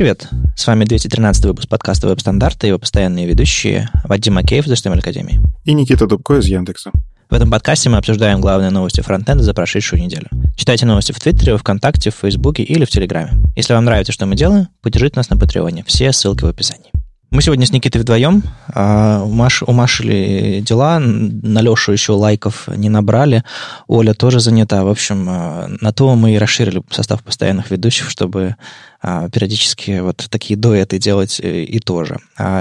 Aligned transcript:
Привет, 0.00 0.30
с 0.56 0.66
вами 0.66 0.86
213 0.86 1.44
выпуск 1.44 1.68
подкаста 1.68 2.08
«Веб-стандарты» 2.08 2.66
и 2.66 2.68
его 2.68 2.78
постоянные 2.78 3.26
ведущие 3.26 3.90
Вадим 4.04 4.32
Макеев 4.32 4.66
из 4.66 4.72
HTML 4.72 5.00
Академии. 5.00 5.42
И 5.64 5.74
Никита 5.74 6.06
Дубко 6.06 6.38
из 6.38 6.46
Яндекса. 6.46 6.90
В 7.28 7.34
этом 7.34 7.50
подкасте 7.50 7.90
мы 7.90 7.98
обсуждаем 7.98 8.40
главные 8.40 8.70
новости 8.70 9.02
фронтенда 9.02 9.44
за 9.44 9.52
прошедшую 9.52 10.00
неделю. 10.00 10.28
Читайте 10.56 10.86
новости 10.86 11.12
в 11.12 11.20
Твиттере, 11.20 11.58
ВКонтакте, 11.58 12.08
в 12.10 12.14
Фейсбуке 12.14 12.62
или 12.62 12.86
в 12.86 12.88
Телеграме. 12.88 13.32
Если 13.56 13.74
вам 13.74 13.84
нравится, 13.84 14.10
что 14.10 14.24
мы 14.24 14.36
делаем, 14.36 14.68
поддержите 14.80 15.16
нас 15.16 15.28
на 15.28 15.36
Патреоне. 15.36 15.84
Все 15.86 16.10
ссылки 16.12 16.44
в 16.44 16.48
описании. 16.48 16.90
Мы 17.30 17.42
сегодня 17.42 17.64
с 17.64 17.70
Никитой 17.70 18.00
вдвоем. 18.00 18.42
А, 18.74 19.22
у, 19.22 19.30
Маши, 19.30 19.64
у 19.64 19.70
Маши 19.70 20.60
дела, 20.62 20.98
на 20.98 21.60
Лешу 21.60 21.92
еще 21.92 22.12
лайков 22.12 22.66
не 22.66 22.88
набрали. 22.88 23.44
Оля 23.86 24.14
тоже 24.14 24.40
занята. 24.40 24.82
В 24.82 24.88
общем, 24.88 25.26
а, 25.28 25.70
на 25.80 25.92
то 25.92 26.16
мы 26.16 26.34
и 26.34 26.38
расширили 26.38 26.82
состав 26.90 27.22
постоянных 27.22 27.70
ведущих, 27.70 28.10
чтобы 28.10 28.56
а, 29.00 29.28
периодически 29.28 30.00
вот 30.00 30.26
такие 30.28 30.58
дуэты 30.58 30.98
делать 30.98 31.38
э, 31.40 31.62
и 31.62 31.78
тоже. 31.78 32.18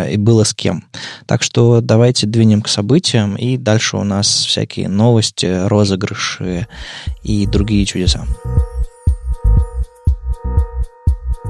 И 0.07 0.17
было 0.17 0.43
с 0.43 0.53
кем. 0.53 0.85
Так 1.25 1.41
что 1.41 1.81
давайте 1.81 2.27
двинем 2.27 2.61
к 2.61 2.67
событиям, 2.67 3.37
и 3.37 3.57
дальше 3.57 3.97
у 3.97 4.03
нас 4.03 4.27
всякие 4.27 4.87
новости, 4.87 5.67
розыгрыши 5.67 6.67
и 7.23 7.47
другие 7.47 7.85
чудеса. 7.87 8.23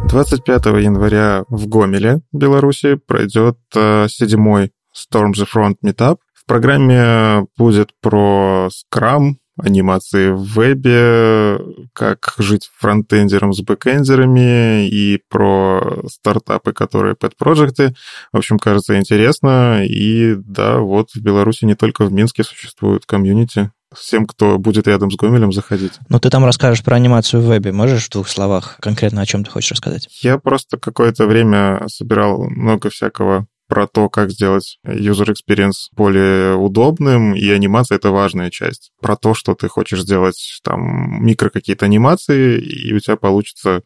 25 0.08 0.66
января 0.82 1.44
в 1.50 1.68
Гомеле, 1.68 2.22
Беларуси, 2.32 2.96
пройдет 2.96 3.58
э, 3.76 4.08
седьмой 4.10 4.72
Storm 4.96 5.34
the 5.34 5.48
Front 5.52 5.76
Meetup. 5.84 6.18
В 6.34 6.46
программе 6.46 7.46
будет 7.58 7.92
про 8.02 8.70
Scrum, 8.70 9.36
анимации 9.62 10.32
в 10.32 10.44
вебе, 10.44 11.60
как 11.94 12.34
жить 12.38 12.70
фронтендером 12.78 13.54
с 13.54 13.62
бэкендерами 13.62 14.88
и 14.88 15.22
про 15.30 16.02
стартапы, 16.08 16.74
которые 16.74 17.16
pet-проекты. 17.16 17.94
В 18.32 18.38
общем, 18.38 18.58
кажется 18.58 18.98
интересно. 18.98 19.86
И 19.86 20.36
да, 20.36 20.80
вот 20.80 21.12
в 21.12 21.22
Беларуси 21.22 21.66
не 21.66 21.76
только 21.76 22.06
в 22.06 22.12
Минске 22.12 22.44
существует 22.44 23.06
комьюнити 23.06 23.72
всем, 23.96 24.26
кто 24.26 24.58
будет 24.58 24.88
рядом 24.88 25.12
с 25.12 25.16
Гомелем, 25.16 25.52
заходить. 25.52 25.94
Ну, 26.10 26.20
ты 26.20 26.30
там 26.30 26.46
расскажешь 26.46 26.84
про 26.84 26.96
анимацию 26.96 27.42
в 27.42 27.46
вебе. 27.46 27.72
Можешь 27.72 28.06
в 28.06 28.12
двух 28.12 28.28
словах 28.30 28.78
конкретно 28.80 29.22
о 29.22 29.26
чем 29.26 29.44
ты 29.44 29.52
хочешь 29.52 29.72
рассказать? 29.72 30.08
Я 30.22 30.38
просто 30.38 30.78
какое-то 30.78 31.26
время 31.26 31.84
собирал 31.88 32.50
много 32.50 32.90
всякого 32.90 33.48
про 33.70 33.88
то, 33.88 34.10
как 34.10 34.32
сделать 34.32 34.80
user 34.86 35.32
experience 35.32 35.90
более 35.96 36.56
удобным, 36.56 37.36
и 37.36 37.48
анимация— 37.52 37.96
это 37.98 38.10
важная 38.10 38.50
часть. 38.50 38.92
Про 39.00 39.16
то, 39.16 39.36
что 39.36 39.54
ты 39.54 39.68
хочешь 39.68 40.02
сделать 40.02 40.60
там 40.64 41.24
микро 41.24 41.50
какие-то 41.50 41.86
анимации, 41.86 42.60
и 42.60 42.92
у 42.94 43.00
тебя 43.00 43.16
получится 43.16 43.84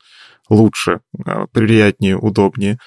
лучше, 0.49 1.01
а, 1.25 1.47
приятнее, 1.47 2.17
удобнее. 2.17 2.77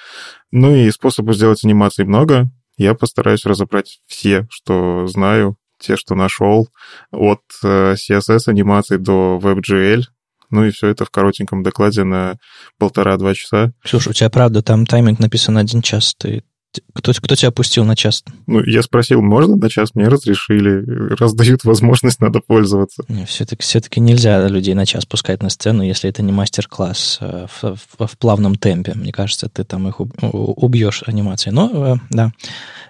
Ну 0.51 0.75
и 0.75 0.91
способов 0.91 1.37
сделать 1.37 1.65
анимации 1.65 2.05
много. 2.05 2.51
Я 2.79 2.95
постараюсь 2.95 3.45
разобрать 3.45 4.01
все, 4.07 4.47
что 4.51 5.07
знаю, 5.07 5.57
те, 5.79 5.97
что 5.97 6.15
нашел, 6.15 6.69
от 7.11 7.43
э, 7.63 7.95
CSS 7.95 8.49
анимации 8.49 8.97
до 8.97 9.41
WebGL, 9.43 10.03
ну 10.51 10.65
и 10.65 10.71
все 10.71 10.89
это 10.89 11.05
в 11.05 11.11
коротеньком 11.11 11.63
докладе 11.63 12.05
на 12.05 12.37
полтора-два 12.79 13.35
часа. 13.35 13.73
Слушай, 13.85 14.11
у 14.11 14.13
тебя 14.13 14.31
правда 14.31 14.63
там 14.63 14.87
тайминг 14.87 15.19
написан 15.19 15.59
один 15.59 15.83
час. 15.83 16.15
Ты 16.17 16.45
кто, 16.93 17.13
кто 17.13 17.35
тебя 17.35 17.49
опустил 17.49 17.85
на 17.85 17.97
час? 17.97 18.25
Ну, 18.47 18.63
я 18.65 18.83
спросил, 18.83 19.23
можно 19.23 19.57
на 19.57 19.69
час? 19.69 19.95
Мне 19.95 20.09
разрешили. 20.09 20.85
Раздают 21.15 21.65
возможность, 21.65 22.21
надо 22.21 22.41
пользоваться. 22.41 23.05
Все-таки, 23.27 23.63
все-таки 23.63 24.01
нельзя 24.01 24.47
людей 24.49 24.75
на 24.75 24.87
час 24.87 25.07
пускать 25.07 25.43
на 25.43 25.51
сцену, 25.51 25.83
если 25.83 26.11
это 26.11 26.23
не 26.23 26.33
мастер-класс 26.33 27.19
э, 27.21 27.47
в, 27.49 27.77
в, 27.77 28.07
в 28.07 28.19
плавном 28.19 28.57
темпе. 28.57 28.93
Мне 28.95 29.13
кажется, 29.13 29.49
ты 29.49 29.65
там 29.65 29.89
их 29.89 30.01
убьешь 30.01 31.03
анимацией. 31.07 31.55
Но, 31.55 31.71
э, 31.73 31.97
да, 32.11 32.33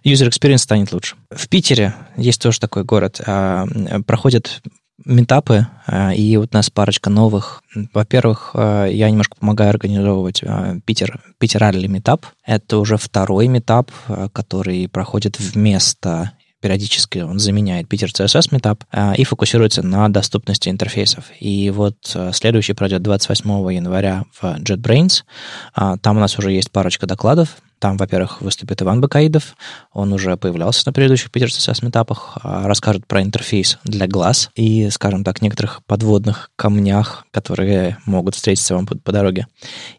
user 0.05 0.29
experience 0.29 0.59
станет 0.59 0.93
лучше. 0.93 1.17
В 1.31 1.49
Питере 1.49 1.95
есть 2.17 2.41
тоже 2.41 2.61
такой 2.61 2.85
город. 2.85 3.21
А, 3.27 3.67
проходят 4.07 4.63
метапы, 5.07 5.69
а, 5.87 6.13
и 6.13 6.37
вот 6.37 6.51
у 6.53 6.57
нас 6.57 6.69
парочка 6.69 7.09
новых. 7.09 7.63
Во-первых, 7.95 8.51
а, 8.55 8.87
я 8.87 9.09
немножко 9.09 9.37
помогаю 9.39 9.71
организовывать 9.71 10.43
а, 10.45 10.77
Питер, 10.85 11.21
Питер 11.39 11.61
Ралли 11.61 11.87
метап. 11.87 12.27
Это 12.45 12.79
уже 12.79 12.97
второй 12.97 13.47
метап, 13.47 13.91
который 14.33 14.89
проходит 14.89 15.39
вместо 15.39 16.33
периодически 16.61 17.19
он 17.19 17.39
заменяет 17.39 17.87
Питер 17.87 18.09
CSS 18.09 18.51
Meetup 18.51 19.15
и 19.17 19.23
фокусируется 19.25 19.87
на 19.87 20.09
доступности 20.09 20.69
интерфейсов. 20.69 21.27
И 21.39 21.71
вот 21.71 21.97
следующий 22.33 22.73
пройдет 22.73 23.03
28 23.03 23.49
января 23.73 24.25
в 24.33 24.43
JetBrains. 24.43 25.23
Там 25.75 26.17
у 26.17 26.21
нас 26.21 26.39
уже 26.39 26.51
есть 26.51 26.73
парочка 26.73 27.07
докладов. 27.07 27.59
Там, 27.79 27.97
во-первых, 27.99 28.41
выступит 28.41 28.81
Иван 28.83 29.01
Бакаидов, 29.01 29.55
он 29.93 30.13
уже 30.13 30.37
появлялся 30.37 30.83
на 30.87 30.93
предыдущих 30.93 31.31
Питер 31.31 31.49
CSS 31.49 31.85
метапах, 31.85 32.39
а, 32.43 32.67
расскажет 32.67 33.07
про 33.07 33.23
интерфейс 33.23 33.79
для 33.85 34.07
глаз 34.07 34.51
и, 34.55 34.89
скажем 34.91 35.25
так, 35.25 35.43
некоторых 35.43 35.85
подводных 35.85 36.51
камнях, 36.57 37.27
которые 37.31 37.99
могут 38.07 38.35
встретиться 38.35 38.75
вам 38.75 38.87
по, 38.87 38.97
по 38.97 39.13
дороге. 39.13 39.47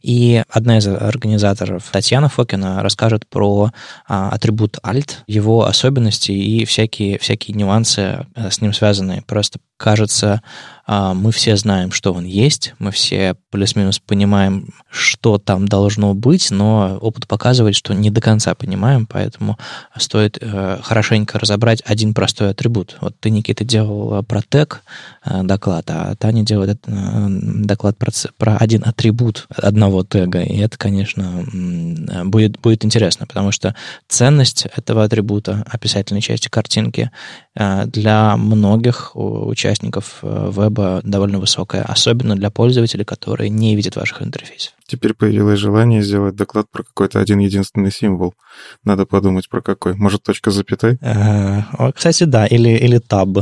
И 0.02 0.44
одна 0.50 0.80
из 0.80 0.88
организаторов, 0.88 1.88
Татьяна 1.92 2.30
Фокина, 2.30 2.82
расскажет 2.82 3.28
про 3.28 3.72
а, 4.08 4.30
атрибут 4.30 4.78
alt, 4.84 5.18
его 5.28 5.66
особенности 5.66 6.32
и 6.32 6.66
всякие, 6.66 7.20
всякие 7.20 7.56
нюансы 7.56 8.26
а, 8.36 8.50
с 8.50 8.60
ним 8.60 8.74
связанные. 8.74 9.22
Просто 9.22 9.60
кажется, 9.78 10.42
мы 10.88 11.32
все 11.32 11.58
знаем, 11.58 11.92
что 11.92 12.14
он 12.14 12.24
есть, 12.24 12.74
мы 12.80 12.92
все 12.92 13.36
плюс-минус 13.52 14.00
понимаем, 14.00 14.70
что 14.90 15.38
там 15.38 15.68
должно 15.68 16.14
быть, 16.14 16.50
но 16.50 16.98
опыт 17.02 17.28
показывает, 17.28 17.76
что 17.76 17.94
не 17.94 18.10
до 18.10 18.22
конца 18.22 18.56
понимаем, 18.56 19.06
поэтому 19.06 19.58
стоит 19.98 20.38
э, 20.40 20.80
хорошенько 20.82 21.40
разобрать 21.40 21.82
один 21.86 22.14
простой 22.14 22.52
атрибут. 22.52 22.98
Вот 23.02 23.20
ты, 23.20 23.30
Никита, 23.30 23.66
делал 23.66 24.24
про 24.24 24.42
тег 24.42 24.84
э, 25.26 25.44
доклад, 25.44 25.90
а 25.90 26.16
Таня 26.16 26.44
делает 26.44 26.82
э, 26.88 27.28
доклад 27.30 27.98
про 28.38 28.58
один 28.58 28.84
атрибут 28.86 29.48
одного 29.56 30.04
тега, 30.04 30.42
и 30.42 30.58
это, 30.58 30.78
конечно, 30.78 31.44
будет, 32.26 32.60
будет 32.60 32.86
интересно, 32.86 33.26
потому 33.28 33.52
что 33.52 33.76
ценность 34.08 34.68
этого 34.76 35.04
атрибута, 35.04 35.66
описательной 35.70 36.22
части 36.22 36.48
картинки, 36.48 37.12
для 37.88 38.38
многих 38.38 39.12
участников 39.16 39.88
участников 39.98 40.20
э, 40.22 40.52
веба 40.56 41.02
довольно 41.04 41.40
высокая, 41.40 41.84
особенно 41.84 42.36
для 42.36 42.50
пользователей, 42.50 43.06
которые 43.06 43.50
не 43.50 43.76
видят 43.76 43.96
ваших 43.96 44.22
интерфейсов. 44.22 44.74
Теперь 44.86 45.14
появилось 45.14 45.60
желание 45.60 46.02
сделать 46.02 46.36
доклад 46.36 46.68
про 46.72 46.84
какой-то 46.84 47.20
один 47.20 47.40
единственный 47.40 47.92
символ. 47.92 48.34
Надо 48.84 49.06
подумать 49.06 49.50
про 49.50 49.62
какой. 49.62 49.94
Может, 49.96 50.24
точка 50.24 50.52
запятой? 50.52 50.98
Э, 51.02 51.92
кстати, 51.94 52.24
да, 52.26 52.46
или, 52.46 52.70
или 52.70 53.00
таб. 53.00 53.40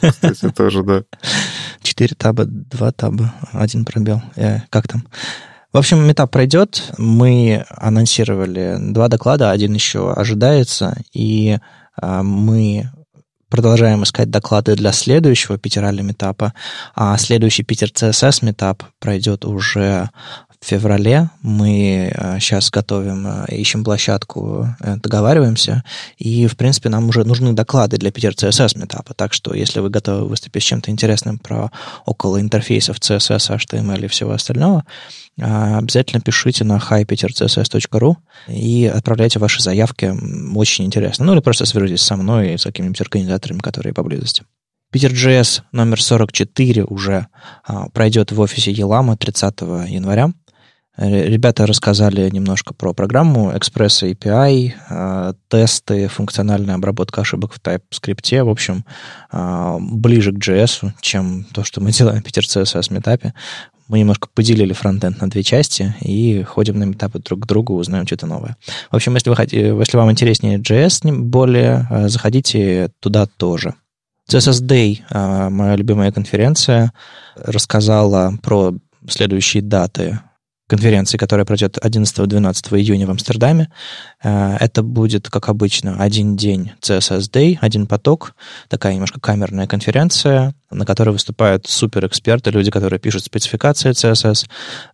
Кстати, 0.00 0.50
тоже, 0.50 0.82
да. 0.82 1.02
Четыре 1.82 2.14
таба, 2.16 2.44
два 2.44 2.92
таба, 2.92 3.34
один 3.52 3.84
пробел. 3.84 4.22
Э, 4.36 4.60
как 4.70 4.88
там? 4.88 5.06
В 5.72 5.78
общем, 5.78 6.04
метап 6.06 6.30
пройдет. 6.32 6.92
Мы 6.98 7.64
анонсировали 7.68 8.76
два 8.80 9.08
доклада, 9.08 9.52
один 9.52 9.72
еще 9.72 10.12
ожидается, 10.12 10.96
и 11.12 11.58
мы 12.02 12.90
продолжаем 13.50 14.04
искать 14.04 14.30
доклады 14.30 14.76
для 14.76 14.92
следующего 14.92 15.58
Питерали 15.58 16.02
метапа, 16.02 16.54
а 16.94 17.18
следующий 17.18 17.64
Питер 17.64 17.88
CSS 17.88 18.44
метап 18.44 18.84
пройдет 19.00 19.44
уже 19.44 20.08
феврале. 20.66 21.30
Мы 21.42 22.12
сейчас 22.40 22.68
э, 22.68 22.70
готовим, 22.72 23.26
э, 23.26 23.46
ищем 23.56 23.82
площадку, 23.82 24.68
э, 24.80 24.96
договариваемся, 24.96 25.84
и, 26.18 26.46
в 26.46 26.56
принципе, 26.56 26.88
нам 26.88 27.08
уже 27.08 27.24
нужны 27.24 27.52
доклады 27.52 27.96
для 27.96 28.10
Питер 28.10 28.32
CSS 28.32 28.78
метапа, 28.78 29.14
так 29.14 29.32
что, 29.32 29.54
если 29.54 29.80
вы 29.80 29.88
готовы 29.88 30.26
выступить 30.26 30.62
с 30.62 30.66
чем-то 30.66 30.90
интересным 30.90 31.38
про 31.38 31.70
около 32.04 32.40
интерфейсов 32.40 32.98
CSS, 32.98 33.56
HTML 33.56 34.04
и 34.04 34.08
всего 34.08 34.32
остального, 34.32 34.84
обязательно 35.38 36.20
пишите 36.20 36.64
на 36.64 36.76
hipetercss.ru 36.76 38.16
и 38.48 38.92
отправляйте 38.94 39.38
ваши 39.38 39.62
заявки. 39.62 40.14
Очень 40.54 40.84
интересно. 40.84 41.24
Ну 41.24 41.32
или 41.32 41.40
просто 41.40 41.64
свяжитесь 41.64 42.02
со 42.02 42.16
мной 42.16 42.54
и 42.54 42.58
с 42.58 42.64
какими-нибудь 42.64 43.00
организаторами, 43.00 43.60
которые 43.60 43.94
поблизости. 43.94 44.44
Питер.js 44.92 45.62
номер 45.70 46.02
44 46.02 46.84
уже 46.84 47.28
а, 47.64 47.88
пройдет 47.90 48.32
в 48.32 48.40
офисе 48.40 48.72
Елама 48.72 49.16
30 49.16 49.60
января. 49.88 50.32
Ребята 50.96 51.66
рассказали 51.66 52.28
немножко 52.30 52.74
про 52.74 52.92
программу 52.92 53.52
Express 53.52 54.12
API, 54.12 54.72
а, 54.90 55.34
тесты, 55.48 56.08
функциональная 56.08 56.74
обработка 56.74 57.22
ошибок 57.22 57.54
в 57.54 57.60
TypeScript. 57.60 58.44
В 58.44 58.48
общем, 58.48 58.84
а, 59.30 59.78
ближе 59.80 60.32
к 60.32 60.38
JS, 60.38 60.92
чем 61.00 61.44
то, 61.52 61.64
что 61.64 61.80
мы 61.80 61.92
делаем 61.92 62.20
в 62.20 62.24
Питер 62.24 62.42
CSS 62.42 62.92
метапе 62.92 63.32
мы 63.90 63.98
немножко 63.98 64.28
поделили 64.32 64.72
фронтенд 64.72 65.20
на 65.20 65.28
две 65.28 65.42
части 65.42 65.96
и 66.00 66.44
ходим 66.44 66.78
на 66.78 66.84
метапы 66.84 67.18
друг 67.18 67.40
к 67.40 67.46
другу, 67.46 67.74
узнаем 67.74 68.06
что-то 68.06 68.26
новое. 68.26 68.56
В 68.88 68.94
общем, 68.94 69.14
если, 69.14 69.30
вы 69.30 69.36
если 69.80 69.96
вам 69.96 70.12
интереснее 70.12 70.58
JS 70.58 71.12
более, 71.12 71.88
э, 71.90 72.08
заходите 72.08 72.92
туда 73.00 73.26
тоже. 73.26 73.74
CSS 74.30 74.62
Day, 74.62 75.00
э, 75.10 75.48
моя 75.48 75.74
любимая 75.74 76.12
конференция, 76.12 76.92
рассказала 77.34 78.32
про 78.42 78.74
следующие 79.08 79.60
даты 79.60 80.20
конференции, 80.70 81.18
которая 81.18 81.44
пройдет 81.44 81.76
11-12 81.76 82.78
июня 82.78 83.06
в 83.06 83.10
Амстердаме. 83.10 83.70
Э, 84.22 84.56
это 84.60 84.82
будет, 84.82 85.28
как 85.28 85.48
обычно, 85.48 85.96
один 85.98 86.36
день 86.36 86.72
CSS 86.80 87.30
Day, 87.30 87.58
один 87.60 87.86
поток, 87.86 88.34
такая 88.68 88.94
немножко 88.94 89.20
камерная 89.20 89.66
конференция, 89.66 90.54
на 90.70 90.86
которой 90.86 91.10
выступают 91.10 91.66
суперэксперты, 91.66 92.50
люди, 92.50 92.70
которые 92.70 93.00
пишут 93.00 93.24
спецификации 93.24 93.90
CSS, 93.90 94.46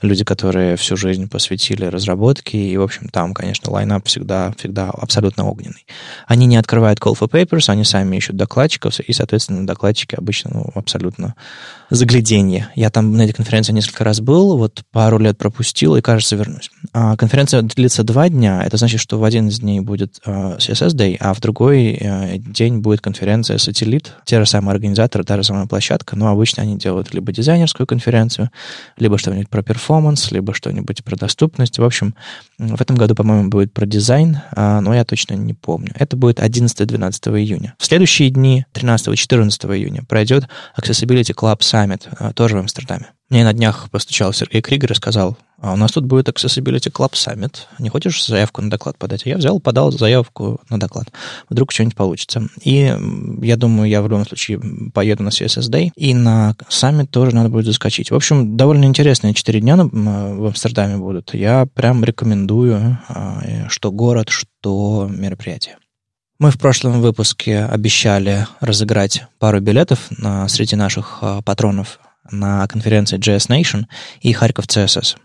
люди, 0.02 0.24
которые 0.24 0.76
всю 0.76 0.96
жизнь 0.96 1.28
посвятили 1.28 1.84
разработке, 1.84 2.58
и, 2.58 2.76
в 2.76 2.82
общем, 2.82 3.08
там, 3.08 3.34
конечно, 3.34 3.70
лайнап 3.70 4.06
всегда, 4.06 4.52
всегда 4.56 4.90
абсолютно 4.90 5.44
огненный. 5.44 5.86
Они 6.26 6.46
не 6.46 6.56
открывают 6.56 6.98
call 6.98 7.16
for 7.18 7.30
papers, 7.30 7.68
они 7.68 7.84
сами 7.84 8.16
ищут 8.16 8.36
докладчиков, 8.36 8.98
и, 9.00 9.12
соответственно, 9.12 9.66
докладчики 9.66 10.14
обычно 10.14 10.50
ну, 10.54 10.70
абсолютно 10.74 11.34
загляденье. 11.90 12.70
Я 12.74 12.90
там 12.90 13.12
на 13.12 13.22
этой 13.22 13.32
конференции 13.32 13.72
несколько 13.72 14.04
раз 14.04 14.20
был, 14.20 14.56
вот 14.56 14.82
пару 14.92 15.18
лет 15.18 15.36
пропустил, 15.36 15.96
и, 15.96 16.00
кажется, 16.00 16.36
вернусь. 16.36 16.70
А 16.92 17.16
конференция 17.16 17.62
длится 17.62 18.02
два 18.02 18.28
дня, 18.28 18.62
это 18.64 18.76
значит, 18.76 19.00
что 19.00 19.18
в 19.18 19.24
один 19.24 19.48
из 19.48 19.60
дней 19.60 19.80
будет 19.80 20.20
uh, 20.26 20.56
CSS 20.58 20.94
Day, 20.94 21.16
а 21.20 21.34
в 21.34 21.40
другой 21.40 21.94
uh, 21.94 22.38
день 22.38 22.78
будет 22.78 23.00
конференция 23.00 23.58
Сателлит, 23.58 24.14
те 24.24 24.40
же 24.40 24.46
самые 24.46 24.72
организаторы, 24.72 25.24
та 25.24 25.36
же 25.36 25.44
самая 25.44 25.65
площадка, 25.66 26.16
но 26.16 26.28
обычно 26.28 26.62
они 26.62 26.76
делают 26.76 27.12
либо 27.14 27.32
дизайнерскую 27.32 27.86
конференцию, 27.86 28.50
либо 28.96 29.18
что-нибудь 29.18 29.48
про 29.48 29.62
performance, 29.62 30.30
либо 30.30 30.54
что-нибудь 30.54 31.04
про 31.04 31.16
доступность. 31.16 31.78
В 31.78 31.84
общем, 31.84 32.14
в 32.58 32.80
этом 32.80 32.96
году, 32.96 33.14
по-моему, 33.14 33.48
будет 33.48 33.72
про 33.72 33.86
дизайн, 33.86 34.40
э, 34.54 34.80
но 34.80 34.94
я 34.94 35.04
точно 35.04 35.34
не 35.34 35.54
помню. 35.54 35.92
Это 35.94 36.16
будет 36.16 36.40
11-12 36.40 37.38
июня. 37.38 37.74
В 37.78 37.86
следующие 37.86 38.30
дни, 38.30 38.64
13-14 38.74 39.76
июня, 39.76 40.02
пройдет 40.08 40.48
Accessibility 40.80 41.34
Club 41.34 41.60
Summit, 41.60 42.08
а, 42.18 42.32
тоже 42.32 42.56
в 42.56 42.60
Амстердаме. 42.60 43.12
Мне 43.28 43.42
на 43.42 43.52
днях 43.52 43.90
постучал 43.90 44.32
Сергей 44.32 44.62
Кригер 44.62 44.92
и 44.92 44.94
сказал, 44.94 45.36
а 45.58 45.72
у 45.72 45.76
нас 45.76 45.92
тут 45.92 46.04
будет 46.04 46.28
Accessibility 46.28 46.92
Club 46.92 47.12
Summit. 47.12 47.60
Не 47.78 47.88
хочешь 47.88 48.24
заявку 48.26 48.60
на 48.60 48.70
доклад 48.70 48.98
подать? 48.98 49.22
Я 49.24 49.38
взял, 49.38 49.58
подал 49.58 49.90
заявку 49.90 50.60
на 50.68 50.78
доклад. 50.78 51.10
Вдруг 51.48 51.72
что-нибудь 51.72 51.96
получится. 51.96 52.48
И 52.62 52.94
я 53.42 53.56
думаю, 53.56 53.88
я 53.88 54.02
в 54.02 54.08
любом 54.08 54.26
случае 54.26 54.60
поеду 54.92 55.22
на 55.22 55.30
CSS 55.30 55.70
Day. 55.70 55.90
И 55.96 56.12
на 56.12 56.54
Summit 56.68 57.06
тоже 57.06 57.34
надо 57.34 57.48
будет 57.48 57.64
заскочить. 57.64 58.10
В 58.10 58.14
общем, 58.14 58.56
довольно 58.56 58.84
интересные 58.84 59.32
четыре 59.32 59.60
дня 59.60 59.76
в 59.76 60.46
Амстердаме 60.46 60.98
будут. 60.98 61.32
Я 61.32 61.66
прям 61.74 62.04
рекомендую, 62.04 62.98
а, 63.08 63.42
что 63.68 63.90
город, 63.90 64.28
что 64.28 65.08
мероприятие. 65.10 65.78
Мы 66.38 66.50
в 66.50 66.58
прошлом 66.58 67.00
выпуске 67.00 67.64
обещали 67.64 68.46
разыграть 68.60 69.24
пару 69.38 69.60
билетов 69.60 70.10
на, 70.10 70.46
среди 70.48 70.76
наших 70.76 71.18
а, 71.22 71.40
патронов 71.40 71.98
на 72.30 72.66
конференции 72.66 73.18
JS 73.18 73.48
Nation 73.48 73.84
и 74.20 74.34
Харьков 74.34 74.66
CSS. 74.66 75.16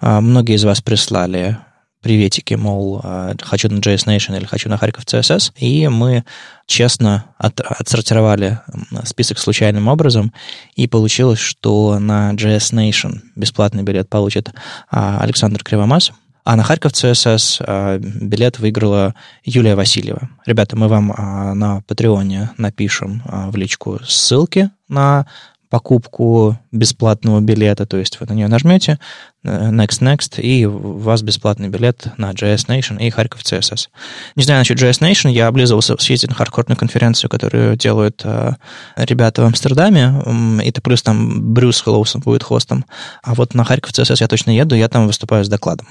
А, 0.00 0.20
многие 0.20 0.56
из 0.56 0.64
вас 0.64 0.80
прислали 0.80 1.58
приветики, 2.02 2.54
мол, 2.54 3.00
а, 3.02 3.34
хочу 3.42 3.68
на 3.68 3.78
JS 3.78 4.06
Nation 4.06 4.36
или 4.36 4.44
хочу 4.44 4.68
на 4.68 4.76
Харьков 4.78 5.04
CSS, 5.04 5.52
и 5.56 5.88
мы 5.88 6.24
честно 6.66 7.24
от, 7.38 7.60
отсортировали 7.60 8.60
список 9.04 9.38
случайным 9.38 9.88
образом, 9.88 10.32
и 10.74 10.86
получилось, 10.86 11.38
что 11.38 11.98
на 11.98 12.32
JS 12.32 12.72
Nation 12.72 13.20
бесплатный 13.34 13.82
билет 13.82 14.08
получит 14.08 14.52
Александр 14.90 15.62
Кривомас– 15.62 16.12
а 16.46 16.54
на 16.54 16.62
Харьков 16.62 16.92
а, 17.02 17.98
билет 17.98 18.60
выиграла 18.60 19.16
Юлия 19.42 19.74
Васильева. 19.74 20.30
Ребята, 20.46 20.76
мы 20.76 20.86
вам 20.86 21.12
а, 21.12 21.54
на 21.54 21.80
Патреоне 21.88 22.50
напишем 22.56 23.20
а, 23.26 23.50
в 23.50 23.56
личку 23.56 23.98
ссылки 24.06 24.70
на 24.88 25.26
покупку 25.70 26.56
бесплатного 26.76 27.40
билета, 27.40 27.86
то 27.86 27.96
есть 27.96 28.20
вы 28.20 28.26
на 28.26 28.32
нее 28.32 28.48
нажмете, 28.48 28.98
Э, 29.46 29.70
next, 29.70 30.00
Next, 30.00 30.40
и 30.40 30.66
у 30.66 30.98
вас 30.98 31.22
бесплатный 31.22 31.68
билет 31.68 32.08
на 32.16 32.32
JS 32.32 32.66
Nation 32.66 33.00
и 33.00 33.10
Харьков 33.10 33.42
CSS. 33.42 33.88
Не 34.34 34.42
знаю 34.42 34.60
насчет 34.60 34.78
JS 34.78 35.00
Nation, 35.00 35.30
я 35.30 35.46
облизывался 35.46 35.96
съездить 35.98 36.30
на 36.30 36.34
хардкорную 36.34 36.76
конференцию, 36.76 37.30
которую 37.30 37.76
делают 37.76 38.22
э, 38.24 38.52
ребята 38.96 39.42
в 39.42 39.46
Амстердаме, 39.46 40.60
и 40.62 40.68
это 40.68 40.80
плюс 40.80 41.02
там 41.02 41.54
Брюс 41.54 41.80
Хэллоусон 41.80 42.22
будет 42.22 42.42
хостом, 42.42 42.84
а 43.22 43.34
вот 43.34 43.54
на 43.54 43.64
Харьков 43.64 43.92
CSS 43.92 44.16
я 44.20 44.28
точно 44.28 44.50
еду, 44.50 44.74
я 44.74 44.88
там 44.88 45.06
выступаю 45.06 45.44
с 45.44 45.48
докладом. 45.48 45.86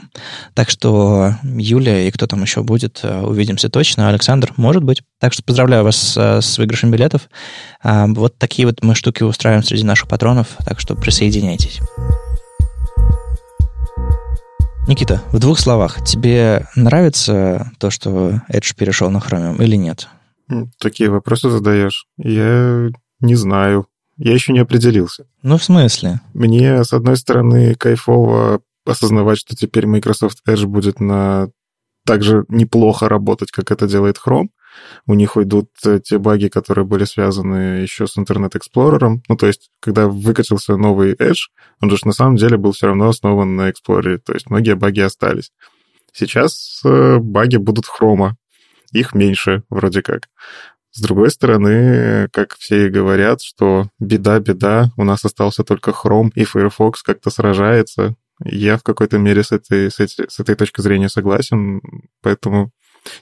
Так 0.53 0.69
что 0.69 1.35
Юлия 1.43 2.07
и 2.07 2.11
кто 2.11 2.27
там 2.27 2.41
еще 2.41 2.61
будет, 2.61 2.99
э, 3.03 3.21
увидимся 3.21 3.69
точно. 3.69 4.09
Александр, 4.09 4.51
может 4.57 4.83
быть. 4.83 5.01
Так 5.19 5.31
что 5.31 5.43
поздравляю 5.43 5.83
вас 5.83 5.95
с, 5.95 6.41
с 6.41 6.57
выигрышем 6.57 6.91
билетов. 6.91 7.29
Э, 7.83 8.05
вот 8.07 8.37
такие 8.37 8.67
вот 8.67 8.83
мы 8.83 8.95
штуки 8.95 9.23
устраиваем 9.23 9.63
среди 9.63 9.83
наших 9.83 10.09
патронов, 10.09 10.47
так 10.65 10.74
что 10.79 10.95
присоединяйтесь. 10.95 11.79
Никита, 14.87 15.21
в 15.31 15.39
двух 15.39 15.59
словах, 15.59 16.03
тебе 16.03 16.67
нравится 16.75 17.71
то, 17.79 17.89
что 17.89 18.41
Edge 18.51 18.75
перешел 18.75 19.09
на 19.09 19.17
Chromium 19.17 19.63
или 19.63 19.75
нет? 19.75 20.07
Такие 20.79 21.09
вопросы 21.09 21.49
задаешь. 21.49 22.05
Я 22.17 22.91
не 23.19 23.35
знаю. 23.35 23.87
Я 24.17 24.33
еще 24.33 24.53
не 24.53 24.59
определился. 24.59 25.25
Ну, 25.41 25.57
в 25.57 25.63
смысле? 25.63 26.21
Мне, 26.33 26.83
с 26.83 26.93
одной 26.93 27.17
стороны, 27.17 27.73
кайфово 27.75 28.61
осознавать, 28.85 29.39
что 29.39 29.55
теперь 29.55 29.87
Microsoft 29.87 30.41
Edge 30.47 30.65
будет 30.67 30.99
на 30.99 31.49
так 32.05 32.21
же 32.21 32.45
неплохо 32.49 33.09
работать, 33.09 33.51
как 33.51 33.71
это 33.71 33.87
делает 33.87 34.19
Chrome 34.23 34.49
у 35.07 35.13
них 35.13 35.35
уйдут 35.35 35.69
э, 35.85 35.99
те 36.03 36.17
баги, 36.17 36.47
которые 36.47 36.85
были 36.85 37.05
связаны 37.05 37.81
еще 37.81 38.07
с 38.07 38.17
Internet 38.17 38.53
Explorer. 38.53 39.19
Ну, 39.27 39.35
то 39.37 39.47
есть, 39.47 39.69
когда 39.79 40.07
выкатился 40.07 40.77
новый 40.77 41.13
Edge, 41.13 41.49
он 41.81 41.89
же 41.89 41.97
на 42.05 42.13
самом 42.13 42.35
деле 42.35 42.57
был 42.57 42.71
все 42.71 42.87
равно 42.87 43.09
основан 43.09 43.55
на 43.55 43.69
Explorer, 43.69 44.17
то 44.17 44.33
есть 44.33 44.49
многие 44.49 44.75
баги 44.75 45.01
остались. 45.01 45.51
Сейчас 46.13 46.81
э, 46.85 47.17
баги 47.19 47.57
будут 47.57 47.85
хрома, 47.87 48.37
их 48.91 49.13
меньше 49.13 49.63
вроде 49.69 50.01
как. 50.01 50.29
С 50.91 51.01
другой 51.01 51.29
стороны, 51.29 52.29
как 52.31 52.55
все 52.55 52.87
и 52.87 52.89
говорят, 52.89 53.41
что 53.41 53.89
беда-беда, 53.99 54.91
у 54.95 55.03
нас 55.03 55.25
остался 55.25 55.65
только 55.65 55.91
Chrome, 55.91 56.31
и 56.35 56.45
Firefox 56.45 57.03
как-то 57.03 57.29
сражается. 57.29 58.15
Я 58.41 58.77
в 58.77 58.83
какой-то 58.83 59.17
мере 59.17 59.43
с 59.43 59.51
этой, 59.51 59.91
с, 59.91 59.99
этой, 59.99 60.29
с 60.29 60.39
этой 60.39 60.55
точки 60.55 60.79
зрения 60.79 61.09
согласен, 61.09 61.81
поэтому 62.21 62.71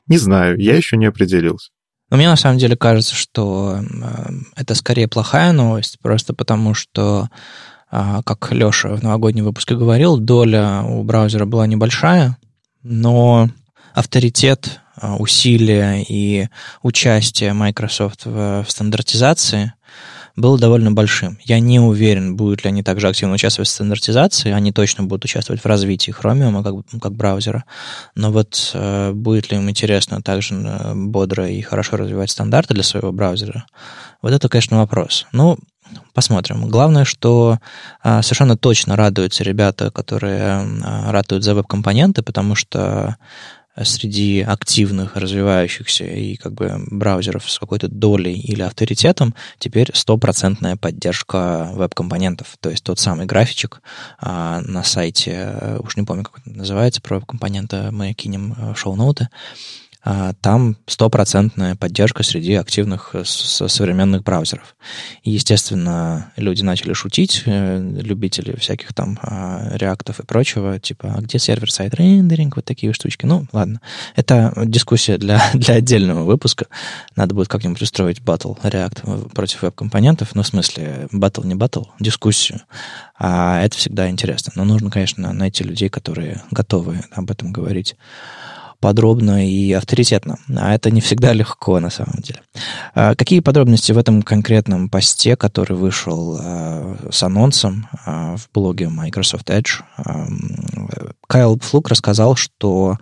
не 0.08 0.18
знаю, 0.18 0.58
я 0.60 0.76
еще 0.76 0.98
не 0.98 1.06
определился. 1.06 1.70
Но 2.10 2.18
мне 2.18 2.28
на 2.28 2.36
самом 2.36 2.60
деле 2.60 2.76
кажется, 2.76 3.16
что 3.16 3.80
э, 3.80 4.30
это 4.56 4.76
скорее 4.76 5.08
плохая 5.08 5.52
новость, 5.52 5.98
просто 6.00 6.34
потому 6.34 6.74
что, 6.76 7.30
э, 7.92 8.22
как 8.24 8.52
Леша 8.52 8.90
в 8.96 9.02
новогоднем 9.02 9.46
выпуске 9.46 9.76
говорил, 9.76 10.18
доля 10.18 10.84
у 10.84 11.04
браузера 11.04 11.46
была 11.46 11.66
небольшая, 11.66 12.38
но 12.84 13.50
авторитет, 13.96 14.80
э, 15.02 15.12
усилия 15.14 16.06
и 16.08 16.50
участие 16.84 17.54
Microsoft 17.54 18.26
в, 18.26 18.64
в 18.64 18.70
стандартизации 18.70 19.74
было 20.36 20.58
довольно 20.58 20.92
большим. 20.92 21.38
Я 21.44 21.60
не 21.60 21.80
уверен, 21.80 22.36
будут 22.36 22.64
ли 22.64 22.70
они 22.70 22.82
также 22.84 23.08
активно 23.08 23.36
участвовать 23.36 23.70
в 23.70 23.72
стандартизации. 23.72 24.52
Они 24.52 24.72
точно 24.72 25.04
будут 25.04 25.26
участвовать 25.26 25.62
в 25.62 25.66
развитии 25.66 26.14
Chromium 26.14 26.64
как, 26.64 27.02
как 27.02 27.14
браузера. 27.14 27.66
Но 28.16 28.32
вот 28.32 28.72
э, 28.74 29.12
будет 29.12 29.52
ли 29.52 29.58
им 29.58 29.70
интересно 29.70 30.22
также 30.22 30.56
э, 30.56 30.94
бодро 30.96 31.48
и 31.48 31.62
хорошо 31.62 31.98
развивать 31.98 32.32
стандарты 32.32 32.74
для 32.74 32.84
своего 32.84 33.12
браузера, 33.12 33.66
вот 34.22 34.32
это, 34.32 34.50
конечно, 34.50 34.78
вопрос. 34.78 35.28
Ну, 35.32 35.58
Посмотрим. 36.14 36.70
Главное, 36.70 37.06
что 37.06 37.60
а, 38.02 38.22
совершенно 38.22 38.58
точно 38.58 38.96
радуются 38.96 39.44
ребята, 39.44 39.92
которые 39.92 40.66
а, 40.84 41.12
ратуют 41.12 41.44
за 41.44 41.54
веб-компоненты, 41.54 42.24
потому 42.24 42.56
что 42.56 43.18
среди 43.84 44.42
активных, 44.42 45.16
развивающихся 45.16 46.06
и 46.06 46.36
как 46.36 46.54
бы 46.54 46.76
браузеров 46.92 47.50
с 47.50 47.58
какой-то 47.58 47.88
долей 47.88 48.40
или 48.40 48.62
авторитетом 48.62 49.34
теперь 49.58 49.90
стопроцентная 49.94 50.76
поддержка 50.76 51.70
веб-компонентов. 51.74 52.56
То 52.60 52.70
есть 52.70 52.84
тот 52.84 53.00
самый 53.00 53.26
графичек 53.26 53.82
а, 54.20 54.62
на 54.62 54.84
сайте, 54.84 55.80
уж 55.80 55.98
не 55.98 56.04
помню, 56.04 56.24
как 56.24 56.40
это 56.40 56.56
называется, 56.56 57.02
про 57.02 57.16
веб-компоненты 57.16 57.92
мы 57.92 58.14
кинем 58.14 58.56
в 58.74 58.76
шоу-ноуты, 58.76 59.30
там 60.42 60.76
стопроцентная 60.86 61.76
поддержка 61.76 62.24
среди 62.24 62.56
активных 62.56 63.12
э, 63.14 63.24
современных 63.24 64.24
браузеров. 64.24 64.76
И, 65.24 65.32
естественно, 65.32 66.32
люди 66.36 66.62
начали 66.62 66.92
шутить, 66.92 67.44
э, 67.46 67.80
любители 67.80 68.58
всяких 68.58 68.94
там 68.94 69.18
а, 69.22 69.70
реактов 69.76 70.20
и 70.20 70.26
прочего, 70.26 70.78
типа, 70.78 71.16
а 71.18 71.22
где 71.22 71.40
сервер-сайт 71.40 71.94
рендеринг, 71.96 72.58
вот 72.58 72.66
такие 72.66 72.92
штучки. 72.92 73.26
Ну, 73.26 73.48
ладно. 73.54 73.80
Это 74.16 74.54
дискуссия 74.66 75.18
для, 75.18 75.42
для 75.54 75.76
отдельного 75.76 76.24
выпуска. 76.24 76.68
Надо 77.16 77.34
будет 77.34 77.48
как-нибудь 77.48 77.82
устроить 77.82 78.22
батл 78.22 78.56
React 78.62 79.30
против 79.34 79.62
веб-компонентов, 79.62 80.36
ну, 80.36 80.44
в 80.44 80.48
смысле, 80.48 81.08
батл 81.14 81.44
не 81.44 81.56
батл, 81.56 81.84
дискуссию. 82.02 82.60
А 83.18 83.62
это 83.64 83.78
всегда 83.78 84.10
интересно. 84.10 84.52
Но 84.56 84.66
нужно, 84.66 84.92
конечно, 84.92 85.32
найти 85.32 85.64
людей, 85.64 85.88
которые 85.88 86.42
готовы 86.52 87.00
об 87.12 87.32
этом 87.32 87.54
говорить 87.54 87.96
подробно 88.84 89.48
и 89.48 89.72
авторитетно. 89.72 90.38
А 90.58 90.76
это 90.76 90.92
не 90.92 91.00
всегда 91.00 91.32
легко 91.32 91.80
на 91.80 91.90
самом 91.90 92.18
деле. 92.22 92.42
А 92.94 93.16
какие 93.16 93.40
подробности 93.40 93.94
в 93.94 93.98
этом 93.98 94.22
конкретном 94.24 94.90
посте, 94.90 95.38
который 95.38 95.78
вышел 95.78 96.38
а, 96.38 96.98
с 97.10 97.24
анонсом 97.24 97.88
а, 98.06 98.36
в 98.36 98.50
блоге 98.54 98.90
Microsoft 98.90 99.50
Edge, 99.50 99.80
Кайл 101.28 101.58
Флук 101.60 101.88
рассказал, 101.88 102.36
что, 102.36 102.98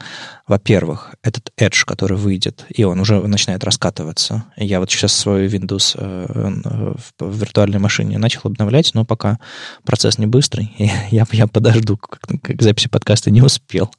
во-первых, 0.51 1.15
этот 1.23 1.49
Edge, 1.57 1.85
который 1.85 2.17
выйдет, 2.17 2.65
и 2.67 2.83
он 2.83 2.99
уже 2.99 3.25
начинает 3.25 3.63
раскатываться. 3.63 4.43
Я 4.57 4.81
вот 4.81 4.91
сейчас 4.91 5.13
свой 5.13 5.47
Windows 5.47 5.95
э, 5.97 6.93
в 7.19 7.39
виртуальной 7.39 7.79
машине 7.79 8.17
начал 8.17 8.41
обновлять, 8.43 8.91
но 8.93 9.05
пока 9.05 9.39
процесс 9.85 10.17
не 10.17 10.27
быстрый, 10.27 10.73
я, 11.09 11.25
я 11.31 11.47
подожду, 11.47 11.95
как, 11.95 12.61
записи 12.61 12.89
подкаста 12.89 13.31
не 13.31 13.41
успел. 13.41 13.91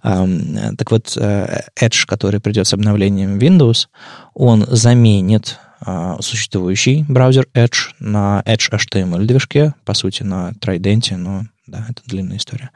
Так 0.00 0.90
вот, 0.92 1.16
э, 1.16 1.62
Edge, 1.80 2.06
который 2.06 2.38
придет 2.38 2.68
с 2.68 2.74
обновлением 2.74 3.38
Windows, 3.38 3.88
он 4.32 4.64
заменит 4.68 5.58
а, 5.80 6.22
существующий 6.22 7.04
браузер 7.08 7.48
Edge 7.52 7.90
на 7.98 8.44
Edge 8.46 8.70
HTML 8.70 9.24
движке, 9.24 9.74
по 9.84 9.94
сути, 9.94 10.22
на 10.22 10.52
Trident, 10.60 11.16
но 11.16 11.42
да, 11.66 11.84
это 11.90 12.00
длинная 12.06 12.36
история. 12.36 12.70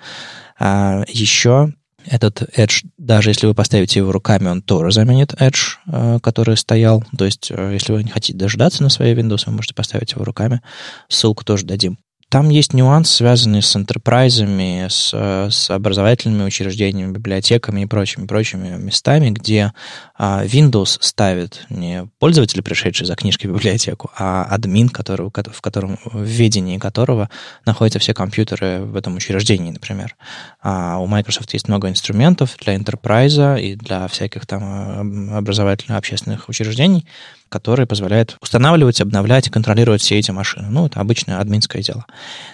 А 0.59 1.05
еще 1.07 1.73
этот 2.07 2.43
Edge, 2.57 2.87
даже 3.01 3.31
если 3.31 3.47
вы 3.47 3.55
поставите 3.55 4.01
его 4.01 4.13
руками, 4.13 4.49
он 4.49 4.61
тоже 4.61 4.93
заменит 4.93 5.33
Edge, 5.41 5.79
а, 5.87 6.19
который 6.21 6.57
стоял. 6.59 7.03
То 7.17 7.25
есть, 7.25 7.51
э, 7.51 7.71
если 7.73 7.93
вы 7.93 8.05
не 8.05 8.11
хотите 8.11 8.37
дождаться 8.37 8.83
на 8.83 8.91
своей 8.91 9.15
Windows, 9.15 9.45
вы 9.47 9.53
можете 9.53 9.75
поставить 9.75 10.13
его 10.13 10.23
руками. 10.23 10.61
Ссылку 11.09 11.43
тоже 11.43 11.65
дадим. 11.65 11.99
Там 12.31 12.49
есть 12.49 12.75
нюанс, 12.75 13.11
связанный 13.11 13.61
с 13.61 13.75
enterprise, 13.75 14.89
с, 14.89 15.13
с 15.13 15.69
образовательными 15.69 16.45
учреждениями, 16.47 17.13
библиотеками 17.13 17.81
и 17.81 17.87
прочими, 17.87 18.25
прочими 18.29 18.77
местами, 18.77 19.31
где 19.31 19.73
а, 20.17 20.45
Windows 20.45 20.99
ставит 21.01 21.67
не 21.71 22.09
пользователя, 22.21 22.63
пришедший 22.63 23.09
за 23.09 23.17
книжкой 23.17 23.51
в 23.51 23.55
библиотеку, 23.55 24.13
а 24.17 24.45
админ, 24.45 24.91
который, 24.91 25.29
в 25.29 25.61
котором 25.61 25.99
в 26.05 26.23
ведении 26.23 26.79
которого 26.79 27.29
находятся 27.67 27.99
все 27.99 28.15
компьютеры 28.15 28.83
в 28.85 28.95
этом 28.95 29.17
учреждении, 29.17 29.73
например. 29.73 30.15
А 30.63 30.99
у 30.99 31.09
Microsoft 31.09 31.53
есть 31.53 31.67
много 31.67 31.89
инструментов 31.89 32.57
для 32.61 32.77
enterprise 32.77 33.61
и 33.61 33.75
для 33.75 34.07
всяких 34.07 34.47
там 34.47 35.35
образовательно-общественных 35.35 36.49
учреждений, 36.49 37.07
которые 37.51 37.87
позволяют 37.87 38.37
устанавливать, 38.41 39.01
обновлять 39.01 39.49
и 39.49 39.51
контролировать 39.51 40.01
все 40.01 40.19
эти 40.19 40.31
машины. 40.31 40.69
Ну, 40.71 40.87
это 40.87 41.01
обычное 41.01 41.39
админское 41.39 41.83
дело. 41.83 42.07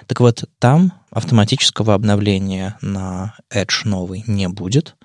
Так 0.07 0.19
вот, 0.21 0.45
там 0.59 0.93
автоматического 1.11 1.95
обновления 1.95 2.77
на 2.81 3.35
Edge 3.53 3.83
новый 3.85 4.25
не 4.27 4.49
будет, 4.49 4.97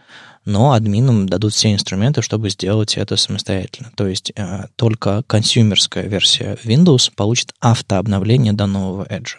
но 0.46 0.72
админам 0.72 1.30
дадут 1.30 1.54
все 1.54 1.72
инструменты, 1.72 2.22
чтобы 2.22 2.50
сделать 2.50 2.98
это 2.98 3.16
самостоятельно. 3.16 3.92
То 3.96 4.08
есть 4.08 4.32
э, 4.36 4.66
только 4.76 5.24
консюмерская 5.28 6.08
версия 6.08 6.58
Windows 6.64 7.12
получит 7.16 7.54
автообновление 7.60 8.54
до 8.54 8.66
нового 8.66 9.06
Edge. 9.06 9.36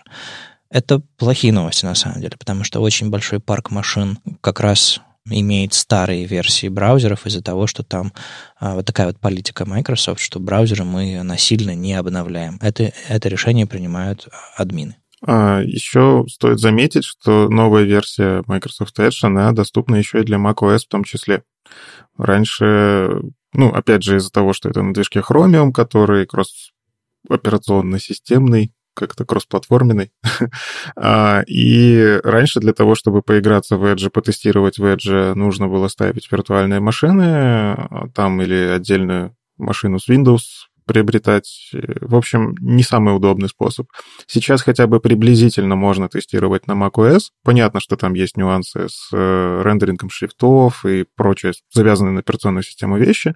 Это 0.70 1.00
плохие 1.18 1.52
новости 1.52 1.84
на 1.84 1.94
самом 1.94 2.20
деле, 2.20 2.36
потому 2.38 2.64
что 2.64 2.80
очень 2.80 3.10
большой 3.10 3.40
парк 3.40 3.70
машин 3.70 4.18
как 4.40 4.60
раз 4.60 5.00
имеет 5.26 5.74
старые 5.74 6.26
версии 6.26 6.68
браузеров 6.68 7.26
из-за 7.26 7.42
того, 7.42 7.66
что 7.66 7.82
там 7.82 8.12
а, 8.58 8.74
вот 8.74 8.86
такая 8.86 9.08
вот 9.08 9.20
политика 9.20 9.64
Microsoft, 9.64 10.20
что 10.20 10.40
браузеры 10.40 10.84
мы 10.84 11.22
насильно 11.22 11.74
не 11.74 11.94
обновляем. 11.94 12.58
Это, 12.60 12.92
это 13.08 13.28
решение 13.28 13.66
принимают 13.66 14.28
админы. 14.56 14.96
А 15.24 15.60
еще 15.60 16.24
стоит 16.28 16.58
заметить, 16.58 17.04
что 17.04 17.48
новая 17.48 17.84
версия 17.84 18.42
Microsoft 18.46 18.98
Edge, 18.98 19.18
она 19.22 19.52
доступна 19.52 19.94
еще 19.96 20.20
и 20.20 20.24
для 20.24 20.38
macOS 20.38 20.80
в 20.80 20.88
том 20.88 21.04
числе. 21.04 21.44
Раньше, 22.18 23.22
ну, 23.52 23.68
опять 23.68 24.02
же, 24.02 24.16
из-за 24.16 24.30
того, 24.30 24.52
что 24.52 24.68
это 24.68 24.82
на 24.82 24.92
движке 24.92 25.20
Chromium, 25.20 25.70
который 25.70 26.26
кросс-операционно-системный, 26.26 28.72
как-то 28.94 29.24
кроссплатформенный. 29.24 30.12
А, 30.96 31.42
и 31.46 32.20
раньше 32.22 32.60
для 32.60 32.72
того, 32.72 32.94
чтобы 32.94 33.22
поиграться 33.22 33.76
в 33.76 33.84
Edge, 33.84 34.10
потестировать 34.10 34.78
в 34.78 34.84
Edge, 34.84 35.34
нужно 35.34 35.68
было 35.68 35.88
ставить 35.88 36.30
виртуальные 36.30 36.80
машины, 36.80 37.24
а, 37.24 38.08
там 38.14 38.40
или 38.42 38.54
отдельную 38.54 39.36
машину 39.56 39.98
с 39.98 40.08
Windows 40.08 40.40
приобретать. 40.84 41.70
В 41.72 42.14
общем, 42.14 42.54
не 42.60 42.82
самый 42.82 43.14
удобный 43.14 43.48
способ. 43.48 43.88
Сейчас 44.26 44.62
хотя 44.62 44.86
бы 44.86 45.00
приблизительно 45.00 45.76
можно 45.76 46.08
тестировать 46.08 46.66
на 46.66 46.72
macOS. 46.72 47.30
Понятно, 47.44 47.80
что 47.80 47.96
там 47.96 48.14
есть 48.14 48.36
нюансы 48.36 48.88
с 48.88 49.10
э, 49.12 49.62
рендерингом 49.64 50.10
шрифтов 50.10 50.84
и 50.84 51.04
прочее, 51.16 51.52
завязанные 51.72 52.12
на 52.12 52.20
операционную 52.20 52.62
систему 52.62 52.98
вещи, 52.98 53.34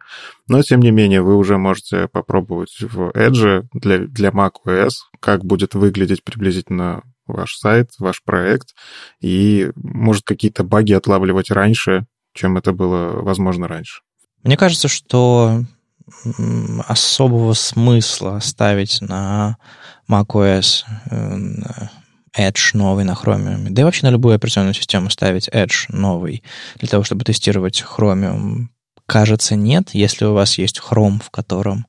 но, 0.49 0.63
тем 0.63 0.81
не 0.81 0.91
менее, 0.91 1.23
вы 1.23 1.37
уже 1.37 1.59
можете 1.59 2.09
попробовать 2.09 2.77
в 2.81 3.11
Edge 3.11 3.65
для, 3.73 3.99
для 3.99 4.31
macOS, 4.31 4.91
как 5.21 5.45
будет 5.45 5.75
выглядеть 5.75 6.25
приблизительно 6.25 7.03
ваш 7.27 7.57
сайт, 7.57 7.91
ваш 7.99 8.23
проект, 8.23 8.75
и 9.21 9.71
может 9.75 10.25
какие-то 10.25 10.65
баги 10.65 10.93
отлавливать 10.93 11.51
раньше, 11.51 12.07
чем 12.35 12.57
это 12.57 12.73
было 12.73 13.21
возможно 13.23 13.67
раньше. 13.67 14.03
Мне 14.43 14.57
кажется, 14.57 14.89
что 14.89 15.63
особого 16.87 17.55
смысла 17.55 18.39
ставить 18.41 19.01
на 19.01 19.57
macOS 20.09 20.85
э, 21.11 21.39
Edge 22.37 22.71
новый 22.75 23.05
на 23.05 23.13
Chromium. 23.13 23.69
Да 23.71 23.83
и 23.83 23.85
вообще 23.85 24.07
на 24.07 24.11
любую 24.11 24.35
операционную 24.35 24.75
систему 24.75 25.11
ставить 25.11 25.49
Edge 25.49 25.87
новый 25.89 26.43
для 26.77 26.89
того, 26.89 27.03
чтобы 27.03 27.25
тестировать 27.25 27.83
Chromium. 27.83 28.67
Кажется, 29.07 29.57
нет. 29.57 29.91
Если 29.93 30.25
у 30.25 30.35
вас 30.35 30.59
есть 30.59 30.81
Chrome, 30.81 31.23
в 31.23 31.31
котором 31.31 31.87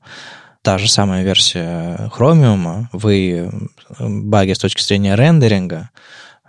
та 0.62 0.78
же 0.78 0.88
самая 0.88 1.22
версия 1.22 2.10
Chromium, 2.16 2.86
вы 2.92 3.50
э, 3.98 4.08
баги 4.08 4.52
с 4.52 4.58
точки 4.58 4.82
зрения 4.82 5.14
рендеринга 5.14 5.76
а, 5.78 5.98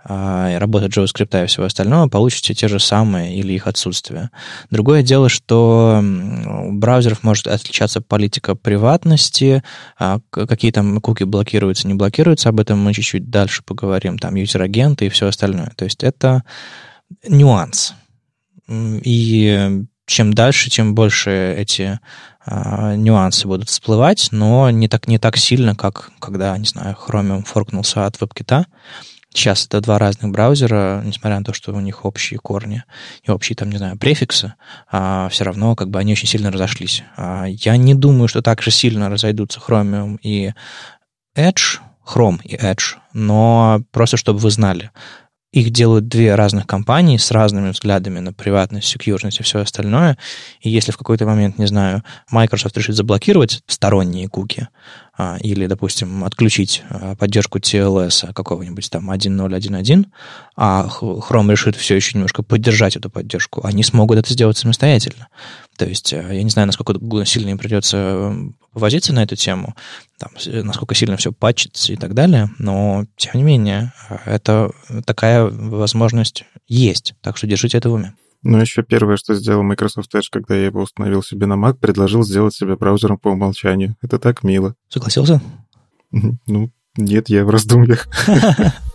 работы 0.04 0.86
JavaScript 0.86 1.44
и 1.44 1.46
всего 1.46 1.66
остального, 1.66 2.08
получите 2.08 2.54
те 2.54 2.68
же 2.68 2.78
самые 2.78 3.36
или 3.36 3.52
их 3.52 3.66
отсутствие. 3.66 4.30
Другое 4.70 5.02
дело, 5.02 5.28
что 5.28 6.02
у 6.02 6.72
браузеров 6.72 7.22
может 7.22 7.46
отличаться 7.46 8.00
политика 8.00 8.54
приватности, 8.54 9.62
а, 9.98 10.20
какие 10.30 10.70
там 10.70 11.00
куки 11.00 11.24
блокируются, 11.24 11.86
не 11.86 11.94
блокируются, 11.94 12.48
об 12.48 12.60
этом 12.60 12.78
мы 12.78 12.94
чуть-чуть 12.94 13.30
дальше 13.30 13.62
поговорим, 13.62 14.18
там 14.18 14.34
юзер-агенты 14.34 15.06
и 15.06 15.10
все 15.10 15.26
остальное. 15.26 15.72
То 15.76 15.84
есть 15.84 16.02
это 16.02 16.44
нюанс. 17.28 17.94
И 18.68 19.84
чем 20.06 20.32
дальше, 20.32 20.70
тем 20.70 20.94
больше 20.94 21.54
эти 21.56 22.00
а, 22.44 22.96
нюансы 22.96 23.46
будут 23.46 23.68
всплывать, 23.68 24.28
но 24.30 24.70
не 24.70 24.88
так, 24.88 25.08
не 25.08 25.18
так 25.18 25.36
сильно, 25.36 25.76
как 25.76 26.10
когда, 26.20 26.56
не 26.56 26.66
знаю, 26.66 26.96
Chromium 26.96 27.44
форкнулся 27.44 28.06
от 28.06 28.16
WebKit, 28.16 28.64
Сейчас 29.32 29.66
это 29.66 29.80
два 29.80 29.98
разных 29.98 30.32
браузера, 30.32 31.02
несмотря 31.04 31.38
на 31.38 31.44
то, 31.44 31.52
что 31.52 31.72
у 31.72 31.80
них 31.80 32.04
общие 32.04 32.38
корни 32.38 32.82
и 33.22 33.30
общие, 33.30 33.54
там, 33.54 33.70
не 33.70 33.78
знаю, 33.78 33.96
префиксы, 33.96 34.54
а 34.90 35.28
все 35.30 35.44
равно 35.44 35.76
как 35.76 35.88
бы 35.88 35.98
они 36.00 36.12
очень 36.12 36.26
сильно 36.26 36.50
разошлись. 36.50 37.04
А 37.16 37.44
я 37.46 37.76
не 37.76 37.94
думаю, 37.94 38.28
что 38.28 38.42
так 38.42 38.60
же 38.60 38.70
сильно 38.70 39.08
разойдутся 39.08 39.60
Chromium 39.60 40.18
и 40.22 40.52
Edge, 41.36 41.78
Chrome 42.04 42.40
и 42.42 42.56
Edge, 42.56 42.96
но 43.12 43.82
просто 43.92 44.16
чтобы 44.16 44.40
вы 44.40 44.50
знали, 44.50 44.90
их 45.52 45.70
делают 45.70 46.06
две 46.06 46.34
разных 46.36 46.66
компании 46.66 47.16
с 47.16 47.30
разными 47.32 47.70
взглядами 47.70 48.20
на 48.20 48.32
приватность, 48.32 48.94
security 48.94 49.40
и 49.40 49.42
все 49.42 49.60
остальное. 49.60 50.16
И 50.60 50.70
если 50.70 50.92
в 50.92 50.96
какой-то 50.96 51.26
момент, 51.26 51.58
не 51.58 51.66
знаю, 51.66 52.04
Microsoft 52.30 52.76
решит 52.76 52.94
заблокировать 52.94 53.62
сторонние 53.66 54.28
куки, 54.28 54.68
а, 55.18 55.38
или, 55.40 55.66
допустим, 55.66 56.24
отключить 56.24 56.84
а, 56.88 57.16
поддержку 57.16 57.58
TLS 57.58 58.32
какого-нибудь 58.32 58.88
там 58.90 59.10
1.0.1.1, 59.10 60.06
а 60.56 60.88
Chrome 60.88 61.50
решит 61.50 61.74
все 61.74 61.96
еще 61.96 62.12
немножко 62.14 62.42
поддержать 62.42 62.96
эту 62.96 63.10
поддержку, 63.10 63.60
они 63.64 63.82
смогут 63.82 64.18
это 64.18 64.32
сделать 64.32 64.56
самостоятельно. 64.56 65.28
То 65.76 65.86
есть 65.86 66.12
э, 66.12 66.24
я 66.30 66.42
не 66.42 66.50
знаю, 66.50 66.66
насколько 66.66 66.94
сильно 67.24 67.50
им 67.50 67.58
придется 67.58 67.96
э, 67.96 68.50
повозиться 68.72 69.12
на 69.12 69.22
эту 69.22 69.36
тему, 69.36 69.74
там, 70.18 70.30
насколько 70.46 70.94
сильно 70.94 71.16
все 71.16 71.32
патчится 71.32 71.92
и 71.92 71.96
так 71.96 72.14
далее, 72.14 72.50
но, 72.58 73.06
тем 73.16 73.32
не 73.34 73.42
менее, 73.42 73.92
э, 74.08 74.16
это 74.26 74.72
такая 75.06 75.44
возможность 75.44 76.44
есть, 76.66 77.14
так 77.20 77.36
что 77.36 77.46
держите 77.46 77.78
это 77.78 77.90
в 77.90 77.94
уме. 77.94 78.14
Ну, 78.42 78.58
еще 78.58 78.82
первое, 78.82 79.16
что 79.16 79.34
сделал 79.34 79.62
Microsoft 79.62 80.14
Edge, 80.14 80.28
когда 80.30 80.54
я 80.54 80.66
его 80.66 80.80
установил 80.80 81.22
себе 81.22 81.46
на 81.46 81.54
Mac, 81.54 81.74
предложил 81.74 82.22
сделать 82.22 82.54
себя 82.54 82.76
браузером 82.76 83.18
по 83.18 83.28
умолчанию. 83.28 83.96
Это 84.00 84.18
так 84.18 84.42
мило. 84.42 84.74
Согласился? 84.88 85.42
Ну, 86.10 86.70
нет, 86.96 87.28
я 87.28 87.44
в 87.44 87.50
раздумьях. 87.50 88.08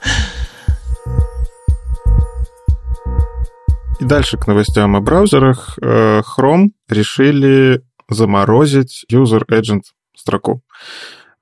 И 4.00 4.04
дальше 4.04 4.38
к 4.38 4.48
новостям 4.48 4.96
о 4.96 5.02
браузерах. 5.02 5.78
Э, 5.82 6.22
Chrome 6.22 6.72
решили 6.90 7.82
заморозить 8.10 9.06
User 9.12 9.46
Agent 9.48 9.84
строку. 10.16 10.64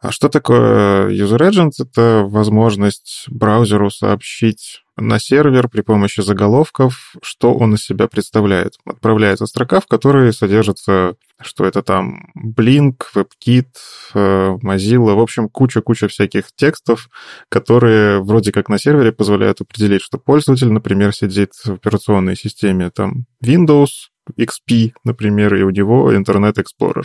А 0.04 0.12
что 0.12 0.28
такое 0.28 1.10
User 1.12 1.40
Agent? 1.40 1.72
Это 1.80 2.26
возможность 2.28 3.26
браузеру 3.30 3.90
сообщить 3.90 4.84
на 4.98 5.18
сервер 5.18 5.70
при 5.70 5.80
помощи 5.80 6.20
заголовков, 6.20 7.16
что 7.22 7.54
он 7.54 7.76
из 7.76 7.86
себя 7.86 8.08
представляет. 8.08 8.74
Отправляется 8.86 9.46
строка, 9.46 9.80
в 9.80 9.88
которой 9.88 10.34
содержится, 10.34 11.16
что 11.42 11.66
это 11.66 11.82
там 11.82 12.28
Blink, 12.38 12.98
WebKit, 13.16 13.70
э, 14.14 14.58
Mozilla, 14.62 15.16
в 15.16 15.20
общем, 15.20 15.48
куча-куча 15.48 16.10
всяких 16.10 16.54
текстов, 16.54 17.10
которые 17.48 18.22
вроде 18.22 18.52
как 18.52 18.68
на 18.68 18.78
сервере 18.78 19.14
позволяют 19.14 19.62
определить, 19.62 20.02
что 20.02 20.18
пользователь, 20.18 20.70
например, 20.70 21.14
сидит 21.14 21.54
в 21.64 21.72
операционной 21.72 22.36
системе 22.36 22.92
там 22.92 23.26
Windows, 23.44 24.10
XP, 24.38 24.94
например, 25.04 25.56
и 25.56 25.64
у 25.64 25.70
него 25.70 26.14
Internet 26.14 26.56
Explorer. 26.56 27.04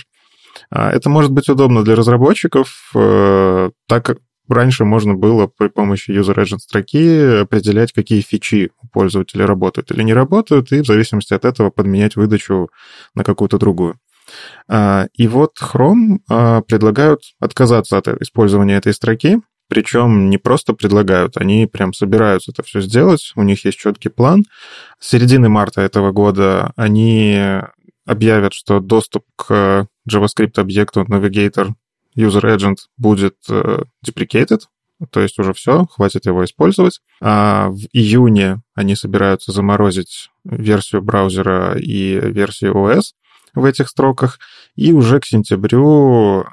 А, 0.70 0.90
это 0.90 1.08
может 1.10 1.30
быть 1.32 1.48
удобно 1.48 1.84
для 1.84 1.94
разработчиков, 1.94 2.90
э, 2.94 3.70
так 3.86 4.04
как 4.04 4.18
раньше 4.48 4.84
можно 4.84 5.14
было 5.14 5.46
при 5.46 5.68
помощи 5.68 6.10
user 6.10 6.36
agent 6.36 6.58
строки 6.58 7.42
определять, 7.42 7.92
какие 7.92 8.20
фичи 8.20 8.70
у 8.82 8.88
пользователя 8.88 9.46
работают 9.46 9.90
или 9.90 10.02
не 10.02 10.14
работают, 10.14 10.72
и 10.72 10.80
в 10.80 10.86
зависимости 10.86 11.34
от 11.34 11.44
этого 11.44 11.70
подменять 11.70 12.16
выдачу 12.16 12.70
на 13.14 13.24
какую-то 13.24 13.58
другую. 13.58 13.96
А, 14.68 15.06
и 15.14 15.26
вот 15.26 15.52
Chrome 15.60 16.18
а, 16.28 16.62
предлагают 16.62 17.20
отказаться 17.40 17.96
от 17.98 18.08
использования 18.22 18.76
этой 18.76 18.92
строки, 18.92 19.40
причем 19.68 20.30
не 20.30 20.38
просто 20.38 20.72
предлагают, 20.72 21.36
они 21.36 21.66
прям 21.66 21.92
собираются 21.92 22.50
это 22.50 22.62
все 22.62 22.80
сделать, 22.80 23.32
у 23.36 23.42
них 23.42 23.64
есть 23.64 23.78
четкий 23.78 24.08
план. 24.08 24.44
С 24.98 25.08
середины 25.08 25.48
марта 25.48 25.82
этого 25.82 26.10
года 26.12 26.72
они 26.76 27.60
объявят, 28.06 28.54
что 28.54 28.80
доступ 28.80 29.24
к 29.36 29.86
JavaScript 30.10 30.58
объекту 30.58 31.02
Navigator 31.02 31.72
User 32.16 32.56
Agent 32.56 32.76
будет 32.96 33.36
э, 33.50 33.82
deprecated, 34.04 34.60
то 35.10 35.20
есть 35.20 35.38
уже 35.38 35.52
все, 35.52 35.86
хватит 35.86 36.26
его 36.26 36.44
использовать. 36.44 37.00
А 37.20 37.68
в 37.68 37.78
июне 37.92 38.62
они 38.74 38.96
собираются 38.96 39.52
заморозить 39.52 40.30
версию 40.44 41.02
браузера 41.02 41.78
и 41.78 42.18
версию 42.18 42.74
OS 42.74 43.12
в 43.54 43.64
этих 43.64 43.88
строках, 43.88 44.38
и 44.74 44.92
уже 44.92 45.20
к 45.20 45.26
сентябрю 45.26 46.46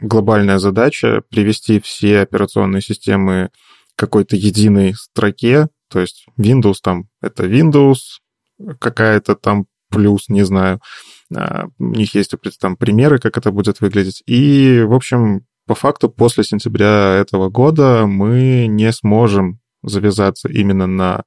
глобальная 0.00 0.58
задача 0.58 1.22
привести 1.30 1.80
все 1.80 2.20
операционные 2.20 2.82
системы 2.82 3.50
к 3.94 4.00
какой-то 4.00 4.36
единой 4.36 4.94
строке, 4.94 5.68
то 5.88 6.00
есть 6.00 6.26
Windows 6.38 6.76
там 6.82 7.08
это 7.20 7.46
Windows, 7.46 7.98
какая-то 8.78 9.34
там 9.34 9.66
плюс, 9.90 10.28
не 10.28 10.44
знаю. 10.44 10.80
А, 11.34 11.66
у 11.78 11.84
них 11.84 12.14
есть 12.14 12.32
там 12.60 12.76
примеры, 12.76 13.18
как 13.18 13.36
это 13.36 13.50
будет 13.50 13.80
выглядеть. 13.80 14.22
И, 14.26 14.82
в 14.86 14.94
общем, 14.94 15.46
по 15.66 15.74
факту 15.74 16.08
после 16.08 16.44
сентября 16.44 17.16
этого 17.16 17.48
года 17.48 18.06
мы 18.06 18.66
не 18.68 18.92
сможем 18.92 19.60
завязаться 19.82 20.48
именно 20.48 20.86
на 20.86 21.24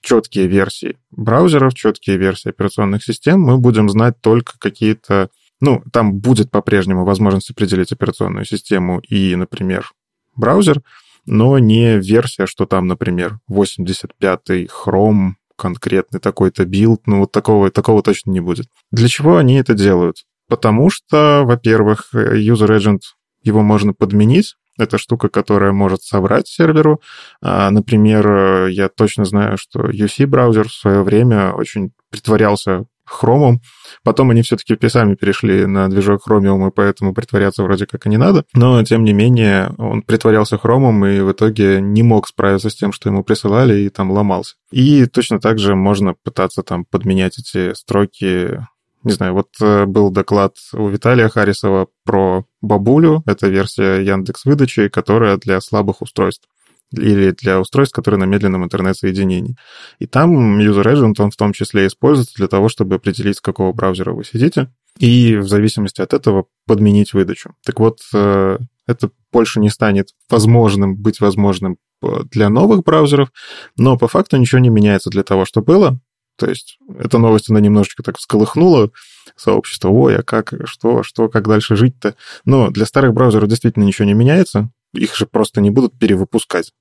четкие 0.00 0.46
версии 0.46 0.96
браузеров, 1.10 1.74
четкие 1.74 2.16
версии 2.16 2.48
операционных 2.48 3.04
систем. 3.04 3.40
Мы 3.40 3.58
будем 3.58 3.88
знать 3.88 4.20
только 4.20 4.54
какие-то... 4.58 5.30
Ну, 5.60 5.82
там 5.92 6.18
будет 6.18 6.50
по-прежнему 6.50 7.04
возможность 7.04 7.50
определить 7.50 7.92
операционную 7.92 8.44
систему 8.44 9.00
и, 9.00 9.36
например, 9.36 9.90
браузер, 10.34 10.82
но 11.26 11.58
не 11.58 11.98
версия, 11.98 12.46
что 12.46 12.66
там, 12.66 12.86
например, 12.86 13.38
85-й 13.50 14.68
Chrome 14.68 15.32
конкретный 15.56 16.20
такой-то 16.20 16.64
билд, 16.64 17.06
ну 17.06 17.20
вот 17.20 17.32
такого, 17.32 17.70
такого 17.70 18.02
точно 18.02 18.30
не 18.30 18.40
будет. 18.40 18.66
Для 18.90 19.08
чего 19.08 19.36
они 19.36 19.56
это 19.56 19.74
делают? 19.74 20.24
Потому 20.48 20.88
что, 20.88 21.42
во-первых, 21.44 22.08
user 22.14 22.76
agent, 22.76 23.00
его 23.42 23.60
можно 23.62 23.92
подменить, 23.92 24.56
это 24.78 24.96
штука, 24.96 25.28
которая 25.28 25.72
может 25.72 26.02
соврать 26.02 26.48
серверу. 26.48 27.00
А, 27.42 27.70
например, 27.70 28.66
я 28.68 28.88
точно 28.88 29.26
знаю, 29.26 29.58
что 29.58 29.80
UC-браузер 29.80 30.68
в 30.68 30.72
свое 30.72 31.02
время 31.02 31.52
очень 31.52 31.92
притворялся 32.10 32.86
Chrome. 33.10 33.58
Потом 34.02 34.30
они 34.30 34.42
все-таки 34.42 34.76
сами 34.88 35.14
перешли 35.14 35.66
на 35.66 35.88
движок 35.88 36.22
Chromium, 36.28 36.68
и 36.68 36.72
поэтому 36.74 37.14
притворяться 37.14 37.62
вроде 37.62 37.86
как 37.86 38.06
и 38.06 38.08
не 38.08 38.16
надо. 38.16 38.44
Но, 38.54 38.82
тем 38.84 39.04
не 39.04 39.12
менее, 39.12 39.72
он 39.78 40.02
притворялся 40.02 40.56
Chrome 40.56 41.18
и 41.18 41.20
в 41.20 41.32
итоге 41.32 41.80
не 41.80 42.02
мог 42.02 42.28
справиться 42.28 42.70
с 42.70 42.74
тем, 42.74 42.92
что 42.92 43.08
ему 43.08 43.24
присылали, 43.24 43.80
и 43.80 43.88
там 43.88 44.10
ломался. 44.10 44.54
И 44.70 45.06
точно 45.06 45.40
так 45.40 45.58
же 45.58 45.74
можно 45.74 46.14
пытаться 46.22 46.62
там 46.62 46.84
подменять 46.84 47.38
эти 47.38 47.74
строки 47.74 48.60
не 49.02 49.12
знаю, 49.12 49.32
вот 49.32 49.48
э, 49.62 49.86
был 49.86 50.10
доклад 50.10 50.56
у 50.74 50.88
Виталия 50.88 51.30
Харисова 51.30 51.88
про 52.04 52.44
бабулю, 52.60 53.22
это 53.26 53.48
версия 53.48 54.00
Яндекс 54.02 54.44
выдачи, 54.44 54.88
которая 54.88 55.38
для 55.38 55.60
слабых 55.62 56.02
устройств 56.02 56.46
или 56.92 57.30
для 57.32 57.60
устройств, 57.60 57.94
которые 57.94 58.18
на 58.18 58.24
медленном 58.24 58.64
интернет-соединении. 58.64 59.56
И 59.98 60.06
там 60.06 60.58
User 60.60 60.84
Agent, 60.84 61.14
он 61.18 61.30
в 61.30 61.36
том 61.36 61.52
числе 61.52 61.86
используется 61.86 62.34
для 62.36 62.48
того, 62.48 62.68
чтобы 62.68 62.96
определить, 62.96 63.36
с 63.36 63.40
какого 63.40 63.72
браузера 63.72 64.12
вы 64.12 64.24
сидите, 64.24 64.70
и 64.98 65.36
в 65.36 65.48
зависимости 65.48 66.00
от 66.00 66.12
этого 66.12 66.46
подменить 66.66 67.12
выдачу. 67.12 67.54
Так 67.64 67.80
вот, 67.80 68.00
э, 68.12 68.58
это 68.86 69.10
больше 69.32 69.60
не 69.60 69.70
станет 69.70 70.10
возможным, 70.28 70.96
быть 70.96 71.20
возможным 71.20 71.78
э, 72.02 72.06
для 72.30 72.48
новых 72.48 72.82
браузеров, 72.82 73.30
но 73.76 73.96
по 73.96 74.08
факту 74.08 74.36
ничего 74.36 74.58
не 74.60 74.68
меняется 74.68 75.10
для 75.10 75.22
того, 75.22 75.44
что 75.44 75.62
было. 75.62 76.00
То 76.36 76.48
есть 76.48 76.78
эта 76.98 77.18
новость, 77.18 77.50
она 77.50 77.60
немножечко 77.60 78.02
так 78.02 78.16
всколыхнула 78.16 78.90
сообщество. 79.36 79.90
Ой, 79.90 80.16
а 80.16 80.22
как, 80.22 80.54
что, 80.64 81.02
что, 81.02 81.28
как 81.28 81.46
дальше 81.46 81.76
жить-то? 81.76 82.14
Но 82.46 82.70
для 82.70 82.86
старых 82.86 83.12
браузеров 83.12 83.48
действительно 83.48 83.84
ничего 83.84 84.06
не 84.06 84.14
меняется. 84.14 84.70
Их 84.94 85.14
же 85.14 85.26
просто 85.26 85.60
не 85.60 85.70
будут 85.70 85.98
перевыпускать. 85.98 86.72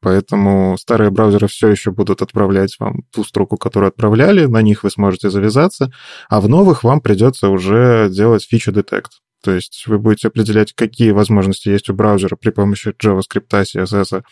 Поэтому 0.00 0.76
старые 0.78 1.10
браузеры 1.10 1.48
все 1.48 1.68
еще 1.68 1.90
будут 1.90 2.22
отправлять 2.22 2.76
вам 2.78 3.02
ту 3.12 3.24
строку, 3.24 3.56
которую 3.56 3.88
отправляли, 3.88 4.46
на 4.46 4.62
них 4.62 4.84
вы 4.84 4.90
сможете 4.90 5.28
завязаться, 5.28 5.92
а 6.28 6.40
в 6.40 6.48
новых 6.48 6.84
вам 6.84 7.00
придется 7.00 7.48
уже 7.48 8.08
делать 8.10 8.44
фичу 8.44 8.70
детект. 8.70 9.12
То 9.42 9.52
есть 9.52 9.84
вы 9.86 9.98
будете 9.98 10.28
определять, 10.28 10.72
какие 10.72 11.10
возможности 11.10 11.68
есть 11.68 11.88
у 11.90 11.94
браузера 11.94 12.36
при 12.36 12.50
помощи 12.50 12.88
JavaScript, 12.88 13.48
CSS. 13.50 14.22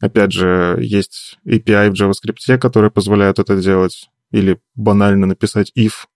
Опять 0.00 0.32
же, 0.32 0.78
есть 0.80 1.38
API 1.46 1.90
в 1.90 1.94
JavaScript, 1.94 2.58
которые 2.58 2.90
позволяют 2.90 3.38
это 3.38 3.56
делать. 3.56 4.08
Или 4.30 4.60
банально 4.74 5.26
написать 5.26 5.70
if 5.76 6.06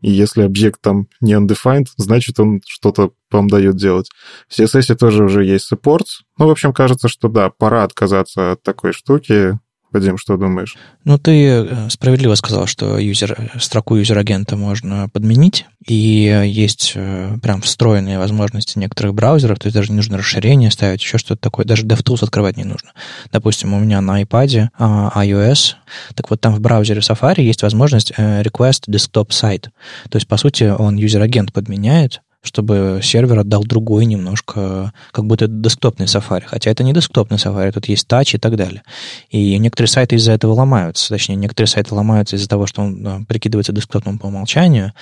и 0.00 0.10
если 0.10 0.42
объект 0.42 0.80
там 0.80 1.08
не 1.20 1.34
undefined, 1.34 1.86
значит, 1.96 2.38
он 2.40 2.60
что-то 2.66 3.12
вам 3.30 3.48
дает 3.48 3.76
делать. 3.76 4.10
В 4.48 4.58
CSS 4.58 4.94
тоже 4.96 5.24
уже 5.24 5.44
есть 5.44 5.72
supports. 5.72 6.22
Ну, 6.38 6.46
в 6.46 6.50
общем, 6.50 6.72
кажется, 6.72 7.08
что 7.08 7.28
да, 7.28 7.50
пора 7.50 7.84
отказаться 7.84 8.52
от 8.52 8.62
такой 8.62 8.92
штуки. 8.92 9.58
Вадим, 9.92 10.16
что 10.16 10.36
думаешь? 10.36 10.76
Ну, 11.04 11.18
ты 11.18 11.48
э, 11.48 11.90
справедливо 11.90 12.34
сказал, 12.34 12.66
что 12.66 12.98
юзер, 12.98 13.52
строку 13.60 13.96
юзер-агента 13.96 14.56
можно 14.56 15.08
подменить, 15.10 15.66
и 15.86 16.42
есть 16.46 16.92
э, 16.94 17.36
прям 17.42 17.60
встроенные 17.60 18.18
возможности 18.18 18.78
некоторых 18.78 19.14
браузеров, 19.14 19.58
то 19.58 19.66
есть 19.66 19.74
даже 19.74 19.90
не 19.90 19.96
нужно 19.96 20.16
расширение 20.16 20.70
ставить, 20.70 21.02
еще 21.02 21.18
что-то 21.18 21.42
такое, 21.42 21.66
даже 21.66 21.84
DevTools 21.84 22.24
открывать 22.24 22.56
не 22.56 22.64
нужно. 22.64 22.92
Допустим, 23.32 23.74
у 23.74 23.80
меня 23.80 24.00
на 24.00 24.22
iPad 24.22 24.68
а, 24.78 25.12
iOS, 25.24 25.74
так 26.14 26.30
вот 26.30 26.40
там 26.40 26.54
в 26.54 26.60
браузере 26.60 27.00
Safari 27.00 27.42
есть 27.42 27.62
возможность 27.62 28.12
э, 28.16 28.42
request 28.42 28.88
desktop 28.88 29.28
site, 29.28 29.68
то 30.08 30.16
есть, 30.16 30.26
по 30.26 30.38
сути, 30.38 30.64
он 30.64 30.96
user 30.96 31.21
agent 31.21 31.52
подменяет, 31.52 32.22
чтобы 32.42 33.00
сервер 33.02 33.38
отдал 33.38 33.62
другой 33.64 34.04
немножко, 34.04 34.92
как 35.12 35.26
будто 35.26 35.44
это 35.44 35.54
десктопный 35.54 36.06
Safari. 36.06 36.42
Хотя 36.44 36.70
это 36.70 36.82
не 36.82 36.92
десктопный 36.92 37.38
Safari, 37.38 37.70
тут 37.72 37.86
есть 37.86 38.08
тач 38.08 38.34
и 38.34 38.38
так 38.38 38.56
далее. 38.56 38.82
И 39.30 39.56
некоторые 39.58 39.88
сайты 39.88 40.16
из-за 40.16 40.32
этого 40.32 40.52
ломаются. 40.52 41.08
Точнее, 41.08 41.36
некоторые 41.36 41.68
сайты 41.68 41.94
ломаются 41.94 42.36
из-за 42.36 42.48
того, 42.48 42.66
что 42.66 42.82
он 42.82 43.26
прикидывается 43.26 43.72
десктопным 43.72 44.18
по 44.18 44.26
умолчанию, 44.26 44.92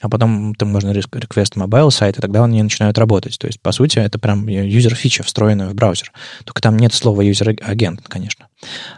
а 0.00 0.08
потом 0.08 0.54
там 0.54 0.70
можно 0.70 0.90
request 0.90 1.54
mobile 1.56 1.90
site, 1.90 2.18
и 2.18 2.20
тогда 2.20 2.44
они 2.44 2.62
начинают 2.62 2.98
работать. 2.98 3.38
То 3.38 3.46
есть, 3.46 3.60
по 3.60 3.72
сути, 3.72 3.98
это 3.98 4.18
прям 4.18 4.46
user 4.46 4.94
фича, 4.94 5.22
встроенная 5.22 5.68
в 5.68 5.74
браузер. 5.74 6.12
Только 6.44 6.60
там 6.60 6.76
нет 6.76 6.92
слова 6.94 7.22
user 7.22 7.60
агент, 7.62 8.02
конечно. 8.08 8.46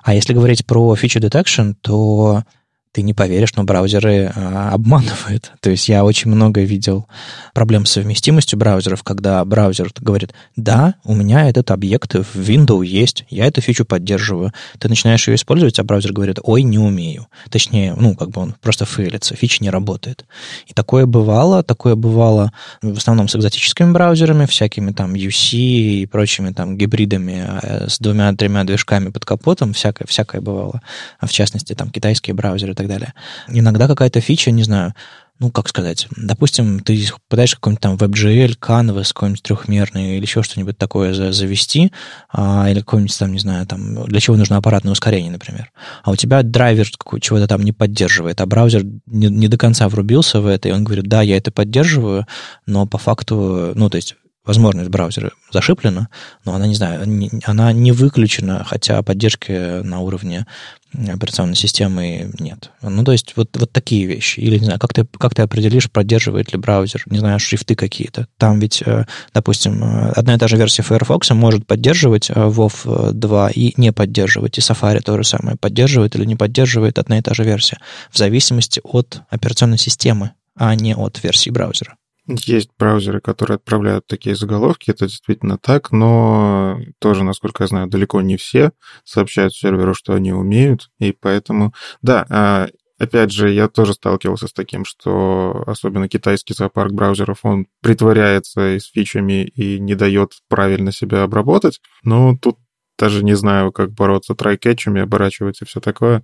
А 0.02 0.14
если 0.14 0.32
говорить 0.32 0.64
про 0.64 0.94
feature 0.94 1.20
detection, 1.20 1.74
то 1.80 2.44
ты 2.92 3.02
не 3.02 3.14
поверишь, 3.14 3.54
но 3.54 3.62
браузеры 3.62 4.32
а, 4.34 4.70
обманывают. 4.72 5.52
То 5.60 5.70
есть 5.70 5.88
я 5.88 6.04
очень 6.04 6.30
много 6.30 6.62
видел 6.62 7.06
проблем 7.54 7.86
с 7.86 7.92
совместимостью 7.92 8.58
браузеров, 8.58 9.04
когда 9.04 9.44
браузер 9.44 9.92
говорит, 10.00 10.32
да, 10.56 10.94
у 11.04 11.14
меня 11.14 11.48
этот 11.48 11.70
объект 11.70 12.14
в 12.14 12.36
Windows 12.36 12.84
есть, 12.84 13.24
я 13.28 13.46
эту 13.46 13.60
фичу 13.60 13.84
поддерживаю. 13.84 14.52
Ты 14.78 14.88
начинаешь 14.88 15.28
ее 15.28 15.36
использовать, 15.36 15.78
а 15.78 15.84
браузер 15.84 16.12
говорит, 16.12 16.38
ой, 16.42 16.62
не 16.62 16.78
умею. 16.78 17.28
Точнее, 17.48 17.94
ну, 17.96 18.16
как 18.16 18.30
бы 18.30 18.40
он 18.40 18.54
просто 18.60 18.86
фейлится, 18.86 19.36
фича 19.36 19.62
не 19.62 19.70
работает. 19.70 20.24
И 20.66 20.72
такое 20.72 21.06
бывало, 21.06 21.62
такое 21.62 21.94
бывало 21.94 22.52
в 22.82 22.96
основном 22.96 23.28
с 23.28 23.36
экзотическими 23.36 23.92
браузерами, 23.92 24.46
всякими 24.46 24.90
там 24.90 25.14
UC 25.14 25.56
и 25.56 26.06
прочими 26.06 26.50
там 26.50 26.76
гибридами 26.76 27.44
а, 27.46 27.86
с 27.88 28.00
двумя-тремя 28.00 28.64
движками 28.64 29.10
под 29.10 29.24
капотом, 29.24 29.74
всякое, 29.74 30.06
всякое 30.06 30.40
бывало. 30.40 30.82
А 31.20 31.26
в 31.26 31.32
частности, 31.32 31.74
там 31.74 31.90
китайские 31.90 32.34
браузеры 32.34 32.74
так 32.80 32.88
далее. 32.88 33.14
Иногда 33.48 33.86
какая-то 33.86 34.20
фича, 34.20 34.50
не 34.50 34.62
знаю, 34.62 34.94
ну, 35.40 35.50
как 35.50 35.68
сказать, 35.68 36.06
допустим, 36.16 36.80
ты 36.80 37.02
пытаешься 37.28 37.56
какой-нибудь 37.56 37.80
там 37.80 37.96
WebGL, 37.96 38.58
Canvas, 38.58 39.08
какой-нибудь 39.14 39.42
трехмерный 39.42 40.16
или 40.16 40.22
еще 40.22 40.42
что-нибудь 40.42 40.76
такое 40.76 41.14
завести, 41.32 41.92
а, 42.30 42.68
или 42.70 42.80
какой-нибудь 42.80 43.18
там, 43.18 43.32
не 43.32 43.38
знаю, 43.38 43.66
там, 43.66 44.04
для 44.04 44.20
чего 44.20 44.36
нужно 44.36 44.58
аппаратное 44.58 44.92
ускорение, 44.92 45.32
например. 45.32 45.72
А 46.04 46.10
у 46.10 46.16
тебя 46.16 46.42
драйвер 46.42 46.86
чего-то 47.22 47.48
там 47.48 47.62
не 47.62 47.72
поддерживает, 47.72 48.42
а 48.42 48.46
браузер 48.46 48.84
не, 49.06 49.28
не 49.28 49.48
до 49.48 49.56
конца 49.56 49.88
врубился 49.88 50.42
в 50.42 50.46
это, 50.46 50.68
и 50.68 50.72
он 50.72 50.84
говорит, 50.84 51.06
да, 51.06 51.22
я 51.22 51.38
это 51.38 51.50
поддерживаю, 51.50 52.26
но 52.66 52.84
по 52.86 52.98
факту, 52.98 53.72
ну, 53.74 53.88
то 53.88 53.96
есть 53.96 54.16
возможность 54.44 54.90
браузера 54.90 55.30
зашиплена, 55.52 56.08
но 56.44 56.54
она, 56.54 56.66
не 56.66 56.74
знаю, 56.74 57.06
не, 57.06 57.30
она 57.44 57.72
не 57.72 57.92
выключена, 57.92 58.64
хотя 58.64 59.02
поддержки 59.02 59.82
на 59.82 60.00
уровне 60.00 60.46
операционной 60.92 61.54
системы 61.54 62.32
нет. 62.38 62.70
Ну, 62.82 63.04
то 63.04 63.12
есть 63.12 63.34
вот, 63.36 63.56
вот 63.56 63.70
такие 63.70 64.06
вещи. 64.06 64.40
Или, 64.40 64.58
не 64.58 64.64
знаю, 64.64 64.80
как 64.80 64.92
ты, 64.92 65.06
как 65.18 65.34
ты 65.34 65.42
определишь, 65.42 65.90
поддерживает 65.90 66.52
ли 66.52 66.58
браузер, 66.58 67.02
не 67.06 67.18
знаю, 67.18 67.38
шрифты 67.38 67.74
какие-то. 67.74 68.26
Там 68.38 68.58
ведь, 68.58 68.82
э, 68.84 69.04
допустим, 69.32 69.84
э, 69.84 70.10
одна 70.16 70.34
и 70.34 70.38
та 70.38 70.48
же 70.48 70.56
версия 70.56 70.82
Firefox 70.82 71.30
может 71.30 71.66
поддерживать 71.66 72.30
WoW 72.30 73.10
э, 73.10 73.12
2 73.12 73.50
и 73.50 73.72
не 73.76 73.92
поддерживать. 73.92 74.58
И 74.58 74.60
Safari 74.60 75.00
то 75.00 75.16
же 75.16 75.24
самое. 75.24 75.56
Поддерживает 75.56 76.16
или 76.16 76.24
не 76.24 76.34
поддерживает 76.34 76.98
одна 76.98 77.18
и 77.18 77.22
та 77.22 77.34
же 77.34 77.44
версия. 77.44 77.78
В 78.10 78.18
зависимости 78.18 78.80
от 78.82 79.22
операционной 79.28 79.78
системы, 79.78 80.32
а 80.56 80.74
не 80.74 80.94
от 80.96 81.22
версии 81.22 81.50
браузера. 81.50 81.96
Есть 82.26 82.70
браузеры, 82.78 83.20
которые 83.20 83.56
отправляют 83.56 84.06
такие 84.06 84.36
заголовки, 84.36 84.90
это 84.90 85.06
действительно 85.06 85.58
так, 85.58 85.90
но 85.90 86.78
тоже, 86.98 87.24
насколько 87.24 87.64
я 87.64 87.68
знаю, 87.68 87.88
далеко 87.88 88.20
не 88.20 88.36
все 88.36 88.72
сообщают 89.04 89.54
серверу, 89.54 89.94
что 89.94 90.14
они 90.14 90.32
умеют, 90.32 90.90
и 90.98 91.12
поэтому, 91.12 91.74
да, 92.02 92.26
а, 92.28 92.68
Опять 93.00 93.32
же, 93.32 93.48
я 93.50 93.66
тоже 93.66 93.94
сталкивался 93.94 94.46
с 94.46 94.52
таким, 94.52 94.84
что 94.84 95.64
особенно 95.66 96.06
китайский 96.06 96.52
зоопарк 96.52 96.92
браузеров, 96.92 97.38
он 97.44 97.66
притворяется 97.80 98.76
с 98.78 98.84
фичами 98.84 99.44
и 99.44 99.78
не 99.78 99.94
дает 99.94 100.32
правильно 100.48 100.92
себя 100.92 101.22
обработать. 101.22 101.80
Но 102.04 102.36
тут 102.36 102.58
даже 102.98 103.24
не 103.24 103.34
знаю, 103.34 103.72
как 103.72 103.92
бороться 103.92 104.34
трайкетчами, 104.34 105.00
оборачивать 105.00 105.62
и 105.62 105.64
все 105.64 105.80
такое. 105.80 106.22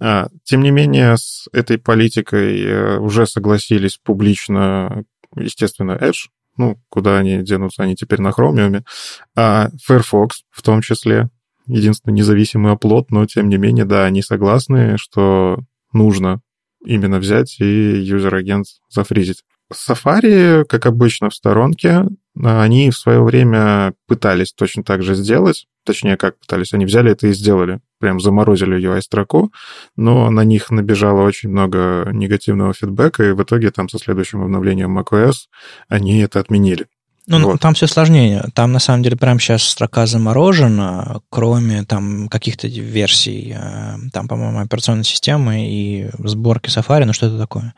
А, 0.00 0.28
тем 0.44 0.62
не 0.62 0.70
менее, 0.70 1.16
с 1.16 1.46
этой 1.52 1.78
политикой 1.78 2.62
э, 2.62 2.98
уже 2.98 3.26
согласились 3.26 3.98
публично 4.02 5.04
естественно, 5.36 5.92
Edge, 5.92 6.28
ну, 6.56 6.80
куда 6.88 7.18
они 7.18 7.42
денутся, 7.42 7.82
они 7.82 7.96
теперь 7.96 8.20
на 8.20 8.30
Chromium, 8.30 8.82
а 9.36 9.70
Firefox 9.84 10.42
в 10.50 10.62
том 10.62 10.82
числе, 10.82 11.30
единственный 11.66 12.14
независимый 12.14 12.72
оплот, 12.72 13.10
но 13.10 13.26
тем 13.26 13.48
не 13.48 13.56
менее, 13.56 13.84
да, 13.84 14.04
они 14.04 14.22
согласны, 14.22 14.96
что 14.98 15.60
нужно 15.92 16.40
именно 16.84 17.18
взять 17.18 17.60
и 17.60 17.64
юзер-агент 17.64 18.66
зафризить. 18.88 19.44
Safari, 19.72 20.64
как 20.64 20.86
обычно, 20.86 21.30
в 21.30 21.34
сторонке. 21.34 22.06
Они 22.42 22.90
в 22.90 22.96
свое 22.96 23.22
время 23.22 23.94
пытались 24.06 24.52
точно 24.52 24.82
так 24.82 25.02
же 25.02 25.14
сделать. 25.14 25.66
Точнее, 25.84 26.16
как 26.16 26.38
пытались, 26.38 26.72
они 26.72 26.84
взяли 26.84 27.10
это 27.12 27.26
и 27.26 27.32
сделали. 27.32 27.80
Прям 27.98 28.20
заморозили 28.20 28.78
UI-строку, 28.78 29.52
но 29.96 30.30
на 30.30 30.44
них 30.44 30.70
набежало 30.70 31.22
очень 31.22 31.50
много 31.50 32.08
негативного 32.12 32.72
фидбэка, 32.72 33.24
и 33.24 33.32
в 33.32 33.42
итоге 33.42 33.70
там 33.70 33.88
со 33.88 33.98
следующим 33.98 34.42
обновлением 34.42 34.98
macOS 34.98 35.48
они 35.88 36.20
это 36.20 36.40
отменили. 36.40 36.86
Ну, 37.38 37.52
вот. 37.52 37.60
там 37.60 37.74
все 37.74 37.86
сложнее. 37.86 38.44
Там, 38.54 38.72
на 38.72 38.80
самом 38.80 39.04
деле, 39.04 39.16
прямо 39.16 39.38
сейчас 39.38 39.62
строка 39.62 40.06
заморожена, 40.06 41.20
кроме 41.30 41.84
там 41.84 42.28
каких-то 42.28 42.66
версий, 42.66 43.54
э, 43.56 43.94
там, 44.12 44.26
по-моему, 44.26 44.58
операционной 44.58 45.04
системы 45.04 45.64
и 45.68 46.10
сборки 46.18 46.68
Safari, 46.68 47.04
ну, 47.04 47.12
что-то 47.12 47.38
такое. 47.38 47.72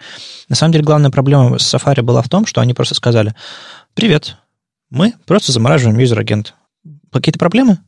На 0.49 0.57
самом 0.57 0.73
деле, 0.73 0.85
главная 0.85 1.11
проблема 1.11 1.59
с 1.59 1.75
Safari 1.75 2.01
была 2.01 2.23
в 2.23 2.31
том, 2.31 2.47
что 2.47 2.63
они 2.63 2.73
просто 2.73 2.95
сказали, 2.95 3.35
привет, 3.93 4.39
мы 4.89 5.13
просто 5.27 5.53
замораживаем 5.53 5.99
юзер-агент. 5.99 6.55
Какие-то 7.13 7.39
проблемы? 7.39 7.79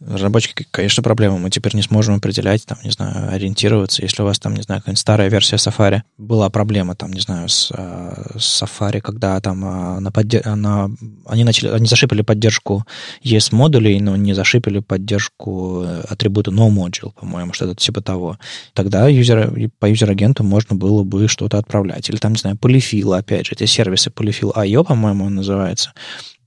Разработчики, 0.00 0.64
конечно, 0.70 1.02
проблема. 1.02 1.38
Мы 1.38 1.50
теперь 1.50 1.74
не 1.74 1.82
сможем 1.82 2.14
определять, 2.14 2.64
там, 2.64 2.78
не 2.84 2.90
знаю, 2.90 3.32
ориентироваться. 3.32 4.00
Если 4.00 4.22
у 4.22 4.24
вас 4.24 4.38
там, 4.38 4.54
не 4.54 4.62
знаю, 4.62 4.80
какая-нибудь 4.80 5.00
старая 5.00 5.28
версия 5.28 5.56
Safari, 5.56 6.02
была 6.18 6.48
проблема, 6.50 6.94
там, 6.94 7.12
не 7.12 7.18
знаю, 7.18 7.48
с, 7.48 7.72
а, 7.74 8.38
с 8.38 8.62
Safari, 8.62 9.00
когда 9.00 9.40
там 9.40 9.64
а, 9.64 9.98
на 9.98 10.12
подде... 10.12 10.40
на... 10.44 10.88
они 11.26 11.42
начали, 11.42 11.70
они 11.70 11.86
зашипали 11.86 12.22
поддержку 12.22 12.86
ES-модулей, 13.24 13.98
но 13.98 14.14
не 14.14 14.34
зашипали 14.34 14.78
поддержку 14.78 15.82
э, 15.84 16.04
атрибута 16.08 16.52
NoModule, 16.52 17.12
по-моему, 17.18 17.52
что-то 17.52 17.74
типа 17.74 18.00
того. 18.00 18.38
Тогда 18.74 19.08
юзер, 19.08 19.52
по 19.80 19.86
юзер-агенту 19.86 20.44
можно 20.44 20.76
было 20.76 21.02
бы 21.02 21.26
что-то 21.26 21.58
отправлять. 21.58 22.08
Или 22.08 22.18
там, 22.18 22.32
не 22.32 22.38
знаю, 22.38 22.56
полифил, 22.56 23.14
опять 23.14 23.46
же, 23.46 23.52
эти 23.54 23.64
сервисы 23.64 24.10
полифил 24.10 24.52
IO, 24.52 24.84
по-моему, 24.84 25.24
он 25.24 25.34
называется. 25.34 25.92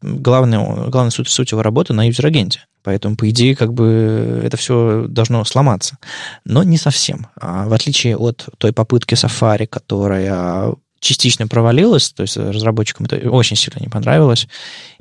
Главная, 0.02 0.90
главная 0.90 1.12
суть, 1.12 1.30
суть 1.30 1.52
его 1.52 1.62
работы 1.62 1.94
на 1.94 2.08
юзер-агенте. 2.08 2.62
Поэтому, 2.84 3.16
по 3.16 3.30
идее, 3.30 3.56
как 3.56 3.74
бы 3.74 4.42
это 4.44 4.58
все 4.58 5.06
должно 5.08 5.44
сломаться. 5.46 5.98
Но 6.46 6.64
не 6.64 6.78
совсем. 6.78 7.28
А 7.40 7.68
в 7.68 7.74
отличие 7.74 8.18
от 8.18 8.50
той 8.58 8.74
попытки 8.74 9.14
Safari, 9.14 9.68
которая 9.68 10.74
частично 11.02 11.48
провалилась, 11.48 12.12
то 12.12 12.22
есть 12.22 12.38
разработчикам 12.38 13.08
это 13.08 13.30
очень 13.30 13.58
сильно 13.58 13.80
не 13.80 13.90
понравилось. 13.90 14.48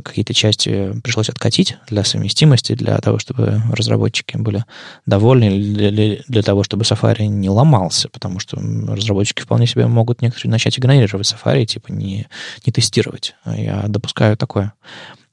Какие-то 0.03 0.33
части 0.35 0.99
пришлось 1.03 1.29
откатить 1.29 1.77
для 1.89 2.03
совместимости, 2.05 2.75
для 2.75 2.99
того, 2.99 3.19
чтобы 3.19 3.63
разработчики 3.71 4.39
были 4.39 4.65
довольны, 5.05 5.51
для, 5.51 6.19
для 6.27 6.43
того, 6.43 6.65
чтобы 6.65 6.85
Safari 6.85 7.27
не 7.27 7.51
ломался, 7.51 8.09
потому 8.09 8.41
что 8.41 8.57
разработчики 8.57 9.43
вполне 9.43 9.67
себе 9.67 9.87
могут 9.87 10.23
некоторые 10.23 10.51
начать 10.51 10.79
игнорировать 10.79 11.31
Safari, 11.31 11.67
типа 11.67 11.93
не, 11.93 12.27
не 12.65 12.73
тестировать. 12.73 13.35
Я 13.45 13.85
допускаю 13.87 14.39
такое. 14.39 14.73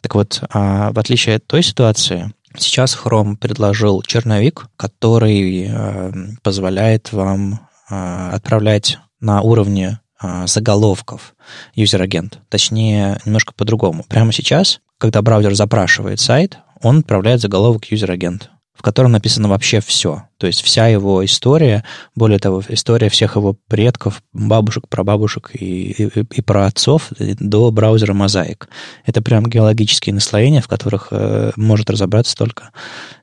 Так 0.02 0.16
вот, 0.16 0.44
а 0.52 0.92
в 0.92 1.00
отличие 1.00 1.38
от 1.38 1.48
той 1.48 1.64
ситуации, 1.64 2.32
Сейчас 2.60 2.98
Chrome 2.98 3.36
предложил 3.36 4.02
черновик, 4.02 4.68
который 4.78 5.68
э, 5.70 6.12
позволяет 6.42 7.12
вам 7.12 7.60
э, 7.90 8.30
отправлять 8.34 8.98
на 9.20 9.42
уровне 9.42 10.00
заголовков 10.46 11.36
user 11.74 12.00
agent. 12.00 12.40
Точнее, 12.50 13.20
немножко 13.26 13.54
по-другому. 13.54 14.04
Прямо 14.08 14.32
сейчас, 14.32 14.80
когда 14.98 15.22
браузер 15.22 15.54
запрашивает 15.54 16.20
сайт, 16.20 16.58
он 16.82 17.00
отправляет 17.00 17.42
заголовок 17.42 17.86
user 17.86 18.11
agent, 18.11 18.50
в 18.74 18.82
котором 18.82 19.12
написано 19.12 19.48
вообще 19.48 19.80
все. 19.80 20.24
То 20.38 20.48
есть 20.48 20.62
вся 20.62 20.88
его 20.88 21.26
история, 21.26 21.84
более 22.16 22.40
того, 22.40 22.64
история 22.70 23.10
всех 23.10 23.36
его 23.36 23.56
предков, 23.68 24.22
бабушек, 24.34 24.88
прабабушек 24.88 25.52
и, 25.54 25.92
и, 25.92 26.10
и 26.20 26.42
про 26.42 26.68
отцов 26.68 27.10
до 27.20 27.72
браузера 27.72 28.14
Mosaic. 28.14 28.68
Это 29.06 29.22
прям 29.22 29.46
геологические 29.46 30.14
наслоения, 30.14 30.62
в 30.62 30.68
которых 30.68 31.08
э, 31.12 31.52
может 31.56 31.90
разобраться 31.90 32.36
только, 32.36 32.70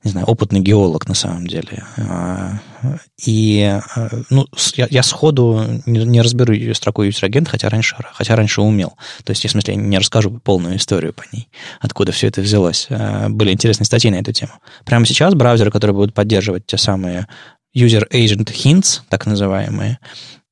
не 0.02 0.10
знаю, 0.10 0.26
опытный 0.26 0.60
геолог 0.60 1.06
на 1.08 1.14
самом 1.14 1.46
деле. 1.46 1.84
А, 1.96 2.60
и 3.24 3.80
э, 3.96 4.08
ну, 4.30 4.46
я, 4.74 4.88
я 4.90 5.02
сходу 5.02 5.62
не, 5.86 6.04
не 6.04 6.20
разберу 6.20 6.54
строку 6.74 7.02
user 7.02 7.20
agent, 7.20 7.48
хотя 7.48 7.68
раньше, 7.68 7.96
хотя 8.12 8.34
раньше 8.34 8.60
умел. 8.60 8.94
То 9.24 9.30
есть, 9.30 9.44
в 9.44 9.50
смысле, 9.50 9.76
не 9.76 9.98
расскажу 9.98 10.30
полную 10.30 10.76
историю 10.76 11.12
по 11.12 11.22
ней, 11.32 11.48
откуда 11.80 12.12
все 12.12 12.26
это 12.26 12.40
взялось. 12.40 12.86
Э, 12.88 13.28
были 13.28 13.52
интересные 13.52 13.86
статьи 13.86 14.10
на 14.10 14.16
эту 14.16 14.32
тему. 14.32 14.52
Прямо 14.84 15.06
сейчас 15.06 15.34
браузеры, 15.34 15.70
которые 15.70 15.94
будут 15.94 16.12
поддерживать 16.12 16.66
те 16.66 16.76
самые 16.76 17.03
самые 17.04 17.26
user 17.76 18.08
agent 18.12 18.50
hints, 18.52 19.00
так 19.08 19.26
называемые, 19.26 19.98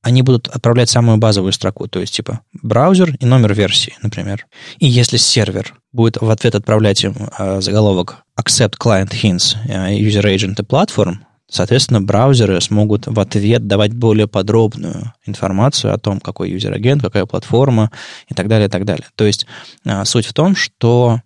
они 0.01 0.21
будут 0.21 0.49
отправлять 0.49 0.89
самую 0.89 1.17
базовую 1.17 1.53
строку, 1.53 1.87
то 1.87 1.99
есть 1.99 2.13
типа 2.13 2.41
браузер 2.61 3.15
и 3.19 3.25
номер 3.25 3.53
версии, 3.53 3.93
например. 4.01 4.45
И 4.79 4.87
если 4.87 5.15
сервер 5.17 5.75
будет 5.93 6.17
в 6.17 6.29
ответ 6.29 6.55
отправлять 6.55 7.03
им 7.03 7.15
э, 7.15 7.61
заголовок 7.61 8.23
accept 8.37 8.73
client 8.77 9.11
hints 9.11 9.55
э, 9.65 9.97
user 9.97 10.23
agent 10.23 10.55
и 10.59 10.65
platform, 10.65 11.19
соответственно, 11.49 12.01
браузеры 12.01 12.59
смогут 12.59 13.07
в 13.07 13.17
ответ 13.17 13.65
давать 13.65 13.93
более 13.93 14.27
подробную 14.27 15.13
информацию 15.25 15.93
о 15.93 15.97
том, 15.97 16.19
какой 16.19 16.49
user 16.49 16.70
agent, 16.70 17.01
какая 17.01 17.25
платформа 17.25 17.89
и 18.27 18.33
так 18.33 18.49
далее, 18.49 18.67
и 18.67 18.71
так 18.71 18.83
далее. 18.83 19.05
То 19.15 19.23
есть 19.25 19.47
э, 19.85 20.03
суть 20.03 20.25
в 20.25 20.33
том, 20.33 20.57
что 20.57 21.21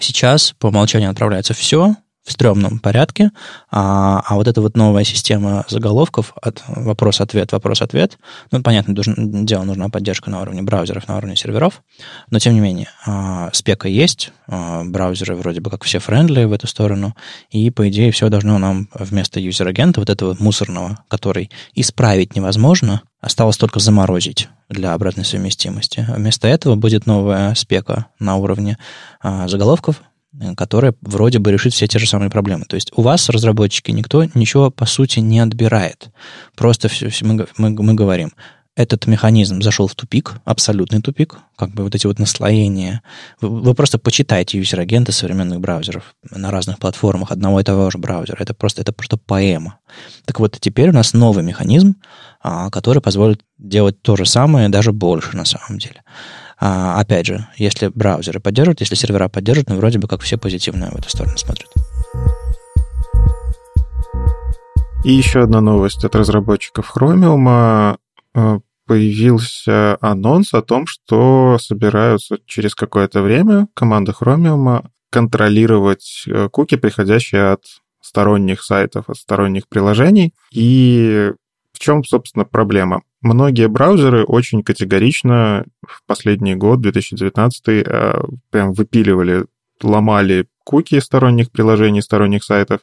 сейчас 0.00 0.54
по 0.58 0.68
умолчанию 0.68 1.10
отправляется 1.10 1.52
все, 1.52 1.96
в 2.24 2.32
стрёмном 2.32 2.78
порядке, 2.78 3.30
а, 3.70 4.22
а 4.24 4.36
вот 4.36 4.46
эта 4.46 4.60
вот 4.60 4.76
новая 4.76 5.04
система 5.04 5.64
заголовков 5.68 6.32
от 6.40 6.62
вопрос-ответ, 6.68 7.50
вопрос-ответ, 7.52 8.18
ну, 8.52 8.62
понятно, 8.62 8.94
должен, 8.94 9.44
дело 9.44 9.64
нужна 9.64 9.88
поддержка 9.88 10.30
на 10.30 10.40
уровне 10.40 10.62
браузеров, 10.62 11.08
на 11.08 11.16
уровне 11.16 11.34
серверов, 11.34 11.82
но 12.30 12.38
тем 12.38 12.54
не 12.54 12.60
менее, 12.60 12.88
а, 13.06 13.50
спека 13.52 13.88
есть, 13.88 14.32
а, 14.46 14.84
браузеры 14.84 15.34
вроде 15.34 15.60
бы 15.60 15.70
как 15.70 15.82
все 15.82 15.98
friendly 15.98 16.44
в 16.44 16.52
эту 16.52 16.68
сторону, 16.68 17.16
и, 17.50 17.70
по 17.70 17.88
идее, 17.88 18.12
все 18.12 18.28
должно 18.28 18.58
нам 18.58 18.88
вместо 18.94 19.40
user 19.40 19.60
agent'а, 19.60 20.00
вот 20.00 20.10
этого 20.10 20.36
мусорного, 20.38 21.04
который 21.08 21.50
исправить 21.74 22.36
невозможно, 22.36 23.02
осталось 23.20 23.56
только 23.56 23.80
заморозить 23.80 24.48
для 24.68 24.94
обратной 24.94 25.24
совместимости. 25.24 26.06
Вместо 26.08 26.48
этого 26.48 26.76
будет 26.76 27.06
новая 27.06 27.54
спека 27.54 28.06
на 28.18 28.36
уровне 28.36 28.78
а, 29.20 29.48
заголовков, 29.48 30.02
которая 30.56 30.94
вроде 31.02 31.38
бы 31.38 31.52
решит 31.52 31.74
все 31.74 31.86
те 31.86 31.98
же 31.98 32.06
самые 32.06 32.30
проблемы. 32.30 32.64
То 32.64 32.76
есть 32.76 32.92
у 32.96 33.02
вас, 33.02 33.28
разработчики, 33.28 33.90
никто 33.90 34.24
ничего, 34.34 34.70
по 34.70 34.86
сути, 34.86 35.20
не 35.20 35.40
отбирает. 35.40 36.10
Просто 36.56 36.88
все, 36.88 37.08
все 37.08 37.24
мы, 37.24 37.46
мы, 37.58 37.70
мы 37.70 37.94
говорим, 37.94 38.32
этот 38.74 39.06
механизм 39.06 39.60
зашел 39.60 39.86
в 39.86 39.94
тупик, 39.94 40.36
абсолютный 40.46 41.02
тупик, 41.02 41.38
как 41.56 41.74
бы 41.74 41.82
вот 41.82 41.94
эти 41.94 42.06
вот 42.06 42.18
наслоения. 42.18 43.02
Вы, 43.40 43.60
вы 43.60 43.74
просто 43.74 43.98
почитайте 43.98 44.58
юзер-агенты 44.58 45.12
современных 45.12 45.60
браузеров 45.60 46.14
на 46.30 46.50
разных 46.50 46.78
платформах 46.78 47.32
одного 47.32 47.60
и 47.60 47.64
того 47.64 47.90
же 47.90 47.98
браузера. 47.98 48.38
Это 48.40 48.54
просто, 48.54 48.80
это 48.80 48.92
просто 48.92 49.18
поэма. 49.18 49.78
Так 50.24 50.40
вот, 50.40 50.56
теперь 50.58 50.88
у 50.88 50.92
нас 50.92 51.12
новый 51.12 51.44
механизм, 51.44 51.96
а, 52.40 52.70
который 52.70 53.02
позволит 53.02 53.42
делать 53.58 54.00
то 54.00 54.16
же 54.16 54.24
самое, 54.24 54.70
даже 54.70 54.92
больше 54.92 55.36
на 55.36 55.44
самом 55.44 55.78
деле. 55.78 56.02
А, 56.64 57.00
опять 57.00 57.26
же, 57.26 57.48
если 57.56 57.88
браузеры 57.88 58.38
поддерживают, 58.38 58.78
если 58.78 58.94
сервера 58.94 59.28
поддерживают, 59.28 59.68
ну, 59.68 59.76
вроде 59.78 59.98
бы 59.98 60.06
как 60.06 60.20
все 60.20 60.38
позитивно 60.38 60.92
в 60.92 60.96
эту 60.96 61.08
сторону 61.08 61.36
смотрят. 61.36 61.68
И 65.04 65.12
еще 65.12 65.42
одна 65.42 65.60
новость 65.60 66.04
от 66.04 66.14
разработчиков 66.14 66.96
Chromium. 66.96 67.98
Э, 68.36 68.60
появился 68.86 69.98
анонс 70.00 70.54
о 70.54 70.62
том, 70.62 70.86
что 70.86 71.58
собираются 71.58 72.38
через 72.46 72.76
какое-то 72.76 73.22
время 73.22 73.66
команда 73.74 74.12
Chromium 74.12 74.86
контролировать 75.10 76.22
э, 76.28 76.48
куки, 76.48 76.76
приходящие 76.76 77.54
от 77.54 77.64
сторонних 78.00 78.62
сайтов, 78.62 79.10
от 79.10 79.16
сторонних 79.16 79.66
приложений. 79.66 80.32
И 80.52 81.32
в 81.72 81.80
чем, 81.80 82.04
собственно, 82.04 82.44
проблема? 82.44 83.02
Многие 83.22 83.68
браузеры 83.68 84.24
очень 84.24 84.64
категорично 84.64 85.64
в 85.86 86.04
последний 86.06 86.56
год, 86.56 86.80
2019, 86.80 87.68
э, 87.68 88.22
прям 88.50 88.72
выпиливали 88.72 89.46
ломали 89.82 90.46
куки 90.64 91.00
сторонних 91.00 91.50
приложений, 91.50 92.02
сторонних 92.02 92.44
сайтов, 92.44 92.80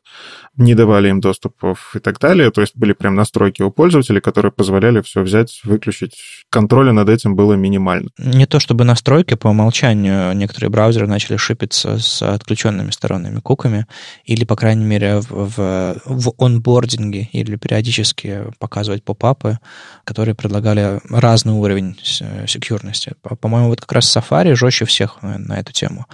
не 0.58 0.76
давали 0.76 1.10
им 1.10 1.22
доступов 1.22 1.96
и 1.96 2.00
так 2.00 2.20
далее. 2.20 2.52
То 2.52 2.62
есть 2.62 2.76
были 2.76 2.94
прям 2.94 3.16
настройки 3.16 3.62
у 3.62 3.72
пользователей, 3.72 4.22
которые 4.22 4.52
позволяли 4.52 5.02
все 5.02 5.22
взять, 5.22 5.62
выключить. 5.64 6.46
Контроля 6.50 6.92
над 6.92 7.10
этим 7.10 7.36
было 7.36 7.54
минимально. 7.54 8.10
Не 8.18 8.46
то 8.46 8.60
чтобы 8.60 8.84
настройки, 8.84 9.36
по 9.36 9.48
умолчанию 9.48 10.34
некоторые 10.34 10.70
браузеры 10.70 11.08
начали 11.08 11.38
шипиться 11.38 11.98
с 12.00 12.22
отключенными 12.22 12.92
сторонними 12.92 13.40
куками, 13.40 13.86
или, 14.26 14.44
по 14.46 14.56
крайней 14.56 14.86
мере, 14.86 15.20
в, 15.20 15.30
в, 15.30 15.96
в 16.06 16.34
онбординге, 16.38 17.30
или 17.32 17.56
периодически 17.56 18.46
показывать 18.60 19.04
попапы, 19.04 19.60
которые 20.04 20.36
предлагали 20.36 21.00
разный 21.10 21.54
уровень 21.54 21.98
секьюрности. 22.02 23.14
По-моему, 23.40 23.70
вот 23.70 23.82
как 23.82 23.92
раз 23.94 24.16
Safari 24.16 24.56
жестче 24.56 24.86
всех 24.86 25.22
на 25.22 25.60
эту 25.60 25.72
тему. 25.72 26.06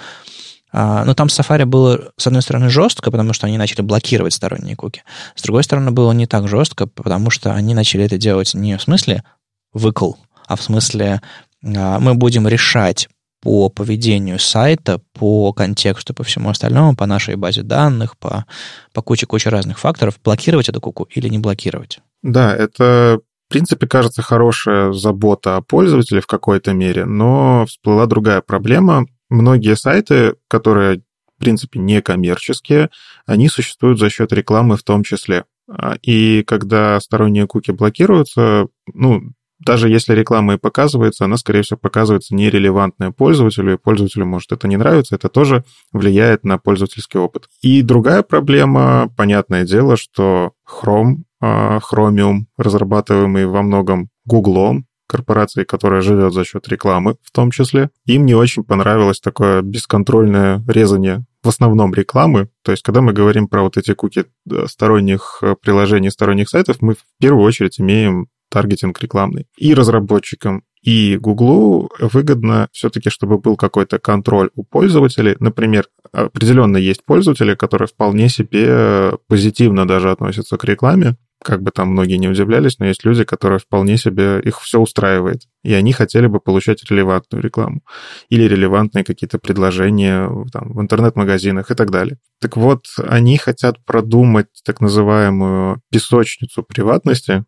А, 0.77 1.05
но 1.05 1.13
там 1.13 1.27
Safari 1.27 1.63
было, 1.63 2.11
с 2.17 2.27
одной 2.27 2.41
стороны, 2.41 2.67
жестко, 2.67 3.09
потому 3.09 3.31
что 3.31 3.47
они 3.47 3.57
начали 3.57 3.81
блокировать 3.81 4.33
сторонние 4.33 4.75
куки. 4.75 5.03
С 5.33 5.41
другой 5.41 5.63
стороны, 5.63 5.91
было 5.91 6.11
не 6.11 6.27
так 6.27 6.49
жестко, 6.49 6.85
потому 6.85 7.29
что 7.29 7.53
они 7.53 7.73
начали 7.73 8.03
это 8.03 8.17
делать 8.17 8.53
не 8.53 8.77
в 8.77 8.81
смысле 8.81 9.23
выкл, 9.71 10.15
а 10.45 10.57
в 10.57 10.61
смысле 10.61 11.21
а, 11.63 11.99
мы 12.01 12.13
будем 12.15 12.45
решать 12.45 13.07
по 13.41 13.69
поведению 13.69 14.37
сайта, 14.37 14.99
по 15.13 15.53
контексту, 15.53 16.13
по 16.13 16.25
всему 16.25 16.49
остальному, 16.49 16.93
по 16.93 17.05
нашей 17.05 17.37
базе 17.37 17.61
данных, 17.61 18.17
по, 18.17 18.45
по 18.91 19.01
куче-куче 19.01 19.47
разных 19.47 19.79
факторов, 19.79 20.19
блокировать 20.21 20.67
эту 20.67 20.81
куку 20.81 21.07
или 21.09 21.29
не 21.29 21.39
блокировать. 21.39 21.99
Да, 22.21 22.53
это 22.53 23.21
в 23.47 23.49
принципе, 23.49 23.87
кажется, 23.87 24.21
хорошая 24.21 24.91
забота 24.91 25.55
о 25.55 25.61
пользователе 25.61 26.19
в 26.19 26.27
какой-то 26.27 26.73
мере, 26.73 27.05
но 27.05 27.65
всплыла 27.65 28.07
другая 28.07 28.41
проблема 28.41 29.05
многие 29.35 29.75
сайты, 29.75 30.35
которые, 30.47 31.01
в 31.37 31.39
принципе, 31.39 31.79
не 31.79 32.01
коммерческие, 32.01 32.89
они 33.25 33.49
существуют 33.49 33.99
за 33.99 34.09
счет 34.09 34.33
рекламы 34.33 34.77
в 34.77 34.83
том 34.83 35.03
числе. 35.03 35.45
А, 35.69 35.95
и 36.01 36.43
когда 36.43 36.99
сторонние 36.99 37.47
куки 37.47 37.71
блокируются, 37.71 38.67
ну, 38.93 39.21
даже 39.59 39.89
если 39.89 40.13
реклама 40.13 40.55
и 40.55 40.57
показывается, 40.57 41.25
она, 41.25 41.37
скорее 41.37 41.61
всего, 41.61 41.77
показывается 41.77 42.35
нерелевантная 42.35 43.11
пользователю, 43.11 43.73
и 43.73 43.77
пользователю 43.77 44.25
может 44.25 44.51
это 44.51 44.67
не 44.67 44.77
нравится, 44.77 45.15
это 45.15 45.29
тоже 45.29 45.63
влияет 45.91 46.43
на 46.43 46.57
пользовательский 46.57 47.19
опыт. 47.19 47.47
И 47.61 47.81
другая 47.81 48.21
проблема, 48.21 49.09
понятное 49.15 49.65
дело, 49.65 49.97
что 49.97 50.53
Chrome, 50.67 51.23
а, 51.41 51.79
Chromium, 51.79 52.45
разрабатываемый 52.57 53.45
во 53.45 53.61
многом 53.61 54.09
Гуглом, 54.25 54.85
корпорации, 55.07 55.63
которая 55.63 56.01
живет 56.01 56.33
за 56.33 56.43
счет 56.43 56.67
рекламы 56.67 57.15
в 57.23 57.31
том 57.31 57.51
числе. 57.51 57.89
Им 58.05 58.25
не 58.25 58.35
очень 58.35 58.63
понравилось 58.63 59.19
такое 59.19 59.61
бесконтрольное 59.61 60.63
резание 60.67 61.25
в 61.43 61.47
основном 61.47 61.93
рекламы. 61.93 62.49
То 62.63 62.71
есть, 62.71 62.83
когда 62.83 63.01
мы 63.01 63.13
говорим 63.13 63.47
про 63.47 63.61
вот 63.61 63.77
эти 63.77 63.93
куки 63.93 64.25
сторонних 64.65 65.39
э, 65.41 65.55
приложений, 65.61 66.09
сторонних 66.09 66.49
сайтов, 66.49 66.81
мы 66.81 66.95
в 66.95 67.03
первую 67.19 67.45
очередь 67.45 67.79
имеем 67.79 68.27
таргетинг 68.49 68.99
рекламный. 69.01 69.47
И 69.57 69.73
разработчикам, 69.73 70.63
и 70.81 71.17
Гуглу 71.17 71.89
выгодно 71.99 72.69
все-таки, 72.71 73.09
чтобы 73.09 73.37
был 73.37 73.57
какой-то 73.57 73.99
контроль 73.99 74.49
у 74.55 74.63
пользователей. 74.63 75.35
Например, 75.39 75.87
определенно 76.11 76.77
есть 76.77 77.03
пользователи, 77.03 77.55
которые 77.55 77.87
вполне 77.87 78.29
себе 78.29 79.17
позитивно 79.27 79.87
даже 79.87 80.11
относятся 80.11 80.57
к 80.57 80.63
рекламе, 80.63 81.17
как 81.45 81.61
бы 81.61 81.69
там 81.69 81.89
многие 81.89 82.17
не 82.17 82.27
удивлялись, 82.27 82.79
но 82.79 82.87
есть 82.87 83.05
люди, 83.05 83.23
которые 83.23 83.59
вполне 83.59 83.97
себе, 83.97 84.39
их 84.39 84.59
все 84.61 84.79
устраивает. 84.79 85.43
И 85.63 85.73
они 85.73 85.93
хотели 85.93 86.25
бы 86.25 86.39
получать 86.39 86.83
релевантную 86.89 87.43
рекламу. 87.43 87.81
Или 88.29 88.43
релевантные 88.45 89.03
какие-то 89.03 89.37
предложения 89.37 90.27
там, 90.51 90.73
в 90.73 90.81
интернет-магазинах 90.81 91.69
и 91.69 91.75
так 91.75 91.91
далее. 91.91 92.17
Так 92.41 92.57
вот, 92.57 92.85
они 92.97 93.37
хотят 93.37 93.77
продумать 93.85 94.47
так 94.65 94.81
называемую 94.81 95.81
песочницу 95.91 96.63
приватности, 96.63 97.45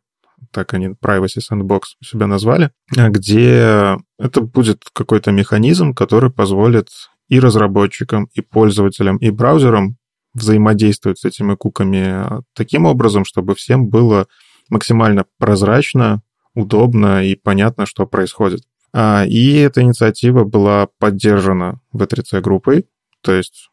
так 0.51 0.75
они 0.75 0.89
Privacy 0.89 1.39
Sandbox 1.39 1.81
себя 2.03 2.27
назвали, 2.27 2.69
где 2.95 3.97
это 4.19 4.41
будет 4.41 4.83
какой-то 4.93 5.31
механизм, 5.31 5.95
который 5.95 6.29
позволит 6.29 6.89
и 7.29 7.39
разработчикам, 7.39 8.29
и 8.33 8.41
пользователям, 8.41 9.17
и 9.17 9.31
браузерам 9.31 9.97
взаимодействовать 10.37 11.19
с 11.19 11.25
этими 11.25 11.55
куками 11.55 12.43
таким 12.53 12.85
образом, 12.85 13.25
чтобы 13.25 13.55
всем 13.55 13.87
было 13.87 14.27
максимально 14.69 15.25
прозрачно, 15.37 16.21
удобно 16.53 17.25
и 17.25 17.35
понятно, 17.35 17.85
что 17.85 18.05
происходит. 18.05 18.63
А, 18.93 19.25
и 19.27 19.55
эта 19.55 19.81
инициатива 19.81 20.43
была 20.43 20.87
поддержана 20.99 21.81
в 21.91 22.05
3 22.05 22.41
группой, 22.41 22.85
то 23.21 23.33
есть 23.33 23.69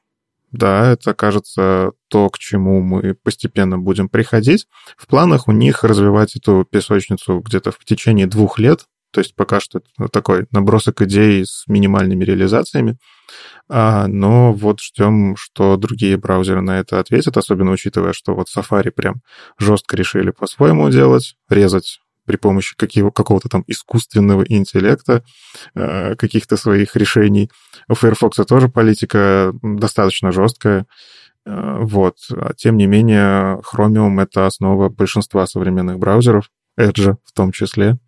да, 0.54 0.92
это, 0.92 1.14
кажется, 1.14 1.92
то, 2.06 2.30
к 2.30 2.38
чему 2.38 2.80
мы 2.80 3.14
постепенно 3.14 3.76
будем 3.76 4.08
приходить. 4.08 4.68
В 4.96 5.08
планах 5.08 5.48
у 5.48 5.52
них 5.52 5.82
развивать 5.82 6.36
эту 6.36 6.64
песочницу 6.64 7.40
где-то 7.40 7.72
в 7.72 7.84
течение 7.84 8.28
двух 8.28 8.60
лет, 8.60 8.86
то 9.14 9.20
есть 9.20 9.36
пока 9.36 9.60
что 9.60 9.78
это 9.78 10.08
такой 10.08 10.46
набросок 10.50 11.00
идей 11.02 11.46
с 11.46 11.64
минимальными 11.68 12.24
реализациями. 12.24 12.98
А, 13.68 14.08
но 14.08 14.52
вот 14.52 14.80
ждем, 14.80 15.36
что 15.36 15.76
другие 15.76 16.16
браузеры 16.16 16.62
на 16.62 16.80
это 16.80 16.98
ответят, 16.98 17.36
особенно 17.36 17.70
учитывая, 17.70 18.12
что 18.12 18.34
вот 18.34 18.48
Safari 18.54 18.90
прям 18.90 19.22
жестко 19.56 19.96
решили 19.96 20.32
по-своему 20.32 20.90
делать, 20.90 21.36
резать 21.48 22.00
при 22.26 22.36
помощи 22.36 22.74
какого- 22.76 23.12
какого-то 23.12 23.48
там 23.48 23.62
искусственного 23.68 24.42
интеллекта, 24.48 25.22
э, 25.76 26.16
каких-то 26.16 26.56
своих 26.56 26.96
решений. 26.96 27.50
У 27.88 27.94
Firefox 27.94 28.36
тоже 28.48 28.68
политика 28.68 29.52
достаточно 29.62 30.32
жесткая. 30.32 30.86
Э, 31.46 31.78
вот. 31.82 32.16
А 32.32 32.52
тем 32.54 32.76
не 32.78 32.86
менее, 32.86 33.60
Chromium— 33.60 34.20
это 34.22 34.46
основа 34.46 34.88
большинства 34.88 35.46
современных 35.46 35.98
браузеров, 35.98 36.50
Edge 36.76 37.14
в 37.24 37.32
том 37.32 37.52
числе. 37.52 37.98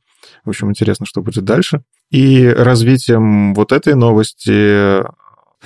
В 0.45 0.51
общем, 0.51 0.71
интересно, 0.71 1.07
что 1.07 1.23
будет 1.23 1.45
дальше. 1.45 1.83
И 2.11 2.47
развитием 2.47 3.55
вот 3.55 3.73
этой 3.73 3.95
новости 3.95 5.03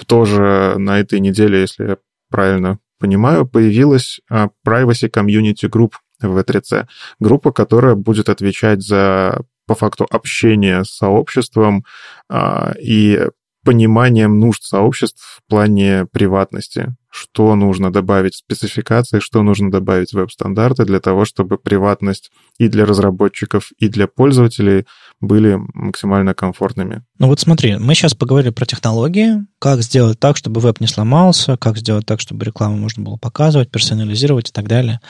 тоже 0.07 0.75
на 0.79 1.01
этой 1.01 1.21
неделе, 1.21 1.61
если 1.61 1.85
я 1.85 1.97
правильно 2.31 2.79
понимаю, 2.99 3.47
появилась 3.47 4.21
а, 4.31 4.49
Privacy 4.67 5.11
Community 5.11 5.69
Group 5.69 5.93
в 6.21 6.39
V3C. 6.39 6.87
Группа, 7.19 7.53
которая 7.53 7.95
будет 7.95 8.29
отвечать 8.29 8.83
за, 8.83 9.43
по 9.67 9.75
факту, 9.75 10.07
общение 10.11 10.85
с 10.85 10.91
сообществом 10.91 11.85
а, 12.29 12.75
и 12.81 13.29
пониманием 13.65 14.39
нужд 14.39 14.63
сообществ 14.63 15.41
в 15.45 15.51
плане 15.51 16.07
приватности 16.07 16.95
что 17.11 17.55
нужно 17.57 17.93
добавить 17.93 18.35
в 18.35 18.39
спецификации, 18.39 19.19
что 19.19 19.43
нужно 19.43 19.71
добавить 19.71 20.11
в 20.11 20.15
веб-стандарты 20.15 20.85
для 20.85 21.01
того, 21.01 21.25
чтобы 21.25 21.59
приватность 21.59 22.31
и 22.59 22.69
для 22.69 22.87
разработчиков, 22.87 23.73
и 23.79 23.89
для 23.89 24.07
пользователей 24.07 24.87
были 25.21 25.59
максимально 25.75 26.35
комфортными. 26.35 27.03
Ну 27.19 27.27
вот 27.27 27.41
смотри, 27.41 27.77
мы 27.77 27.95
сейчас 27.95 28.15
поговорили 28.15 28.51
про 28.51 28.65
технологии, 28.65 29.45
как 29.59 29.83
сделать 29.83 30.21
так, 30.21 30.37
чтобы 30.37 30.61
веб 30.61 30.81
не 30.81 30.87
сломался, 30.87 31.57
как 31.57 31.77
сделать 31.77 32.07
так, 32.07 32.21
чтобы 32.21 32.45
рекламу 32.45 32.77
можно 32.77 33.03
было 33.03 33.17
показывать, 33.17 33.71
персонализировать 33.71 34.51
и 34.51 34.53
так 34.53 34.69
далее. 34.69 35.01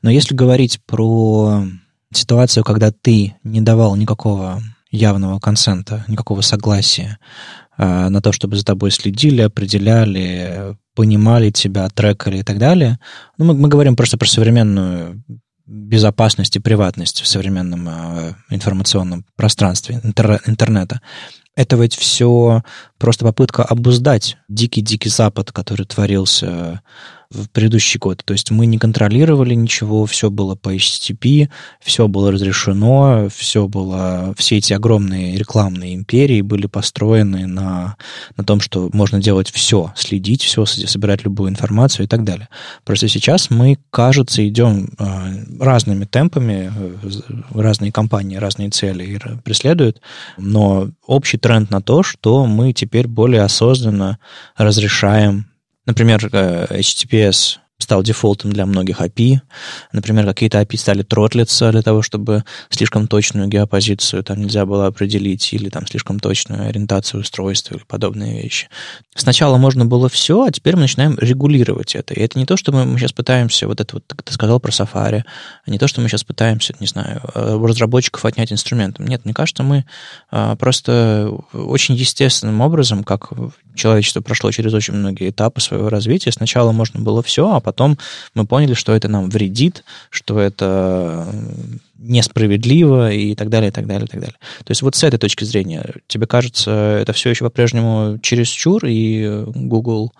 Но 0.00 0.10
если 0.10 0.34
говорить 0.34 0.80
про 0.86 1.64
ситуацию, 2.12 2.64
когда 2.64 2.90
ты 2.90 3.36
не 3.44 3.60
давал 3.60 3.94
никакого 3.96 4.62
явного 4.90 5.38
консента, 5.38 6.04
никакого 6.08 6.42
согласия 6.42 7.18
э, 7.78 8.08
на 8.08 8.20
то, 8.20 8.32
чтобы 8.32 8.56
за 8.56 8.64
тобой 8.64 8.90
следили, 8.90 9.42
определяли, 9.42 10.76
понимали 10.94 11.50
тебя, 11.50 11.88
трекали 11.88 12.38
и 12.38 12.42
так 12.42 12.58
далее. 12.58 12.98
Ну, 13.38 13.46
мы, 13.46 13.54
мы 13.54 13.68
говорим 13.68 13.96
просто 13.96 14.18
про 14.18 14.26
современную 14.26 15.22
безопасность 15.66 16.56
и 16.56 16.60
приватность 16.60 17.22
в 17.22 17.26
современном 17.26 17.88
э, 17.88 18.34
информационном 18.50 19.24
пространстве 19.36 20.00
интернета. 20.02 21.00
Это 21.54 21.76
ведь 21.76 21.94
все 21.94 22.62
просто 22.98 23.24
попытка 23.24 23.62
обуздать 23.62 24.38
дикий-дикий 24.48 25.10
Запад, 25.10 25.52
который 25.52 25.86
творился 25.86 26.82
в 27.32 27.48
предыдущий 27.50 27.98
год. 27.98 28.22
То 28.24 28.32
есть 28.32 28.50
мы 28.50 28.66
не 28.66 28.78
контролировали 28.78 29.54
ничего, 29.54 30.06
все 30.06 30.30
было 30.30 30.54
по 30.54 30.74
HTTP, 30.74 31.48
все 31.80 32.08
было 32.08 32.30
разрешено, 32.30 33.28
все 33.34 33.66
было, 33.68 34.34
все 34.36 34.58
эти 34.58 34.72
огромные 34.72 35.36
рекламные 35.36 35.94
империи 35.94 36.40
были 36.42 36.66
построены 36.66 37.46
на, 37.46 37.96
на 38.36 38.44
том, 38.44 38.60
что 38.60 38.90
можно 38.92 39.20
делать 39.20 39.50
все, 39.50 39.92
следить 39.96 40.42
все, 40.42 40.66
собирать 40.66 41.24
любую 41.24 41.50
информацию 41.50 42.04
и 42.04 42.08
так 42.08 42.24
далее. 42.24 42.48
Просто 42.84 43.08
сейчас 43.08 43.50
мы, 43.50 43.78
кажется, 43.90 44.46
идем 44.46 44.90
э, 44.98 45.44
разными 45.60 46.04
темпами, 46.04 46.72
э, 46.74 46.96
разные 47.54 47.92
компании 47.92 48.36
разные 48.36 48.70
цели 48.70 49.20
преследуют, 49.44 50.00
но 50.36 50.90
общий 51.06 51.38
тренд 51.38 51.70
на 51.70 51.80
то, 51.80 52.02
что 52.02 52.46
мы 52.46 52.72
теперь 52.72 53.06
более 53.06 53.42
осознанно 53.42 54.18
разрешаем 54.56 55.46
Например, 55.86 56.28
э, 56.32 56.78
HTTPS 56.80 57.58
стал 57.82 58.02
дефолтом 58.02 58.52
для 58.52 58.64
многих 58.64 59.00
API. 59.00 59.40
Например, 59.92 60.24
какие-то 60.24 60.60
API 60.60 60.78
стали 60.78 61.02
тротлиться 61.02 61.70
для 61.70 61.82
того, 61.82 62.00
чтобы 62.00 62.44
слишком 62.70 63.06
точную 63.06 63.48
геопозицию 63.48 64.22
там 64.22 64.40
нельзя 64.40 64.64
было 64.64 64.86
определить, 64.86 65.52
или 65.52 65.68
там 65.68 65.86
слишком 65.86 66.18
точную 66.18 66.68
ориентацию 66.68 67.20
устройства 67.20 67.74
или 67.74 67.82
подобные 67.82 68.42
вещи. 68.42 68.68
Сначала 69.14 69.58
можно 69.58 69.84
было 69.84 70.08
все, 70.08 70.44
а 70.44 70.50
теперь 70.50 70.76
мы 70.76 70.82
начинаем 70.82 71.18
регулировать 71.18 71.94
это. 71.94 72.14
И 72.14 72.20
это 72.20 72.38
не 72.38 72.46
то, 72.46 72.56
что 72.56 72.72
мы, 72.72 72.86
мы 72.86 72.98
сейчас 72.98 73.12
пытаемся, 73.12 73.66
вот 73.66 73.80
это 73.80 73.96
вот, 73.96 74.04
ты 74.06 74.32
сказал 74.32 74.60
про 74.60 74.70
Safari, 74.70 75.24
не 75.66 75.78
то, 75.78 75.88
что 75.88 76.00
мы 76.00 76.08
сейчас 76.08 76.24
пытаемся, 76.24 76.74
не 76.80 76.86
знаю, 76.86 77.20
э, 77.34 77.54
у 77.54 77.66
разработчиков 77.66 78.24
отнять 78.24 78.52
инструментом. 78.52 79.06
Нет, 79.06 79.24
мне 79.24 79.34
кажется, 79.34 79.62
мы 79.62 79.84
а, 80.30 80.56
просто 80.56 81.30
очень 81.52 81.94
естественным 81.94 82.60
образом, 82.60 83.04
как 83.04 83.32
человечество 83.74 84.20
прошло 84.20 84.50
через 84.50 84.72
очень 84.74 84.94
многие 84.94 85.30
этапы 85.30 85.60
своего 85.60 85.88
развития, 85.88 86.32
сначала 86.32 86.72
можно 86.72 87.00
было 87.00 87.22
все, 87.22 87.50
а 87.52 87.60
потом 87.60 87.98
мы 88.34 88.46
поняли, 88.46 88.74
что 88.74 88.94
это 88.94 89.08
нам 89.08 89.30
вредит, 89.30 89.84
что 90.10 90.38
это 90.38 91.26
несправедливо 91.98 93.12
и 93.12 93.34
так 93.34 93.48
далее, 93.48 93.68
и 93.68 93.72
так 93.72 93.86
далее, 93.86 94.06
и 94.06 94.08
так 94.08 94.20
далее. 94.20 94.36
То 94.64 94.70
есть 94.70 94.82
вот 94.82 94.96
с 94.96 95.04
этой 95.04 95.18
точки 95.18 95.44
зрения, 95.44 95.94
тебе 96.06 96.26
кажется, 96.26 96.70
это 97.00 97.12
все 97.12 97.30
еще 97.30 97.44
по-прежнему 97.44 98.18
чересчур, 98.20 98.84
и 98.84 99.44
Google 99.46 100.12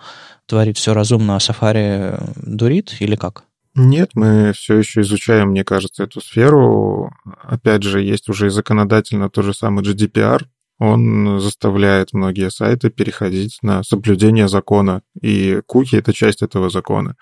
творит 0.45 0.77
все 0.77 0.93
разумно, 0.93 1.35
а 1.35 1.39
Safari 1.39 2.33
дурит, 2.37 2.95
или 2.99 3.15
как? 3.15 3.43
Нет, 3.75 4.11
мы 4.13 4.53
все 4.53 4.77
еще 4.77 5.01
изучаем, 5.01 5.49
мне 5.49 5.63
кажется, 5.63 6.03
эту 6.03 6.21
сферу. 6.21 7.11
Опять 7.41 7.81
же, 7.81 8.03
есть 8.03 8.29
уже 8.29 8.47
и 8.47 8.51
законодательно 8.51 9.29
тот 9.31 9.45
же 9.45 9.53
самый 9.53 9.83
GDPR, 9.83 10.43
он 10.83 11.39
заставляет 11.39 12.11
многие 12.11 12.51
сайты 12.51 12.89
переходить 12.89 13.57
на 13.61 13.83
соблюдение 13.83 14.49
закона, 14.49 15.01
и 15.21 15.61
куки— 15.65 15.95
это 15.97 16.11
часть 16.11 16.41
этого 16.41 16.69
закона. 16.69 17.15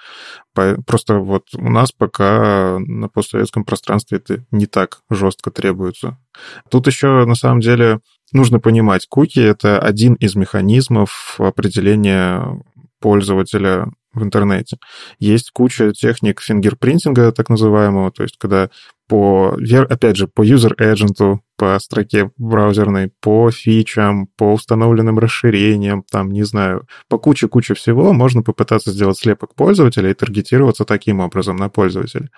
Просто 0.87 1.19
вот 1.19 1.43
у 1.53 1.69
нас 1.69 1.91
пока 1.91 2.79
на 2.79 3.07
постсоветском 3.07 3.63
пространстве 3.63 4.17
это 4.17 4.43
не 4.49 4.65
так 4.65 5.01
жестко 5.11 5.51
требуется. 5.51 6.17
Тут 6.71 6.87
еще, 6.87 7.25
на 7.25 7.35
самом 7.35 7.59
деле, 7.59 7.99
нужно 8.33 8.59
понимать, 8.59 9.05
куки— 9.07 9.39
это 9.41 9.79
один 9.79 10.15
из 10.15 10.33
механизмов 10.33 11.35
определения 11.37 12.63
пользователя 12.99 13.91
в 14.13 14.23
интернете. 14.23 14.77
Есть 15.19 15.51
куча 15.51 15.93
техник 15.93 16.41
фингерпринтинга, 16.41 17.31
так 17.31 17.49
называемого, 17.49 18.11
то 18.11 18.23
есть 18.23 18.37
когда 18.37 18.69
по, 19.11 19.57
опять 19.89 20.15
же, 20.15 20.27
по 20.27 20.41
user 20.41 20.73
agent, 20.79 21.39
по 21.57 21.77
строке 21.79 22.31
браузерной, 22.37 23.11
по 23.19 23.51
фичам, 23.51 24.27
по 24.37 24.53
установленным 24.53 25.19
расширениям, 25.19 26.05
там, 26.09 26.31
не 26.31 26.43
знаю, 26.43 26.87
по 27.09 27.17
куче-куче 27.17 27.73
всего 27.73 28.13
можно 28.13 28.41
попытаться 28.41 28.89
сделать 28.91 29.17
слепок 29.17 29.53
пользователя 29.53 30.09
и 30.11 30.13
таргетироваться 30.13 30.85
таким 30.85 31.19
образом 31.19 31.57
на 31.57 31.67
пользователя. 31.67 32.29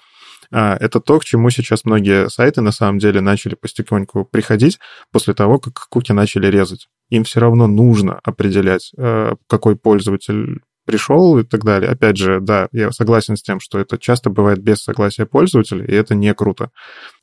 А, 0.52 0.76
это 0.80 1.00
то, 1.00 1.20
к 1.20 1.26
чему 1.26 1.52
сейчас 1.52 1.86
многие 1.86 2.28
сайты 2.30 2.62
на 2.62 2.72
самом 2.72 2.98
деле 2.98 3.22
начали 3.22 3.54
постепеньку 3.54 4.26
приходить 4.26 4.80
после 5.12 5.36
того, 5.36 5.60
как 5.60 5.76
куки 5.90 6.12
начали 6.12 6.48
резать. 6.48 6.88
Им 7.10 7.24
все 7.24 7.40
равно 7.40 7.68
нужно 7.68 8.20
определять, 8.24 8.94
э, 8.98 9.36
какой 9.46 9.76
пользователь 9.76 10.62
пришел 10.86 11.38
и 11.38 11.44
так 11.44 11.64
далее. 11.64 11.90
Опять 11.90 12.18
же, 12.18 12.40
да, 12.40 12.68
я 12.72 12.92
согласен 12.92 13.36
с 13.36 13.42
тем, 13.42 13.60
что 13.60 13.80
это 13.80 13.98
часто 13.98 14.30
бывает 14.30 14.60
без 14.60 14.84
согласия 14.84 15.26
пользователя, 15.26 15.86
и 15.86 15.94
это 15.94 16.16
не 16.16 16.34
круто. 16.34 16.70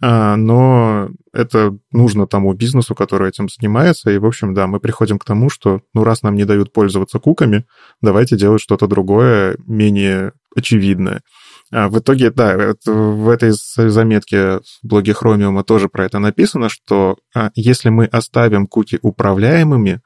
А, 0.02 0.36
но 0.36 1.10
это 1.32 1.76
нужно 1.92 2.26
тому 2.26 2.52
бизнесу, 2.54 2.94
который 2.94 3.28
этим 3.28 3.48
занимается, 3.48 4.10
и, 4.10 4.18
в 4.18 4.26
общем, 4.26 4.54
да, 4.54 4.66
мы 4.66 4.80
приходим 4.80 5.18
к 5.18 5.24
тому, 5.24 5.50
что, 5.50 5.82
ну, 5.94 6.04
раз 6.04 6.22
нам 6.22 6.34
не 6.34 6.44
дают 6.44 6.72
пользоваться 6.72 7.18
куками, 7.18 7.64
давайте 8.00 8.36
делать 8.36 8.60
что-то 8.60 8.86
другое, 8.86 9.56
менее 9.66 10.32
очевидное. 10.54 11.22
А 11.72 11.88
в 11.88 11.98
итоге, 11.98 12.30
да, 12.30 12.74
в 12.84 13.28
этой 13.28 13.52
заметке 13.52 14.58
в 14.58 14.62
блоге 14.82 15.12
Chromium 15.12 15.62
тоже 15.62 15.88
про 15.88 16.04
это 16.04 16.18
написано, 16.18 16.68
что 16.68 17.16
а, 17.34 17.50
если 17.54 17.90
мы 17.90 18.06
оставим 18.06 18.66
куки 18.66 18.98
управляемыми, 19.02 20.00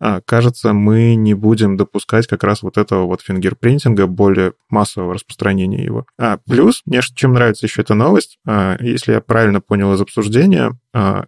а, 0.00 0.20
кажется, 0.20 0.72
мы 0.72 1.16
не 1.16 1.34
будем 1.34 1.76
допускать 1.76 2.28
как 2.28 2.44
раз 2.44 2.62
вот 2.62 2.78
этого 2.78 3.06
вот 3.06 3.22
фингерпринтинга, 3.22 4.06
более 4.06 4.52
массового 4.68 5.14
распространения 5.14 5.84
его. 5.84 6.06
А, 6.18 6.38
плюс, 6.46 6.82
мне 6.86 7.00
чем 7.14 7.32
нравится 7.32 7.66
еще 7.66 7.82
эта 7.82 7.94
новость, 7.94 8.38
если 8.80 9.12
я 9.12 9.20
правильно 9.20 9.60
понял 9.60 9.92
из 9.94 10.00
обсуждения, 10.00 10.78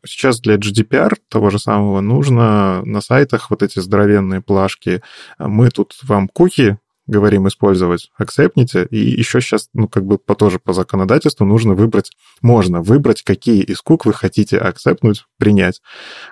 сейчас 0.05 0.41
для 0.41 0.57
GDPR 0.57 1.17
того 1.29 1.51
же 1.51 1.59
самого 1.59 2.01
нужно 2.01 2.83
на 2.85 3.01
сайтах 3.01 3.51
вот 3.51 3.63
эти 3.63 3.79
здоровенные 3.79 4.41
плашки. 4.41 5.03
Мы 5.39 5.71
тут 5.71 5.95
вам 6.03 6.29
куки 6.29 6.79
говорим 7.11 7.49
использовать, 7.49 8.11
акцепните. 8.17 8.87
И 8.91 8.99
еще 8.99 9.41
сейчас, 9.41 9.69
ну, 9.75 9.89
как 9.89 10.05
бы 10.05 10.19
по, 10.19 10.35
тоже 10.35 10.59
по 10.59 10.73
законодательству 10.73 11.45
нужно 11.45 11.75
выбрать, 11.75 12.13
можно 12.41 12.81
выбрать, 12.81 13.23
какие 13.23 13.63
из 13.63 13.81
кук 13.81 14.07
вы 14.07 14.13
хотите 14.13 14.59
акцептнуть, 14.59 15.25
принять. 15.39 15.81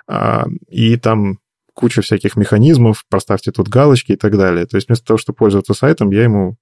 А, 0.07 0.47
и 0.67 0.95
там 0.97 1.39
куча 1.73 2.01
всяких 2.01 2.35
механизмов, 2.35 3.05
проставьте 3.09 3.51
тут 3.51 3.69
галочки 3.69 4.13
и 4.13 4.17
так 4.17 4.37
далее. 4.37 4.65
То 4.65 4.75
есть 4.77 4.87
вместо 4.87 5.05
того, 5.05 5.17
чтобы 5.17 5.37
пользоваться 5.37 5.73
сайтом, 5.73 6.11
я 6.11 6.23
ему, 6.23 6.57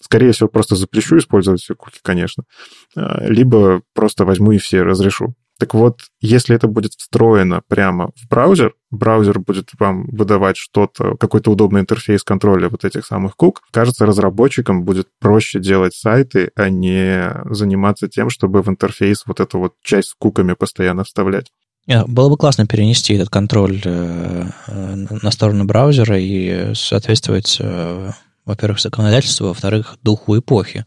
скорее 0.00 0.32
всего, 0.32 0.48
просто 0.48 0.76
запрещу 0.76 1.18
использовать 1.18 1.60
все 1.60 1.74
куки, 1.74 1.98
конечно, 2.02 2.44
а, 2.96 3.26
либо 3.26 3.82
просто 3.94 4.24
возьму 4.24 4.52
и 4.52 4.58
все 4.58 4.82
разрешу. 4.82 5.34
Так 5.58 5.72
вот, 5.74 6.00
если 6.20 6.56
это 6.56 6.66
будет 6.66 6.94
встроено 6.94 7.62
прямо 7.68 8.10
в 8.16 8.28
браузер, 8.28 8.74
браузер 8.90 9.38
будет 9.38 9.70
вам 9.78 10.06
выдавать 10.06 10.56
что-то, 10.56 11.16
какой-то 11.16 11.52
удобный 11.52 11.80
интерфейс 11.80 12.24
контроля 12.24 12.68
вот 12.68 12.84
этих 12.84 13.06
самых 13.06 13.36
кук, 13.36 13.62
кажется, 13.70 14.04
разработчикам 14.04 14.84
будет 14.84 15.08
проще 15.20 15.60
делать 15.60 15.94
сайты, 15.94 16.50
а 16.56 16.68
не 16.70 17.32
заниматься 17.50 18.08
тем, 18.08 18.30
чтобы 18.30 18.62
в 18.62 18.68
интерфейс 18.68 19.22
вот 19.26 19.38
эту 19.38 19.58
вот 19.60 19.74
часть 19.82 20.08
с 20.08 20.14
куками 20.14 20.54
постоянно 20.54 21.04
вставлять. 21.04 21.52
Было 21.86 22.30
бы 22.30 22.36
классно 22.36 22.66
перенести 22.66 23.14
этот 23.14 23.28
контроль 23.28 23.80
э, 23.84 24.46
э, 24.66 24.94
на 25.22 25.30
сторону 25.30 25.64
браузера 25.64 26.18
и 26.18 26.74
соответствовать, 26.74 27.58
э, 27.60 28.10
во-первых, 28.46 28.80
законодательству, 28.80 29.48
во-вторых, 29.48 29.98
духу 30.02 30.38
эпохи 30.38 30.86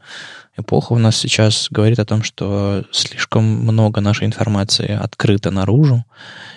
эпоха 0.57 0.93
у 0.93 0.97
нас 0.97 1.17
сейчас 1.17 1.67
говорит 1.69 1.99
о 1.99 2.05
том, 2.05 2.23
что 2.23 2.83
слишком 2.91 3.43
много 3.43 4.01
нашей 4.01 4.25
информации 4.25 4.91
открыто 4.91 5.51
наружу, 5.51 6.03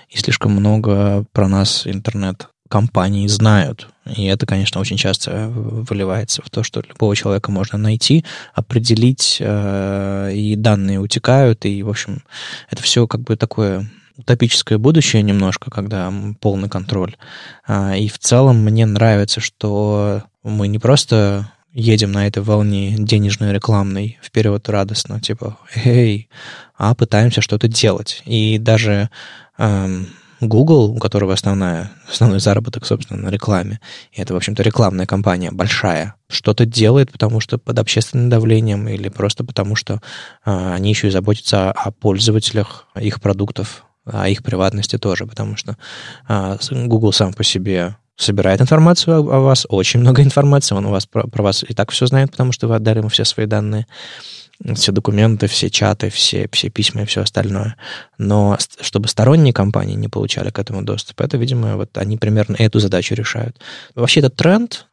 и 0.08 0.18
слишком 0.18 0.52
много 0.52 1.24
про 1.32 1.48
нас 1.48 1.86
интернет 1.86 2.48
компании 2.68 3.26
знают. 3.26 3.88
И 4.06 4.24
это, 4.26 4.46
конечно, 4.46 4.80
очень 4.80 4.96
часто 4.96 5.48
выливается 5.48 6.40
в 6.42 6.50
то, 6.50 6.62
что 6.62 6.80
любого 6.80 7.14
человека 7.14 7.50
можно 7.50 7.78
найти, 7.78 8.24
определить, 8.54 9.38
э, 9.40 10.32
и 10.32 10.56
данные 10.56 11.00
утекают, 11.00 11.64
и, 11.64 11.82
в 11.82 11.90
общем, 11.90 12.22
это 12.70 12.82
все 12.82 13.06
как 13.06 13.22
бы 13.22 13.36
такое 13.36 13.90
утопическое 14.16 14.78
будущее 14.78 15.22
немножко, 15.22 15.70
когда 15.70 16.12
полный 16.40 16.68
контроль. 16.68 17.16
А, 17.66 17.96
и 17.96 18.08
в 18.08 18.18
целом 18.18 18.58
мне 18.58 18.86
нравится, 18.86 19.40
что 19.40 20.22
мы 20.42 20.68
не 20.68 20.78
просто 20.78 21.50
едем 21.72 22.12
на 22.12 22.26
этой 22.26 22.42
волне 22.42 22.96
денежной 22.98 23.52
рекламной 23.52 24.18
вперед 24.22 24.68
радостно, 24.68 25.20
типа, 25.20 25.58
эй, 25.74 26.28
а 26.76 26.94
пытаемся 26.94 27.40
что-то 27.40 27.68
делать. 27.68 28.22
И 28.24 28.58
даже 28.58 29.10
эм, 29.58 30.08
Google, 30.40 30.90
у 30.90 30.98
которого 30.98 31.34
основная, 31.34 31.92
основной 32.08 32.40
заработок, 32.40 32.86
собственно, 32.86 33.20
на 33.22 33.28
рекламе, 33.28 33.80
и 34.12 34.20
это, 34.20 34.32
в 34.34 34.36
общем-то, 34.36 34.62
рекламная 34.62 35.06
компания 35.06 35.50
большая, 35.50 36.14
что-то 36.28 36.64
делает, 36.64 37.12
потому 37.12 37.40
что 37.40 37.58
под 37.58 37.78
общественным 37.78 38.30
давлением 38.30 38.88
или 38.88 39.08
просто 39.08 39.44
потому, 39.44 39.76
что 39.76 40.00
э, 40.44 40.74
они 40.74 40.90
еще 40.90 41.08
и 41.08 41.10
заботятся 41.10 41.70
о 41.70 41.90
пользователях 41.90 42.88
их 42.98 43.20
продуктов, 43.20 43.84
о 44.04 44.28
их 44.28 44.42
приватности 44.42 44.96
тоже, 44.96 45.26
потому 45.26 45.56
что 45.56 45.76
э, 46.28 46.56
Google 46.70 47.12
сам 47.12 47.34
по 47.34 47.44
себе 47.44 47.96
собирает 48.20 48.60
информацию 48.60 49.18
о, 49.18 49.40
вас, 49.40 49.66
очень 49.68 50.00
много 50.00 50.22
информации, 50.22 50.74
он 50.74 50.86
у 50.86 50.90
вас 50.90 51.06
про, 51.06 51.26
про 51.26 51.42
вас 51.42 51.64
и 51.66 51.74
так 51.74 51.90
все 51.90 52.06
знает, 52.06 52.30
потому 52.30 52.52
что 52.52 52.68
вы 52.68 52.76
отдали 52.76 52.98
ему 52.98 53.08
все 53.08 53.24
свои 53.24 53.46
данные 53.46 53.86
все 54.74 54.92
документы, 54.92 55.46
все 55.46 55.70
чаты, 55.70 56.10
все, 56.10 56.46
все 56.52 56.68
письма 56.68 57.02
и 57.02 57.04
все 57.06 57.22
остальное. 57.22 57.76
Но 58.18 58.58
чтобы 58.80 59.08
сторонние 59.08 59.54
компании 59.54 59.94
не 59.94 60.08
получали 60.08 60.50
к 60.50 60.58
этому 60.58 60.82
доступ, 60.82 61.20
это, 61.22 61.38
видимо, 61.38 61.76
вот 61.76 61.96
они 61.96 62.18
примерно 62.18 62.56
эту 62.58 62.78
задачу 62.78 63.14
решают. 63.14 63.58
Вообще 63.94 64.20
этот 64.20 64.36
тренд 64.36 64.86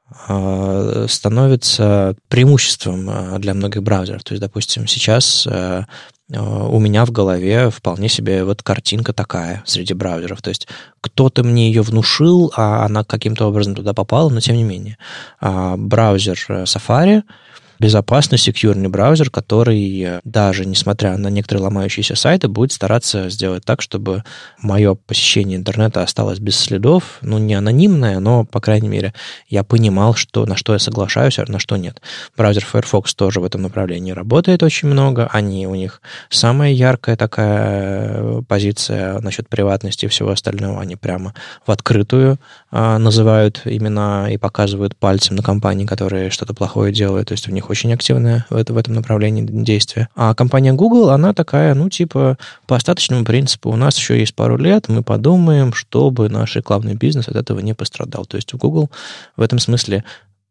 становится 1.07 2.15
преимуществом 2.29 3.09
э, 3.09 3.39
для 3.39 3.53
многих 3.53 3.83
браузеров. 3.83 4.23
То 4.23 4.33
есть, 4.33 4.41
допустим, 4.41 4.87
сейчас 4.87 5.45
э, 5.45 5.83
у 6.29 6.79
меня 6.79 7.05
в 7.05 7.11
голове 7.11 7.69
вполне 7.69 8.07
себе 8.07 8.43
вот 8.43 8.63
картинка 8.63 9.11
такая 9.13 9.63
среди 9.65 9.93
браузеров. 9.93 10.41
То 10.41 10.49
есть 10.49 10.67
кто-то 11.01 11.43
мне 11.43 11.67
ее 11.67 11.81
внушил, 11.81 12.53
а 12.55 12.85
она 12.85 13.03
каким-то 13.03 13.47
образом 13.47 13.75
туда 13.75 13.93
попала, 13.93 14.29
но 14.29 14.39
тем 14.39 14.55
не 14.55 14.63
менее. 14.63 14.97
А 15.41 15.75
браузер 15.77 16.37
Safari— 16.47 17.23
безопасный, 17.79 18.37
секьюрный 18.37 18.89
браузер, 18.89 19.29
который 19.29 20.01
э, 20.01 20.19
даже 20.23 20.65
несмотря 20.65 21.17
на 21.17 21.29
некоторые 21.29 21.63
ломающиеся 21.63 22.15
сайты, 22.15 22.47
будет 22.47 22.71
стараться 22.71 23.29
сделать 23.29 23.65
так, 23.65 23.81
чтобы 23.81 24.23
мое 24.61 24.95
посещение 24.95 25.57
интернета 25.57 26.01
осталось 26.01 26.39
без 26.39 26.57
следов, 26.57 27.19
ну, 27.21 27.37
не 27.37 27.53
анонимное, 27.53 28.19
но, 28.19 28.45
по 28.45 28.59
крайней 28.59 28.89
мере, 28.89 29.13
я 29.47 29.63
понимал, 29.63 30.15
что, 30.15 30.45
на 30.45 30.55
что 30.55 30.73
я 30.73 30.79
соглашаюсь, 30.79 31.39
а 31.39 31.45
на 31.47 31.59
что 31.59 31.77
нет. 31.77 32.01
Браузер 32.35 32.65
Firefox 32.65 33.13
тоже 33.15 33.39
в 33.39 33.45
этом 33.45 33.61
направлении 33.61 34.11
работает 34.11 34.63
очень 34.63 34.87
много, 34.87 35.29
они, 35.31 35.67
у 35.67 35.75
них 35.75 36.01
самая 36.29 36.71
яркая 36.71 37.15
такая 37.15 38.09
э, 38.19 38.41
позиция 38.47 39.19
насчет 39.19 39.49
приватности 39.49 40.05
и 40.05 40.07
всего 40.07 40.31
остального, 40.31 40.81
они 40.81 40.95
прямо 40.95 41.33
в 41.65 41.71
открытую 41.71 42.39
называют 42.71 43.61
имена 43.65 44.29
и 44.29 44.37
показывают 44.37 44.95
пальцем 44.95 45.35
на 45.35 45.43
компании, 45.43 45.85
которые 45.85 46.29
что-то 46.29 46.53
плохое 46.53 46.93
делают, 46.93 47.29
то 47.29 47.31
есть 47.31 47.47
у 47.47 47.51
них 47.51 47.69
очень 47.69 47.93
активное 47.93 48.45
в, 48.49 48.55
это, 48.55 48.73
в 48.73 48.77
этом 48.77 48.93
направлении 48.93 49.41
действие. 49.41 50.09
А 50.15 50.33
компания 50.33 50.73
Google, 50.73 51.09
она 51.09 51.33
такая, 51.33 51.73
ну, 51.75 51.89
типа, 51.89 52.37
по 52.65 52.75
остаточному 52.75 53.23
принципу, 53.23 53.69
у 53.69 53.75
нас 53.75 53.97
еще 53.97 54.19
есть 54.19 54.35
пару 54.35 54.57
лет, 54.57 54.89
мы 54.89 55.01
подумаем, 55.01 55.73
чтобы 55.73 56.29
наш 56.29 56.55
рекламный 56.55 56.95
бизнес 56.95 57.27
от 57.27 57.35
этого 57.35 57.59
не 57.59 57.73
пострадал. 57.73 58.25
То 58.25 58.35
есть 58.35 58.53
у 58.53 58.57
Google 58.57 58.89
в 59.35 59.41
этом 59.41 59.59
смысле 59.59 60.03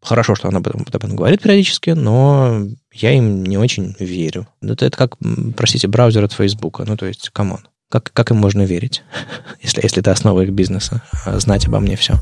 Хорошо, 0.03 0.37
что 0.37 0.49
она 0.49 0.59
об 0.59 0.69
этом, 0.69 0.83
об 0.83 0.95
этом 0.95 1.17
говорит 1.17 1.43
периодически, 1.43 1.91
но 1.91 2.65
я 2.93 3.13
им 3.13 3.43
не 3.45 3.59
очень 3.59 3.97
верю. 3.99 4.47
Это, 4.63 4.87
это 4.87 4.97
как, 4.97 5.17
простите, 5.57 5.89
браузер 5.89 6.23
от 6.23 6.33
Facebook. 6.33 6.81
Ну, 6.87 6.97
то 6.97 7.07
есть, 7.07 7.31
come 7.31 7.51
on. 7.51 7.67
Как, 7.91 8.13
как 8.13 8.31
им 8.33 8.39
можно 8.39 8.63
верить, 8.63 9.03
если, 9.63 9.83
если 9.83 10.01
это 10.01 10.13
основа 10.13 10.43
их 10.43 10.51
бизнеса, 10.51 11.03
знать 11.25 11.67
обо 11.67 11.79
мне 11.81 11.97
все? 11.97 12.15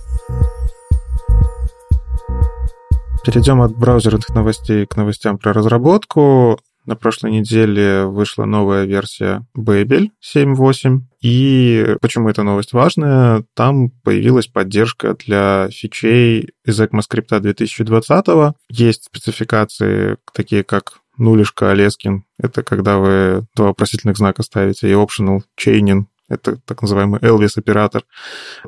Перейдем 3.25 3.63
от 3.63 3.75
браузерных 3.75 4.29
новостей 4.31 4.85
к 4.85 4.97
новостям 4.97 5.39
про 5.39 5.55
разработку. 5.55 6.61
На 6.85 6.97
прошлой 6.97 7.31
неделе 7.31 8.05
вышла 8.05 8.45
новая 8.45 8.85
версия 8.85 9.47
Babel 9.57 10.09
7.8. 10.23 10.99
И 11.23 11.97
почему 12.03 12.29
эта 12.29 12.43
новость 12.43 12.75
важная? 12.75 13.45
Там 13.55 13.89
появилась 13.89 14.49
поддержка 14.49 15.15
для 15.15 15.69
фичей 15.71 16.51
из 16.67 16.79
ECMAScript 16.79 17.41
2020. 17.41 18.55
Есть 18.69 19.05
спецификации, 19.05 20.19
такие 20.35 20.63
как 20.63 20.99
nullish 21.17 21.71
coalescing. 21.71 22.25
Это 22.39 22.63
когда 22.63 22.99
вы 22.99 23.47
два 23.55 23.67
вопросительных 23.67 24.17
знака 24.17 24.43
ставите, 24.43 24.89
и 24.89 24.93
optional 24.93 25.41
chaining 25.61 26.05
это 26.29 26.57
так 26.65 26.81
называемый 26.81 27.21
Elvis 27.21 27.53
оператор, 27.57 28.03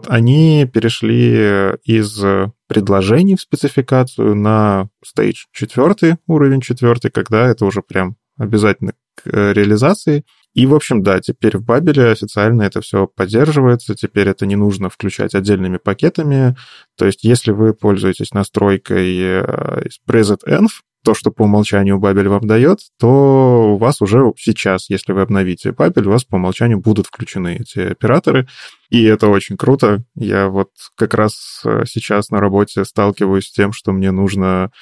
они 0.07 0.69
перешли 0.73 1.75
из 1.85 2.23
предложений 2.69 3.37
в 3.37 3.41
спецификацию 3.41 4.35
на 4.35 4.89
stage 5.05 5.47
четвертый, 5.53 6.17
уровень 6.27 6.61
четвертый, 6.61 7.11
когда 7.11 7.47
это 7.49 7.65
уже 7.65 7.81
прям 7.81 8.17
обязательно 8.37 8.93
к 9.15 9.27
э, 9.27 9.53
реализации. 9.53 10.25
И, 10.53 10.67
в 10.67 10.75
общем, 10.75 11.03
да, 11.03 11.21
теперь 11.21 11.59
в 11.59 11.65
Бабеле 11.65 12.11
официально 12.11 12.63
это 12.63 12.81
все 12.81 13.07
поддерживается, 13.07 13.95
теперь 13.95 14.29
это 14.29 14.47
не 14.47 14.57
нужно 14.57 14.89
включать 14.89 15.35
отдельными 15.35 15.79
пакетами. 15.79 16.57
То 16.97 17.07
есть, 17.07 17.25
если 17.25 17.51
вы 17.51 17.75
пользуетесь 17.75 18.33
настройкой 18.33 19.17
э, 19.19 19.83
из 19.87 20.01
present-env, 20.09 20.69
то, 21.07 21.15
что 21.15 21.31
по 21.31 21.45
умолчанию 21.45 22.01
Бабель 22.01 22.27
вам 22.27 22.49
дает, 22.49 22.81
то 22.99 23.75
у 23.75 23.77
вас 23.77 24.03
уже 24.03 24.33
сейчас, 24.37 24.91
если 24.91 25.13
вы 25.13 25.21
обновите 25.21 25.71
Бабель, 25.71 26.09
у 26.09 26.11
вас 26.11 26.25
по 26.25 26.35
умолчанию 26.35 26.81
будут 26.81 27.07
включены 27.07 27.59
эти 27.61 27.79
операторы, 27.79 28.49
и 28.91 29.05
это 29.05 29.29
очень 29.29 29.57
круто. 29.57 30.03
Я 30.17 30.49
вот 30.49 30.71
как 30.97 31.15
раз 31.15 31.63
э, 31.65 31.85
сейчас 31.87 32.31
на 32.31 32.41
работе 32.41 32.85
сталкиваюсь 32.85 33.47
с 33.47 33.53
тем, 33.53 33.73
что 33.73 33.93
мне 33.93 34.11
нужно 34.11 34.73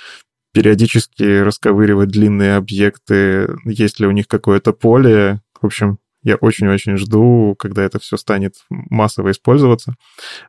периодически 0.54 1.40
расковыривать 1.40 2.08
длинные 2.08 2.56
объекты, 2.56 3.50
есть 3.66 4.00
ли 4.00 4.06
у 4.06 4.10
них 4.10 4.26
какое-то 4.26 4.72
поле. 4.72 5.42
В 5.60 5.66
общем, 5.66 5.98
я 6.22 6.36
очень-очень 6.36 6.96
жду, 6.96 7.54
когда 7.58 7.82
это 7.82 7.98
все 7.98 8.16
станет 8.16 8.54
массово 8.70 9.32
использоваться. 9.32 9.96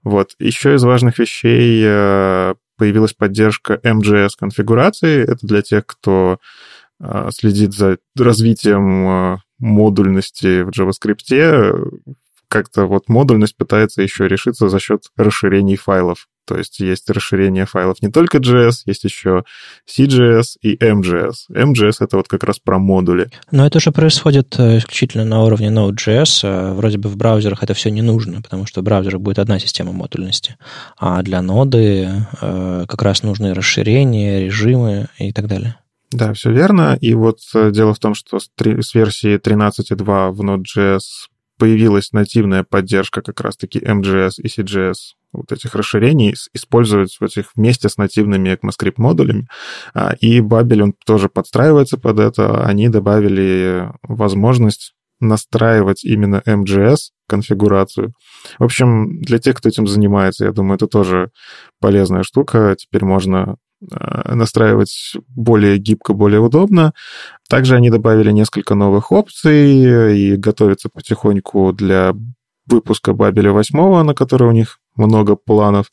Вот. 0.06 0.36
Еще 0.40 0.76
из 0.76 0.84
важных 0.86 1.20
вещей 1.20 1.84
э, 1.86 2.56
появилась 2.78 3.14
поддержка 3.14 3.80
MGS-конфигурации. 3.84 5.24
Это 5.24 5.46
для 5.46 5.62
тех, 5.62 5.86
кто 5.86 6.40
а, 7.00 7.30
следит 7.32 7.74
за 7.74 7.98
развитием 8.18 9.08
а, 9.08 9.38
модульности 9.60 10.64
в 10.64 10.70
JavaScript. 10.70 12.14
Как-то 12.56 12.86
вот 12.86 13.10
модульность 13.10 13.58
пытается 13.58 14.02
еще 14.02 14.30
решиться 14.30 14.70
за 14.70 14.80
счет 14.80 15.08
расширений 15.18 15.76
файлов. 15.76 16.30
То 16.48 16.56
есть 16.58 16.80
есть 16.80 17.10
расширение 17.10 17.66
файлов 17.66 18.02
не 18.02 18.10
только 18.10 18.38
JS, 18.38 18.84
есть 18.86 19.04
еще 19.04 19.44
CJS 19.86 20.56
и 20.62 20.78
MJS. 20.78 21.50
MJS— 21.52 21.96
это 22.00 22.16
вот 22.16 22.30
как 22.30 22.46
раз 22.46 22.60
про 22.60 22.80
модули. 22.80 23.30
Но 23.52 23.68
это 23.68 23.82
же 23.82 23.92
происходит 23.92 24.58
э, 24.58 24.78
исключительно 24.78 25.26
на 25.26 25.44
уровне 25.44 25.68
Node.js. 25.68 26.40
А 26.46 26.74
вроде 26.74 26.98
бы 26.98 27.10
в 27.10 27.18
браузерах 27.18 27.62
это 27.62 27.74
все 27.74 27.92
не 27.92 28.02
нужно, 28.02 28.42
потому 28.42 28.66
что 28.66 28.80
в 28.80 28.86
браузерах 28.86 29.20
будет 29.20 29.40
одна 29.40 29.60
система 29.60 29.92
модульности. 29.92 30.56
А 30.98 31.22
для 31.24 31.42
ноды 31.42 32.10
э, 32.40 32.86
как 32.88 33.02
раз 33.02 33.22
нужны 33.22 33.54
расширения, 33.54 34.46
режимы 34.46 35.10
и 35.18 35.34
так 35.34 35.48
далее. 35.48 35.76
Да, 36.10 36.32
все 36.32 36.54
верно. 36.54 36.98
И 37.02 37.16
вот 37.16 37.40
э, 37.54 37.72
дело 37.72 37.94
в 37.94 38.00
том, 38.00 38.16
что 38.16 38.40
с 38.40 38.96
версии 38.96 39.38
13.2 39.38 40.32
в 40.32 40.42
Node.js 40.42 41.02
появилась 41.58 42.12
нативная 42.12 42.64
поддержка 42.64 43.22
как 43.22 43.42
раз-таки 43.42 43.80
MJS 43.80 44.34
и 44.38 44.48
CJS 44.48 44.94
вот 45.34 45.52
этих 45.52 45.76
расширений 45.76 46.36
использовать 46.54 47.18
в 47.20 47.24
этих 47.24 47.52
вместе 47.56 47.90
с 47.90 47.98
нативными 47.98 48.50
ECMAScript 48.50 48.96
модулями. 48.98 49.48
А, 49.94 50.16
и 50.20 50.40
Babel, 50.40 50.82
он 50.82 50.94
тоже 51.06 51.30
подстраивается 51.30 51.98
под 51.98 52.20
это. 52.20 52.66
Они 52.66 52.90
добавили 52.90 53.92
возможность 54.04 54.94
настраивать 55.20 56.04
именно 56.04 56.42
MGS 56.46 57.12
конфигурацию. 57.28 58.14
В 58.60 58.64
общем, 58.64 59.22
для 59.22 59.40
тех, 59.40 59.56
кто 59.56 59.70
этим 59.70 59.88
занимается, 59.88 60.46
я 60.46 60.52
думаю, 60.52 60.76
это 60.76 60.88
тоже 60.88 61.30
полезная 61.80 62.24
штука. 62.24 62.76
Теперь 62.78 63.06
можно 63.06 63.56
настраивать 63.90 65.14
более 65.28 65.78
гибко, 65.78 66.14
более 66.14 66.40
удобно. 66.40 66.94
Также 67.50 67.76
они 67.76 67.90
добавили 67.90 68.32
несколько 68.32 68.76
новых 68.76 69.12
опций 69.12 70.18
и 70.18 70.36
готовятся 70.36 70.90
потихоньку 70.90 71.74
для 71.74 72.14
выпуска 72.68 73.14
Бабеля 73.14 73.52
8, 73.52 74.04
на 74.04 74.14
который 74.14 74.48
у 74.48 74.52
них 74.52 74.80
много 74.96 75.36
планов. 75.36 75.92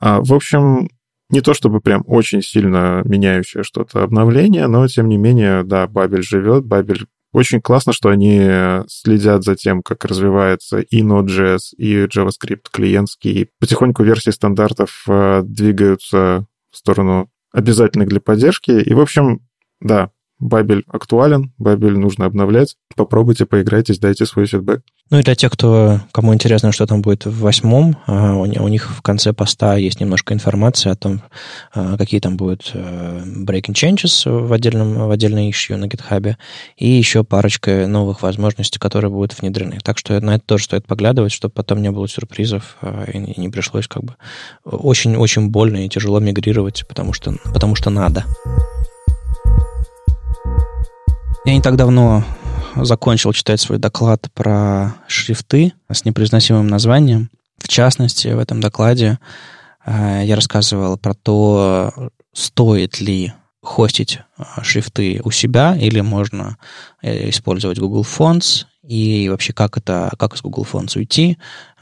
А, 0.00 0.20
в 0.20 0.32
общем, 0.32 0.88
не 1.30 1.40
то 1.40 1.54
чтобы 1.54 1.80
прям 1.80 2.04
очень 2.06 2.42
сильно 2.42 3.02
меняющее 3.04 3.62
что-то 3.62 4.02
обновление, 4.02 4.66
но 4.66 4.86
тем 4.86 5.08
не 5.08 5.16
менее, 5.16 5.64
да, 5.64 5.86
Бабель 5.86 6.22
живет, 6.22 6.64
Бабель 6.64 7.06
очень 7.32 7.60
классно, 7.60 7.92
что 7.92 8.10
они 8.10 8.48
следят 8.86 9.42
за 9.42 9.56
тем, 9.56 9.82
как 9.82 10.04
развивается 10.04 10.78
и 10.78 11.02
Node.js, 11.02 11.74
и 11.76 12.04
JavaScript 12.04 12.66
клиентский. 12.70 13.50
Потихоньку 13.58 14.04
версии 14.04 14.30
стандартов 14.30 15.02
э, 15.08 15.42
двигаются 15.44 16.46
в 16.70 16.76
сторону 16.76 17.28
обязательных 17.54 18.08
для 18.08 18.20
поддержки. 18.20 18.72
И, 18.72 18.92
в 18.92 19.00
общем, 19.00 19.40
да, 19.80 20.10
Бабель 20.44 20.84
актуален, 20.88 21.54
Бабель 21.56 21.96
нужно 21.96 22.26
обновлять. 22.26 22.76
Попробуйте, 22.96 23.46
поиграйтесь, 23.46 23.98
дайте 23.98 24.26
свой 24.26 24.44
фидбэк. 24.44 24.82
Ну 25.08 25.18
и 25.18 25.22
для 25.22 25.34
тех, 25.34 25.50
кто, 25.50 26.00
кому 26.12 26.34
интересно, 26.34 26.70
что 26.70 26.86
там 26.86 27.00
будет 27.00 27.24
в 27.24 27.40
восьмом, 27.40 27.96
у 28.06 28.68
них 28.68 28.90
в 28.90 29.00
конце 29.00 29.32
поста 29.32 29.76
есть 29.76 30.00
немножко 30.00 30.34
информации 30.34 30.90
о 30.90 30.96
том, 30.96 31.22
а, 31.72 31.96
какие 31.96 32.20
там 32.20 32.36
будут 32.36 32.72
э, 32.74 33.22
breaking 33.24 33.72
changes 33.72 34.30
в, 34.30 34.52
отдельном, 34.52 35.08
в 35.08 35.10
отдельной 35.10 35.48
issue 35.48 35.76
на 35.76 35.86
GitHub, 35.86 36.36
и 36.76 36.88
еще 36.88 37.24
парочка 37.24 37.86
новых 37.86 38.20
возможностей, 38.20 38.78
которые 38.78 39.10
будут 39.10 39.38
внедрены. 39.40 39.78
Так 39.82 39.96
что 39.96 40.20
на 40.20 40.34
это 40.34 40.44
тоже 40.44 40.64
стоит 40.64 40.86
поглядывать, 40.86 41.32
чтобы 41.32 41.54
потом 41.54 41.80
не 41.80 41.90
было 41.90 42.06
сюрпризов 42.06 42.76
а, 42.82 43.04
и 43.04 43.40
не 43.40 43.48
пришлось 43.48 43.88
как 43.88 44.04
бы 44.04 44.16
очень-очень 44.64 45.48
больно 45.48 45.86
и 45.86 45.88
тяжело 45.88 46.20
мигрировать, 46.20 46.84
потому 46.86 47.14
что, 47.14 47.34
потому 47.44 47.74
что 47.76 47.88
надо. 47.88 48.24
Я 51.46 51.52
не 51.52 51.60
так 51.60 51.76
давно 51.76 52.24
закончил 52.74 53.34
читать 53.34 53.60
свой 53.60 53.78
доклад 53.78 54.28
про 54.32 54.94
шрифты 55.06 55.74
с 55.92 56.06
непроизносимым 56.06 56.68
названием. 56.68 57.30
В 57.58 57.68
частности, 57.68 58.28
в 58.28 58.38
этом 58.38 58.60
докладе 58.60 59.18
я 59.86 60.34
рассказывал 60.34 60.96
про 60.96 61.12
то, 61.12 62.10
стоит 62.32 62.98
ли 63.00 63.34
хостить 63.62 64.20
шрифты 64.62 65.20
у 65.22 65.30
себя 65.30 65.76
или 65.76 66.00
можно 66.00 66.56
использовать 67.02 67.78
Google 67.78 68.04
Fonts 68.04 68.64
и 68.86 69.28
вообще 69.28 69.52
как 69.52 69.76
это, 69.78 70.12
как 70.18 70.34
из 70.34 70.42
Google 70.42 70.66
Fonts 70.70 70.96
уйти, 70.96 71.38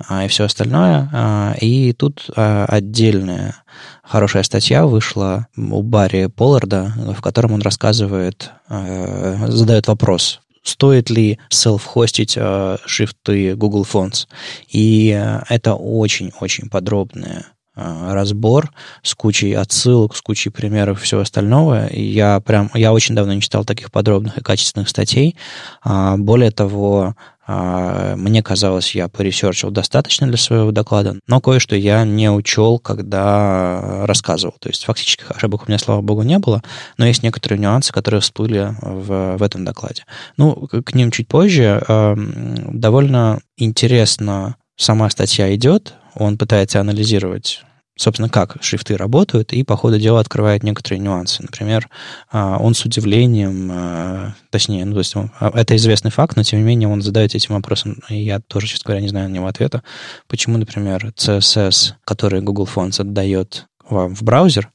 а, 0.08 0.24
и 0.24 0.28
все 0.28 0.44
остальное. 0.44 1.08
А, 1.12 1.54
и 1.60 1.92
тут 1.92 2.30
а, 2.36 2.66
отдельная 2.66 3.56
хорошая 4.04 4.42
статья 4.42 4.86
вышла 4.86 5.46
у 5.56 5.82
Барри 5.82 6.26
Полларда, 6.26 6.92
в 7.16 7.20
котором 7.20 7.52
он 7.52 7.62
рассказывает, 7.62 8.50
задает 8.68 9.86
вопрос, 9.86 10.40
стоит 10.62 11.08
ли 11.08 11.38
селф-хостить 11.48 12.36
шрифты 12.84 13.56
Google 13.56 13.86
Fonts. 13.90 14.26
И 14.70 15.08
это 15.48 15.74
очень-очень 15.74 16.68
подробная 16.68 17.46
разбор 17.74 18.70
с 19.02 19.14
кучей 19.14 19.54
отсылок, 19.54 20.14
с 20.14 20.20
кучей 20.20 20.50
примеров 20.50 21.00
и 21.00 21.04
всего 21.04 21.22
остального. 21.22 21.86
И 21.86 22.02
я 22.02 22.40
прям, 22.40 22.70
я 22.74 22.92
очень 22.92 23.14
давно 23.14 23.32
не 23.32 23.40
читал 23.40 23.64
таких 23.64 23.90
подробных 23.90 24.36
и 24.38 24.42
качественных 24.42 24.88
статей. 24.88 25.36
А, 25.82 26.16
более 26.18 26.50
того, 26.50 27.16
а, 27.46 28.14
мне 28.16 28.42
казалось, 28.42 28.94
я 28.94 29.08
поресерчил 29.08 29.70
достаточно 29.70 30.26
для 30.26 30.36
своего 30.36 30.70
доклада, 30.70 31.18
но 31.26 31.40
кое-что 31.40 31.74
я 31.74 32.04
не 32.04 32.30
учел, 32.30 32.78
когда 32.78 34.06
рассказывал. 34.06 34.54
То 34.60 34.68
есть 34.68 34.84
фактических 34.84 35.30
ошибок 35.30 35.62
у 35.62 35.68
меня, 35.68 35.78
слава 35.78 36.02
богу, 36.02 36.22
не 36.22 36.38
было, 36.38 36.62
но 36.98 37.06
есть 37.06 37.22
некоторые 37.22 37.58
нюансы, 37.58 37.92
которые 37.92 38.20
всплыли 38.20 38.74
в, 38.82 39.38
в 39.38 39.42
этом 39.42 39.64
докладе. 39.64 40.04
Ну, 40.36 40.68
к 40.68 40.94
ним 40.94 41.10
чуть 41.10 41.26
позже. 41.26 41.82
Довольно 42.68 43.40
интересно 43.56 44.56
сама 44.76 45.08
статья 45.10 45.54
идет, 45.54 45.94
он 46.14 46.38
пытается 46.38 46.80
анализировать 46.80 47.62
собственно, 47.96 48.28
как 48.28 48.56
шрифты 48.62 48.96
работают, 48.96 49.52
и 49.52 49.62
по 49.62 49.76
ходу 49.76 49.98
дела 49.98 50.20
открывает 50.20 50.62
некоторые 50.62 50.98
нюансы. 50.98 51.42
Например, 51.42 51.88
а, 52.30 52.58
он 52.58 52.74
с 52.74 52.84
удивлением, 52.84 53.70
а, 53.72 54.34
точнее, 54.50 54.84
ну, 54.84 54.92
то 54.94 54.98
есть 54.98 55.14
а, 55.14 55.50
это 55.54 55.76
известный 55.76 56.10
факт, 56.10 56.36
но 56.36 56.42
тем 56.42 56.58
не 56.60 56.64
менее 56.64 56.88
он 56.88 57.02
задает 57.02 57.34
этим 57.34 57.54
вопросом, 57.54 58.00
и 58.08 58.16
я 58.16 58.40
тоже, 58.40 58.66
честно 58.66 58.88
говоря, 58.88 59.02
не 59.02 59.08
знаю 59.08 59.28
на 59.28 59.34
него 59.34 59.46
ответа, 59.46 59.82
почему, 60.26 60.58
например, 60.58 61.12
CSS, 61.16 61.92
который 62.04 62.40
Google 62.40 62.68
Fonts 62.72 63.00
отдает 63.00 63.66
вам 63.88 64.14
в 64.14 64.22
браузер, 64.22 64.70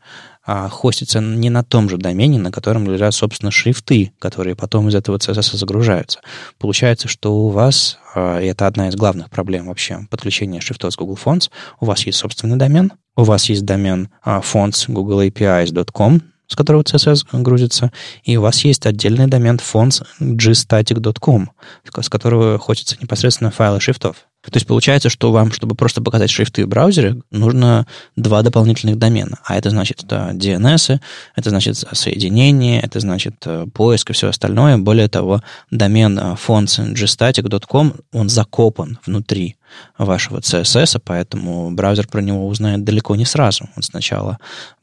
а 0.48 0.70
хостится 0.70 1.20
не 1.20 1.50
на 1.50 1.62
том 1.62 1.90
же 1.90 1.98
домене, 1.98 2.40
на 2.40 2.52
котором 2.52 2.90
лежат, 2.90 3.14
собственно, 3.14 3.52
шрифты, 3.52 4.14
которые 4.18 4.56
потом 4.56 4.88
из 4.88 4.96
этого 4.96 5.18
CSS 5.18 5.58
загружаются. 5.58 6.22
Получается, 6.58 7.10
что 7.10 7.36
у 7.36 7.50
вас, 7.50 8.00
а, 8.16 8.40
и 8.40 8.48
это 8.48 8.66
одна 8.66 8.88
из 8.88 8.96
главных 8.96 9.30
проблем 9.30 9.68
вообще 9.68 10.08
подключения 10.10 10.62
шрифтов 10.62 10.94
с 10.94 10.96
Google 10.96 11.20
Fonts, 11.24 11.50
у 11.82 11.86
вас 11.86 12.06
есть 12.06 12.18
собственный 12.18 12.56
домен, 12.56 12.94
у 13.18 13.24
вас 13.24 13.50
есть 13.50 13.66
домен 13.66 14.10
а, 14.24 14.40
fonts 14.40 14.88
googleapis.com, 14.88 16.22
с 16.48 16.56
которого 16.56 16.84
CSS 16.84 17.26
грузится, 17.34 17.92
и 18.24 18.38
у 18.38 18.42
вас 18.42 18.64
есть 18.64 18.86
отдельный 18.86 19.28
домен 19.28 19.58
fonts 19.58 20.06
gstatic.com, 20.22 21.52
с 22.00 22.10
которого 22.10 22.58
хочется 22.58 22.96
непосредственно 23.02 23.52
файлы 23.52 23.82
шрифтов. 23.82 24.28
То 24.52 24.58
есть 24.58 24.68
получается, 24.68 25.10
что 25.10 25.32
вам, 25.32 25.52
чтобы 25.52 25.76
просто 25.76 26.02
показать 26.02 26.30
шрифты 26.30 26.66
в 26.66 26.70
браузере, 26.70 27.22
нужно 27.32 27.86
два 28.16 28.42
дополнительных 28.42 28.98
домена. 28.98 29.40
А 29.44 29.58
это 29.58 29.70
значит 29.70 30.04
это 30.04 30.32
DNS, 30.34 31.00
это 31.36 31.50
значит 31.50 31.78
соединение, 31.78 32.80
это 32.82 33.00
значит 33.00 33.36
э, 33.46 33.66
поиск 33.74 34.10
и 34.10 34.14
все 34.14 34.30
остальное. 34.30 34.78
Более 34.78 35.10
того, 35.10 35.42
домен 35.72 36.18
э, 36.18 36.36
fonts.gstatic.com, 36.36 37.94
он 38.14 38.30
закопан 38.30 39.00
внутри 39.06 39.58
вашего 39.98 40.40
CSS, 40.40 41.02
поэтому 41.04 41.72
браузер 41.72 42.08
про 42.08 42.22
него 42.22 42.48
узнает 42.48 42.84
далеко 42.84 43.16
не 43.16 43.26
сразу. 43.26 43.70
Он 43.76 43.84
сначала 43.84 44.38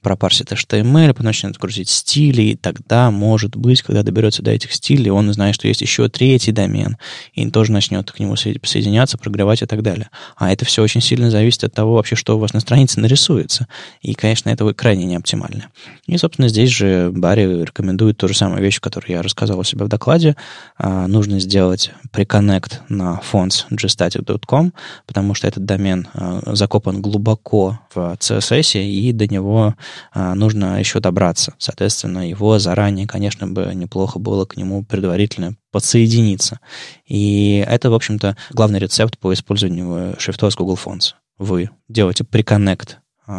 пропарсит 0.04 0.52
HTML, 0.52 1.08
потом 1.08 1.24
начнет 1.24 1.56
грузить 1.56 1.88
стили, 1.88 2.42
и 2.42 2.56
тогда, 2.56 3.10
может 3.10 3.56
быть, 3.56 3.82
когда 3.82 4.02
доберется 4.02 4.42
до 4.42 4.50
этих 4.50 4.72
стилей, 4.72 5.10
он 5.10 5.28
узнает, 5.28 5.54
что 5.54 5.66
есть 5.66 5.80
еще 5.80 6.08
третий 6.08 6.52
домен, 6.52 6.98
и 7.32 7.50
тоже 7.50 7.72
начнет 7.72 8.12
к 8.12 8.20
нему 8.20 8.36
соединяться, 8.36 9.16
прогревать 9.16 9.62
и 9.62 9.66
так 9.66 9.82
далее. 9.82 10.10
А 10.36 10.52
это 10.52 10.64
все 10.66 10.82
очень 10.82 11.00
сильно 11.00 11.30
зависит 11.30 11.64
от 11.64 11.72
того 11.72 11.94
вообще, 11.94 12.16
что 12.16 12.36
у 12.36 12.38
вас 12.38 12.52
на 12.52 12.60
странице 12.60 13.00
нарисуется. 13.00 13.66
И, 14.02 14.14
конечно, 14.14 14.50
это 14.50 14.72
крайне 14.74 15.06
не 15.06 15.16
оптимально. 15.16 15.70
И, 16.06 16.16
собственно, 16.18 16.48
здесь 16.48 16.70
же 16.70 17.10
Барри 17.10 17.62
рекомендует 17.62 18.18
ту 18.18 18.28
же 18.28 18.34
самую 18.34 18.60
вещь, 18.60 18.80
которую 18.80 19.12
я 19.12 19.22
рассказал 19.22 19.58
у 19.58 19.64
себя 19.64 19.86
в 19.86 19.88
докладе. 19.88 20.36
А, 20.76 21.06
нужно 21.06 21.40
сделать 21.40 21.92
приконнект 22.12 22.82
на 22.90 23.20
fonts.gstatic.com, 23.32 24.73
потому 25.06 25.34
что 25.34 25.46
этот 25.46 25.64
домен 25.64 26.08
э, 26.14 26.40
закопан 26.52 27.02
глубоко 27.02 27.80
в 27.94 28.16
CSS, 28.18 28.82
и 28.82 29.12
до 29.12 29.26
него 29.26 29.74
э, 30.14 30.34
нужно 30.34 30.78
еще 30.78 31.00
добраться. 31.00 31.54
Соответственно, 31.58 32.28
его 32.28 32.58
заранее, 32.58 33.06
конечно, 33.06 33.46
бы 33.46 33.72
неплохо 33.74 34.18
было 34.18 34.44
к 34.44 34.56
нему 34.56 34.84
предварительно 34.84 35.56
подсоединиться. 35.70 36.60
И 37.06 37.64
это, 37.66 37.90
в 37.90 37.94
общем-то, 37.94 38.36
главный 38.50 38.78
рецепт 38.78 39.18
по 39.18 39.32
использованию 39.32 40.14
шрифтов 40.18 40.52
с 40.52 40.56
Google 40.56 40.78
Fonts. 40.82 41.14
Вы 41.38 41.70
делаете 41.88 42.24
приконнект, 42.24 42.98
э, 43.26 43.32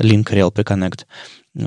link 0.00 0.24
rel 0.24 0.50
приконнект 0.50 1.06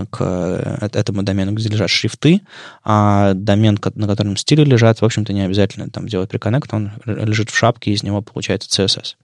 к 0.09 0.17
э, 0.21 0.87
этому 0.93 1.23
домену, 1.23 1.53
где 1.53 1.69
лежат 1.69 1.89
шрифты, 1.89 2.41
а 2.83 3.33
домен, 3.33 3.79
на 3.95 4.07
котором 4.07 4.37
стили 4.37 4.63
лежат, 4.63 5.01
в 5.01 5.05
общем-то, 5.05 5.33
не 5.33 5.41
обязательно 5.41 5.89
там 5.89 6.07
делать 6.07 6.29
приконнект, 6.29 6.73
он 6.73 6.91
лежит 7.05 7.49
в 7.49 7.57
шапке, 7.57 7.91
из 7.91 8.03
него 8.03 8.21
получается 8.21 8.69
CSS. 8.69 9.15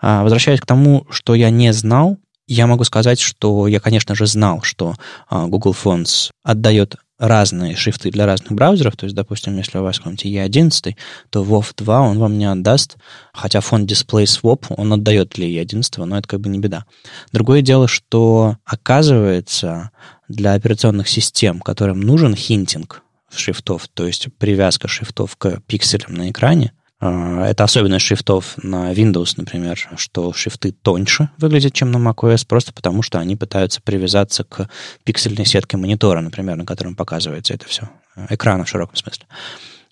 А, 0.00 0.22
возвращаясь 0.22 0.60
к 0.60 0.66
тому, 0.66 1.06
что 1.10 1.34
я 1.34 1.50
не 1.50 1.72
знал, 1.72 2.18
я 2.46 2.66
могу 2.66 2.84
сказать, 2.84 3.20
что 3.20 3.66
я, 3.66 3.78
конечно 3.78 4.14
же, 4.14 4.26
знал, 4.26 4.62
что 4.62 4.94
а, 5.28 5.46
Google 5.46 5.76
Fonts 5.80 6.30
отдает 6.42 6.96
разные 7.18 7.76
шрифты 7.76 8.10
для 8.10 8.26
разных 8.26 8.52
браузеров. 8.52 8.96
То 8.96 9.04
есть, 9.04 9.16
допустим, 9.16 9.56
если 9.56 9.78
у 9.78 9.82
вас 9.82 9.98
какой-нибудь 9.98 10.26
E11, 10.26 10.96
то 11.30 11.42
WoW 11.42 11.66
2 11.76 12.00
он 12.00 12.18
вам 12.18 12.38
не 12.38 12.46
отдаст, 12.46 12.96
хотя 13.32 13.60
фонд 13.60 13.90
Display 13.90 14.24
Swap 14.24 14.66
он 14.76 14.92
отдает 14.92 15.30
для 15.30 15.46
E11, 15.46 16.04
но 16.04 16.18
это 16.18 16.28
как 16.28 16.40
бы 16.40 16.48
не 16.48 16.58
беда. 16.58 16.84
Другое 17.32 17.62
дело, 17.62 17.88
что 17.88 18.56
оказывается 18.64 19.90
для 20.28 20.54
операционных 20.54 21.08
систем, 21.08 21.60
которым 21.60 22.00
нужен 22.00 22.34
хинтинг 22.34 23.02
шрифтов, 23.34 23.88
то 23.88 24.06
есть 24.06 24.28
привязка 24.38 24.88
шрифтов 24.88 25.36
к 25.36 25.60
пикселям 25.66 26.14
на 26.14 26.30
экране, 26.30 26.72
это 27.00 27.62
особенность 27.62 28.04
шрифтов 28.04 28.56
на 28.62 28.92
Windows, 28.92 29.34
например, 29.36 29.78
что 29.96 30.32
шрифты 30.32 30.72
тоньше 30.72 31.30
выглядят, 31.38 31.72
чем 31.72 31.92
на 31.92 31.98
macOS, 31.98 32.44
просто 32.46 32.72
потому 32.72 33.02
что 33.02 33.20
они 33.20 33.36
пытаются 33.36 33.80
привязаться 33.80 34.42
к 34.42 34.68
пиксельной 35.04 35.46
сетке 35.46 35.76
монитора, 35.76 36.20
например, 36.20 36.56
на 36.56 36.64
котором 36.64 36.96
показывается 36.96 37.54
это 37.54 37.66
все, 37.68 37.88
экрана 38.28 38.64
в 38.64 38.68
широком 38.68 38.96
смысле. 38.96 39.26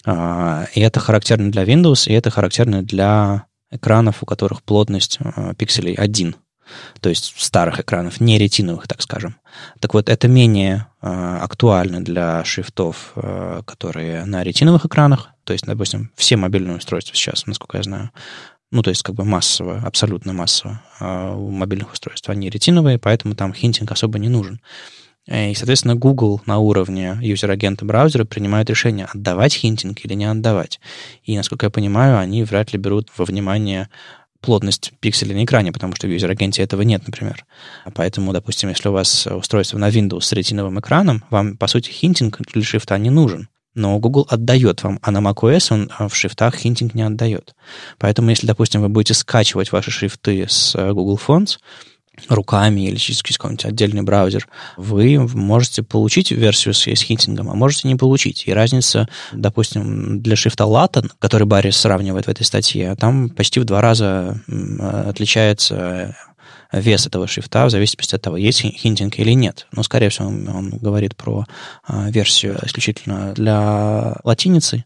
А, 0.04 0.66
и 0.74 0.80
это 0.80 0.98
характерно 0.98 1.50
для 1.52 1.62
Windows, 1.62 2.08
и 2.08 2.12
это 2.12 2.30
характерно 2.30 2.82
для 2.82 3.46
экранов, 3.70 4.22
у 4.22 4.26
которых 4.26 4.64
плотность 4.64 5.18
а, 5.20 5.54
пикселей 5.54 5.94
один 5.94 6.36
то 7.00 7.08
есть 7.08 7.32
старых 7.36 7.78
экранов, 7.78 8.20
не 8.20 8.38
ретиновых, 8.38 8.88
так 8.88 9.00
скажем. 9.00 9.36
Так 9.78 9.94
вот, 9.94 10.08
это 10.08 10.26
менее 10.26 10.88
актуально 11.00 12.04
для 12.04 12.44
шрифтов, 12.44 13.14
которые 13.64 14.24
на 14.24 14.42
ретиновых 14.42 14.84
экранах, 14.84 15.30
то 15.46 15.52
есть, 15.52 15.64
допустим, 15.64 16.10
все 16.16 16.36
мобильные 16.36 16.76
устройства 16.76 17.14
сейчас, 17.14 17.46
насколько 17.46 17.76
я 17.76 17.84
знаю, 17.84 18.10
ну, 18.72 18.82
то 18.82 18.90
есть 18.90 19.04
как 19.04 19.14
бы 19.14 19.24
массово, 19.24 19.80
абсолютно 19.84 20.32
массово 20.32 20.82
э, 20.98 21.34
у 21.34 21.50
мобильных 21.50 21.92
устройств, 21.92 22.28
они 22.28 22.50
ретиновые, 22.50 22.98
поэтому 22.98 23.36
там 23.36 23.54
хинтинг 23.54 23.92
особо 23.92 24.18
не 24.18 24.28
нужен. 24.28 24.60
И, 25.28 25.54
соответственно, 25.54 25.94
Google 25.94 26.40
на 26.46 26.58
уровне 26.58 27.16
юзер-агента 27.20 27.84
браузера 27.84 28.24
принимает 28.24 28.68
решение, 28.70 29.06
отдавать 29.06 29.54
хинтинг 29.54 30.04
или 30.04 30.14
не 30.14 30.24
отдавать. 30.24 30.80
И, 31.24 31.36
насколько 31.36 31.66
я 31.66 31.70
понимаю, 31.70 32.18
они 32.18 32.42
вряд 32.44 32.72
ли 32.72 32.78
берут 32.78 33.08
во 33.16 33.24
внимание 33.24 33.88
плотность 34.40 34.92
пикселей 35.00 35.34
на 35.34 35.44
экране, 35.44 35.72
потому 35.72 35.94
что 35.94 36.06
в 36.06 36.10
юзер-агенте 36.10 36.62
этого 36.62 36.82
нет, 36.82 37.02
например. 37.06 37.44
Поэтому, 37.94 38.32
допустим, 38.32 38.68
если 38.68 38.88
у 38.88 38.92
вас 38.92 39.26
устройство 39.26 39.78
на 39.78 39.90
Windows 39.90 40.22
с 40.22 40.32
ретиновым 40.32 40.78
экраном, 40.78 41.24
вам, 41.30 41.56
по 41.56 41.66
сути, 41.66 41.90
хинтинг 41.90 42.40
для 42.52 42.62
шрифта 42.62 42.98
не 42.98 43.10
нужен. 43.10 43.48
Но 43.76 43.98
Google 43.98 44.26
отдает 44.28 44.82
вам, 44.82 44.98
а 45.02 45.10
на 45.10 45.18
macOS 45.18 45.72
он 45.72 46.08
в 46.08 46.14
шрифтах 46.16 46.56
хинтинг 46.56 46.94
не 46.94 47.02
отдает. 47.02 47.54
Поэтому, 47.98 48.30
если, 48.30 48.46
допустим, 48.46 48.80
вы 48.80 48.88
будете 48.88 49.14
скачивать 49.14 49.70
ваши 49.70 49.90
шрифты 49.90 50.46
с 50.48 50.74
э, 50.74 50.92
Google 50.92 51.20
Fonts, 51.24 51.58
руками 52.28 52.88
или 52.88 52.96
через 52.96 53.22
какой-нибудь 53.22 53.66
отдельный 53.66 54.02
браузер, 54.02 54.48
вы 54.76 55.18
можете 55.34 55.82
получить 55.82 56.30
версию 56.30 56.74
с, 56.74 56.86
с 56.86 57.02
хинтингом, 57.02 57.50
а 57.50 57.54
можете 57.54 57.88
не 57.88 57.96
получить. 57.96 58.44
И 58.46 58.52
разница, 58.52 59.08
допустим, 59.32 60.22
для 60.22 60.36
шрифта 60.36 60.64
Latin, 60.64 61.10
который 61.18 61.46
Барри 61.46 61.70
сравнивает 61.70 62.26
в 62.26 62.30
этой 62.30 62.44
статье, 62.44 62.94
там 62.98 63.28
почти 63.28 63.60
в 63.60 63.64
два 63.64 63.80
раза 63.80 64.40
отличается 65.06 66.16
вес 66.72 67.06
этого 67.06 67.26
шрифта 67.26 67.66
в 67.66 67.70
зависимости 67.70 68.14
от 68.14 68.22
того, 68.22 68.36
есть 68.36 68.60
хинтинг 68.60 69.18
или 69.18 69.32
нет. 69.32 69.66
Но, 69.72 69.82
скорее 69.82 70.08
всего, 70.08 70.28
он, 70.28 70.48
он 70.48 70.70
говорит 70.70 71.16
про 71.16 71.44
а, 71.84 72.10
версию 72.10 72.58
исключительно 72.62 73.32
для 73.34 74.16
латиницы, 74.24 74.84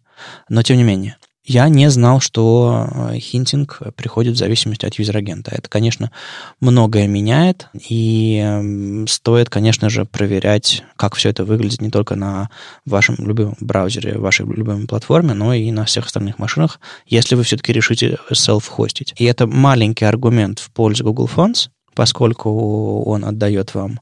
но 0.49 0.62
тем 0.62 0.76
не 0.76 0.83
менее. 0.83 1.16
Я 1.51 1.69
не 1.69 1.91
знал, 1.91 2.21
что 2.21 2.87
э, 2.93 3.19
хинтинг 3.19 3.83
приходит 3.97 4.37
в 4.37 4.39
зависимости 4.39 4.87
от 4.87 4.95
юзер-агента. 4.95 5.51
Это, 5.53 5.69
конечно, 5.69 6.13
многое 6.61 7.09
меняет, 7.09 7.67
и 7.75 9.05
стоит, 9.09 9.51
конечно 9.51 9.91
же, 9.91 10.05
проверять, 10.05 10.85
как 10.95 11.17
все 11.17 11.31
это 11.31 11.45
выглядит 11.45 11.81
не 11.81 11.91
только 11.91 12.15
на 12.15 12.51
вашем 12.87 13.17
любимом 13.19 13.57
браузере, 13.59 14.17
вашей 14.17 14.47
любимой 14.47 14.87
платформе, 14.87 15.35
но 15.35 15.53
и 15.53 15.73
на 15.73 15.87
всех 15.87 16.07
остальных 16.07 16.39
машинах, 16.39 16.79
если 17.05 17.35
вы 17.35 17.43
все-таки 17.43 17.73
решите 17.73 18.19
self-хостить. 18.31 19.15
И 19.19 19.25
это 19.25 19.49
маленький 19.49 20.05
аргумент 20.05 20.61
в 20.61 20.71
пользу 20.71 21.03
Google 21.03 21.29
Fonts, 21.35 21.69
поскольку 21.97 23.03
он 23.03 23.25
отдает 23.25 23.75
вам 23.75 23.99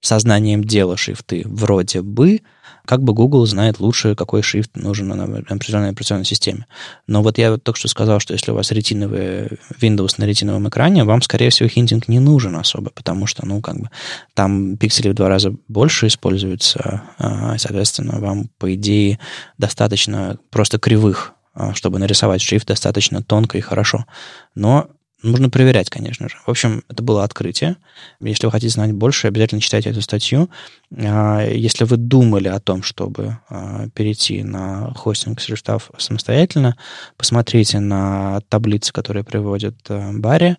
сознанием 0.00 0.64
дела 0.64 0.96
шрифты 0.96 1.42
вроде 1.44 2.00
бы, 2.00 2.40
как 2.88 3.02
бы 3.02 3.12
Google 3.12 3.44
знает 3.44 3.80
лучше, 3.80 4.14
какой 4.14 4.40
шрифт 4.40 4.74
нужен 4.74 5.08
на 5.08 5.24
определенной 5.24 5.90
операционной 5.90 6.24
системе. 6.24 6.64
Но 7.06 7.22
вот 7.22 7.36
я 7.36 7.50
вот 7.50 7.62
только 7.62 7.78
что 7.78 7.86
сказал, 7.88 8.18
что 8.18 8.32
если 8.32 8.50
у 8.50 8.54
вас 8.54 8.70
ретиновый 8.72 9.58
Windows 9.78 10.14
на 10.16 10.24
ретиновом 10.24 10.70
экране, 10.70 11.04
вам, 11.04 11.20
скорее 11.20 11.50
всего, 11.50 11.68
хинтинг 11.68 12.08
не 12.08 12.18
нужен 12.18 12.56
особо, 12.56 12.88
потому 12.88 13.26
что, 13.26 13.44
ну, 13.44 13.60
как 13.60 13.78
бы, 13.78 13.90
там 14.32 14.78
пиксели 14.78 15.10
в 15.10 15.14
два 15.14 15.28
раза 15.28 15.54
больше 15.68 16.06
используются, 16.06 17.02
а, 17.18 17.58
соответственно, 17.58 18.20
вам, 18.20 18.48
по 18.56 18.74
идее, 18.74 19.18
достаточно 19.58 20.38
просто 20.50 20.78
кривых 20.78 21.34
а, 21.52 21.74
чтобы 21.74 21.98
нарисовать 21.98 22.40
шрифт 22.40 22.68
достаточно 22.68 23.22
тонко 23.22 23.58
и 23.58 23.60
хорошо. 23.60 24.06
Но 24.54 24.88
Нужно 25.20 25.50
проверять, 25.50 25.90
конечно 25.90 26.28
же. 26.28 26.36
В 26.46 26.50
общем, 26.50 26.84
это 26.88 27.02
было 27.02 27.24
открытие. 27.24 27.76
Если 28.20 28.46
вы 28.46 28.52
хотите 28.52 28.72
знать 28.72 28.92
больше, 28.92 29.26
обязательно 29.26 29.60
читайте 29.60 29.90
эту 29.90 30.00
статью. 30.00 30.48
А, 30.96 31.44
если 31.44 31.84
вы 31.84 31.96
думали 31.96 32.46
о 32.46 32.60
том, 32.60 32.84
чтобы 32.84 33.38
а, 33.48 33.88
перейти 33.94 34.44
на 34.44 34.94
хостинг 34.94 35.40
шрифтов 35.40 35.90
самостоятельно, 35.98 36.76
посмотрите 37.16 37.80
на 37.80 38.42
таблицы, 38.48 38.92
которые 38.92 39.24
приводит 39.24 39.78
а, 39.88 40.12
Барри. 40.12 40.56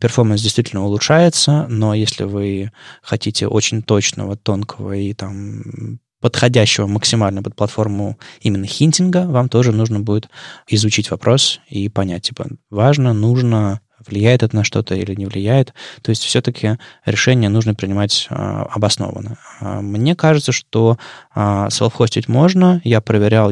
Перформанс 0.00 0.40
действительно 0.40 0.84
улучшается, 0.84 1.66
но 1.68 1.94
если 1.94 2.24
вы 2.24 2.72
хотите 3.00 3.46
очень 3.46 3.82
точного, 3.82 4.36
тонкого 4.36 4.92
и 4.92 5.12
там 5.14 5.98
подходящего 6.24 6.86
максимально 6.86 7.42
под 7.42 7.54
платформу 7.54 8.18
именно 8.40 8.64
хинтинга, 8.64 9.26
вам 9.26 9.50
тоже 9.50 9.72
нужно 9.72 10.00
будет 10.00 10.30
изучить 10.66 11.10
вопрос 11.10 11.60
и 11.68 11.90
понять, 11.90 12.22
типа, 12.22 12.46
важно, 12.70 13.12
нужно, 13.12 13.82
влияет 14.06 14.42
это 14.42 14.54
на 14.56 14.64
что-то 14.64 14.94
или 14.94 15.14
не 15.14 15.26
влияет. 15.26 15.74
То 16.02 16.10
есть 16.10 16.22
все-таки 16.22 16.78
решение 17.04 17.48
нужно 17.48 17.74
принимать 17.74 18.26
а, 18.30 18.64
обоснованно. 18.64 19.38
А, 19.60 19.80
мне 19.80 20.14
кажется, 20.14 20.52
что 20.52 20.98
а, 21.34 21.68
self-хостить 21.68 22.28
можно. 22.28 22.80
Я 22.84 23.00
проверял 23.00 23.50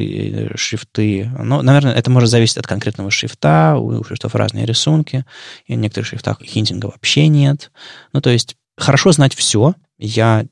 шрифты. 0.57 1.30
Ну, 1.38 1.62
наверное, 1.62 1.94
это 1.94 2.11
может 2.11 2.30
зависеть 2.30 2.59
от 2.59 2.66
конкретного 2.66 3.11
шрифта. 3.11 3.76
У 3.78 4.05
шрифтов 4.05 4.34
разные 4.34 4.66
рисунки. 4.66 5.24
И 5.66 5.74
в 5.74 5.78
некоторых 5.78 6.09
шрифтах 6.09 6.42
хинтинга 6.42 6.86
вообще 6.86 7.28
нет. 7.28 7.70
Ну, 8.12 8.20
то 8.20 8.30
есть 8.30 8.57
хорошо 8.76 9.12
знать 9.12 9.34
все. 9.34 9.74
Я 9.98 10.46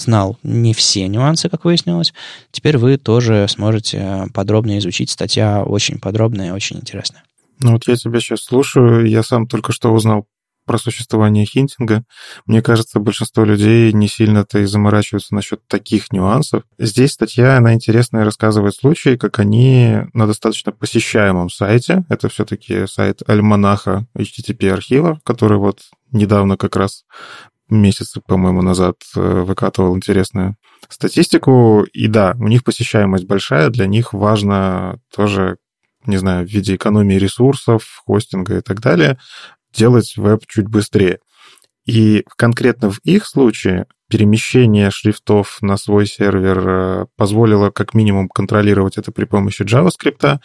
знал 0.00 0.38
не 0.42 0.74
все 0.74 1.08
нюансы, 1.08 1.48
как 1.48 1.64
выяснилось. 1.64 2.12
Теперь 2.50 2.78
вы 2.78 2.98
тоже 2.98 3.46
сможете 3.48 4.26
подробно 4.34 4.78
изучить. 4.78 5.10
Статья 5.10 5.62
очень 5.62 5.98
подробная, 5.98 6.52
очень 6.52 6.76
интересная. 6.76 7.22
Ну 7.60 7.72
вот 7.72 7.86
я 7.88 7.96
тебя 7.96 8.20
сейчас 8.20 8.40
слушаю, 8.40 9.06
я 9.06 9.22
сам 9.22 9.46
только 9.46 9.72
что 9.72 9.92
узнал 9.92 10.26
про 10.66 10.78
существование 10.78 11.46
хинтинга. 11.46 12.04
Мне 12.44 12.60
кажется, 12.60 12.98
большинство 12.98 13.44
людей 13.44 13.92
не 13.92 14.08
сильно-то 14.08 14.58
и 14.58 14.64
заморачиваются 14.64 15.34
насчет 15.34 15.66
таких 15.68 16.12
нюансов. 16.12 16.64
Здесь 16.76 17.12
статья, 17.12 17.56
она 17.56 17.72
интересная, 17.72 18.24
рассказывает 18.24 18.74
случаи, 18.74 19.16
как 19.16 19.38
они 19.38 19.98
на 20.12 20.26
достаточно 20.26 20.72
посещаемом 20.72 21.50
сайте, 21.50 22.04
это 22.08 22.28
все-таки 22.28 22.86
сайт 22.86 23.22
Альманаха 23.26 24.06
HTTP 24.18 24.68
архива, 24.70 25.20
который 25.24 25.58
вот 25.58 25.82
недавно 26.10 26.56
как 26.56 26.76
раз 26.76 27.04
месяц, 27.68 28.14
по-моему, 28.26 28.62
назад 28.62 28.96
э, 29.16 29.20
выкатывал 29.20 29.96
интересную 29.96 30.56
статистику. 30.88 31.84
И 31.92 32.06
да, 32.06 32.36
у 32.38 32.48
них 32.48 32.64
посещаемость 32.64 33.26
большая, 33.26 33.70
для 33.70 33.86
них 33.86 34.12
важно 34.12 35.00
тоже, 35.14 35.58
не 36.06 36.16
знаю, 36.16 36.46
в 36.46 36.50
виде 36.50 36.76
экономии 36.76 37.14
ресурсов, 37.14 38.02
хостинга 38.06 38.58
и 38.58 38.60
так 38.60 38.80
далее, 38.80 39.18
делать 39.74 40.14
веб 40.16 40.46
чуть 40.46 40.68
быстрее. 40.68 41.18
И 41.86 42.24
конкретно 42.36 42.90
в 42.90 42.98
их 43.04 43.26
случае 43.26 43.86
перемещение 44.08 44.90
шрифтов 44.90 45.58
на 45.60 45.76
свой 45.76 46.06
сервер 46.06 46.68
э, 46.68 47.06
позволило 47.16 47.70
как 47.70 47.94
минимум 47.94 48.28
контролировать 48.28 48.98
это 48.98 49.10
при 49.10 49.24
помощи 49.24 49.62
JavaScript. 49.62 50.38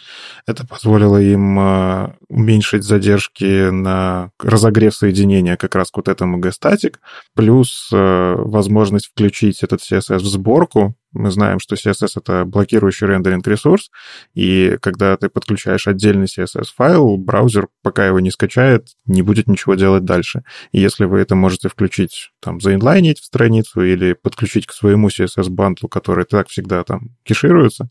Это 0.46 0.66
позволило 0.66 1.20
им 1.20 1.58
э, 1.58 2.14
уменьшить 2.28 2.82
задержки 2.82 3.70
на 3.70 4.30
разогрев 4.40 4.94
соединения 4.94 5.56
как 5.56 5.74
раз 5.76 5.90
к 5.90 5.96
вот 5.96 6.08
этому 6.08 6.38
G-Static, 6.38 6.96
плюс 7.34 7.88
э, 7.92 8.34
возможность 8.36 9.06
включить 9.06 9.62
этот 9.62 9.80
CSS 9.80 10.18
в 10.18 10.26
сборку, 10.26 10.96
мы 11.12 11.30
знаем, 11.30 11.58
что 11.58 11.74
CSS— 11.74 12.12
это 12.16 12.44
блокирующий 12.44 13.06
рендеринг 13.06 13.46
ресурс, 13.46 13.90
и 14.34 14.78
когда 14.80 15.16
ты 15.16 15.28
подключаешь 15.28 15.86
отдельный 15.86 16.26
CSS-файл, 16.26 17.16
браузер, 17.16 17.68
пока 17.82 18.06
его 18.06 18.20
не 18.20 18.30
скачает, 18.30 18.88
не 19.06 19.22
будет 19.22 19.46
ничего 19.48 19.74
делать 19.74 20.04
дальше. 20.04 20.42
И 20.72 20.80
если 20.80 21.04
вы 21.04 21.20
это 21.20 21.34
можете 21.34 21.68
включить, 21.68 22.30
там, 22.40 22.60
заинлайнить 22.60 23.20
в 23.20 23.24
страницу 23.24 23.82
или 23.82 24.14
подключить 24.14 24.66
к 24.66 24.72
своему 24.72 25.08
CSS-бантлу, 25.08 25.88
который 25.88 26.24
так 26.24 26.48
всегда 26.48 26.82
там 26.84 27.10
кешируется, 27.24 27.88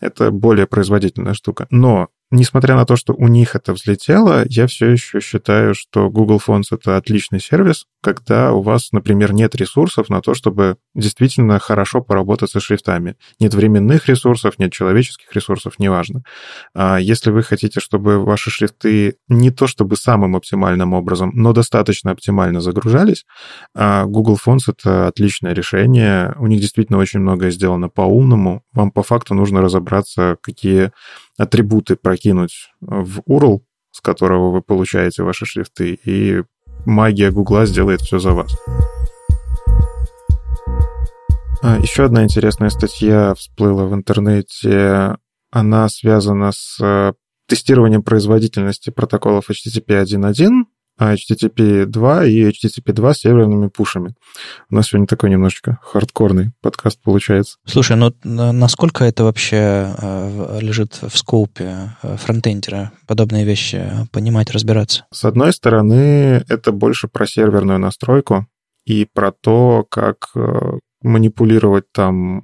это 0.00 0.30
более 0.30 0.66
производительная 0.66 1.34
штука. 1.34 1.66
Но 1.70 2.08
Несмотря 2.34 2.76
на 2.76 2.86
то, 2.86 2.96
что 2.96 3.12
у 3.12 3.28
них 3.28 3.54
это 3.54 3.74
взлетело, 3.74 4.46
я 4.48 4.66
все 4.66 4.88
еще 4.88 5.20
считаю, 5.20 5.74
что 5.74 6.08
Google 6.08 6.40
Fonts— 6.44 6.68
это 6.70 6.96
отличный 6.96 7.40
сервис, 7.40 7.84
когда 8.02 8.54
у 8.54 8.62
вас, 8.62 8.90
например, 8.90 9.34
нет 9.34 9.54
ресурсов 9.54 10.08
на 10.08 10.22
то, 10.22 10.32
чтобы 10.32 10.78
действительно 10.94 11.58
хорошо 11.58 12.00
поработать 12.00 12.50
со 12.50 12.58
шрифтами. 12.58 13.16
Нет 13.38 13.52
временных 13.52 14.08
ресурсов, 14.08 14.58
нет 14.58 14.72
человеческих 14.72 15.30
ресурсов, 15.34 15.78
неважно. 15.78 16.22
А 16.74 16.96
если 16.98 17.30
вы 17.30 17.42
хотите, 17.42 17.80
чтобы 17.80 18.24
ваши 18.24 18.50
шрифты 18.50 19.16
не 19.28 19.50
то 19.50 19.66
чтобы 19.66 19.96
самым 19.96 20.34
оптимальным 20.34 20.94
образом, 20.94 21.32
но 21.34 21.52
достаточно 21.52 22.12
оптимально 22.12 22.62
загружались, 22.62 23.26
а 23.74 24.06
Google 24.06 24.38
Fonts— 24.42 24.62
это 24.68 25.06
отличное 25.06 25.52
решение. 25.52 26.34
У 26.38 26.46
них 26.46 26.62
действительно 26.62 26.98
очень 26.98 27.20
многое 27.20 27.50
сделано 27.50 27.90
по-умному. 27.90 28.62
Вам 28.72 28.90
по 28.90 29.02
факту 29.02 29.34
нужно 29.34 29.60
разобраться, 29.60 30.38
какие 30.40 30.92
атрибуты 31.38 31.96
прокинуть 31.96 32.70
в 32.80 33.20
URL, 33.28 33.60
с 33.90 34.00
которого 34.00 34.50
вы 34.50 34.62
получаете 34.62 35.22
ваши 35.22 35.46
шрифты, 35.46 35.98
и 36.04 36.42
магия 36.86 37.30
Гугла 37.30 37.66
сделает 37.66 38.00
все 38.00 38.18
за 38.18 38.32
вас. 38.32 38.56
А, 41.62 41.78
еще 41.78 42.04
одна 42.04 42.24
интересная 42.24 42.70
статья 42.70 43.34
всплыла 43.34 43.84
в 43.84 43.94
интернете. 43.94 45.16
Она 45.52 45.88
связана 45.88 46.50
с 46.50 46.78
э, 46.82 47.12
тестированием 47.46 48.02
производительности 48.02 48.90
протоколов 48.90 49.50
HTTP 49.50 50.02
1.1 50.02 50.64
HTTP 51.02 51.86
2 51.86 52.24
и 52.26 52.50
HTTP 52.50 52.92
2 52.92 53.14
с 53.14 53.18
серверными 53.18 53.68
пушами. 53.68 54.14
У 54.70 54.74
нас 54.74 54.88
сегодня 54.88 55.06
такой 55.06 55.30
немножечко 55.30 55.78
хардкорный 55.82 56.52
подкаст 56.60 57.00
получается. 57.02 57.58
Слушай, 57.64 57.96
ну 57.96 58.12
насколько 58.52 59.04
это 59.04 59.24
вообще 59.24 59.94
э, 59.98 60.58
лежит 60.60 60.98
в 61.02 61.16
скоупе 61.16 61.96
э, 62.02 62.16
фронтендера, 62.16 62.92
подобные 63.06 63.44
вещи 63.44 63.90
понимать, 64.12 64.50
разбираться? 64.50 65.06
С 65.12 65.24
одной 65.24 65.52
стороны, 65.52 66.44
это 66.48 66.72
больше 66.72 67.08
про 67.08 67.26
серверную 67.26 67.78
настройку 67.78 68.46
и 68.84 69.04
про 69.04 69.32
то, 69.32 69.86
как 69.88 70.28
э, 70.34 70.78
манипулировать 71.02 71.90
там 71.92 72.42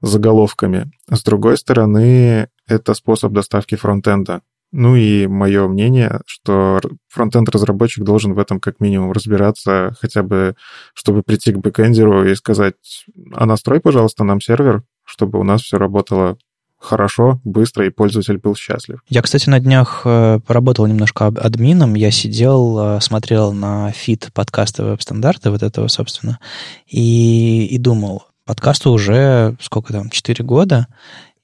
заголовками. 0.00 0.90
С 1.10 1.22
другой 1.22 1.58
стороны, 1.58 2.48
это 2.66 2.94
способ 2.94 3.32
доставки 3.32 3.74
фронтенда. 3.74 4.42
Ну 4.72 4.96
и 4.96 5.26
мое 5.26 5.68
мнение, 5.68 6.20
что 6.26 6.80
фронтенд-разработчик 7.08 8.04
должен 8.04 8.34
в 8.34 8.38
этом 8.38 8.60
как 8.60 8.80
минимум 8.80 9.12
разбираться, 9.12 9.96
хотя 10.00 10.22
бы, 10.22 10.56
чтобы 10.94 11.22
прийти 11.22 11.52
к 11.52 11.58
бэкэндеру 11.58 12.28
и 12.28 12.34
сказать, 12.34 13.06
а 13.32 13.46
настрой, 13.46 13.80
пожалуйста, 13.80 14.24
нам 14.24 14.40
сервер, 14.40 14.82
чтобы 15.04 15.38
у 15.38 15.44
нас 15.44 15.62
все 15.62 15.78
работало 15.78 16.36
хорошо, 16.78 17.40
быстро, 17.44 17.86
и 17.86 17.90
пользователь 17.90 18.38
был 18.38 18.54
счастлив. 18.54 19.00
Я, 19.08 19.22
кстати, 19.22 19.48
на 19.48 19.60
днях 19.60 20.02
э, 20.04 20.40
поработал 20.46 20.86
немножко 20.86 21.26
админом. 21.26 21.94
Я 21.94 22.10
сидел, 22.10 22.78
э, 22.78 23.00
смотрел 23.00 23.52
на 23.52 23.90
фид 23.92 24.30
подкаста 24.34 24.84
веб-стандарты, 24.84 25.50
вот 25.50 25.62
этого, 25.62 25.88
собственно, 25.88 26.38
и, 26.86 27.66
и 27.66 27.78
думал, 27.78 28.24
подкасту 28.44 28.92
уже 28.92 29.56
сколько 29.60 29.92
там, 29.92 30.10
4 30.10 30.44
года, 30.44 30.86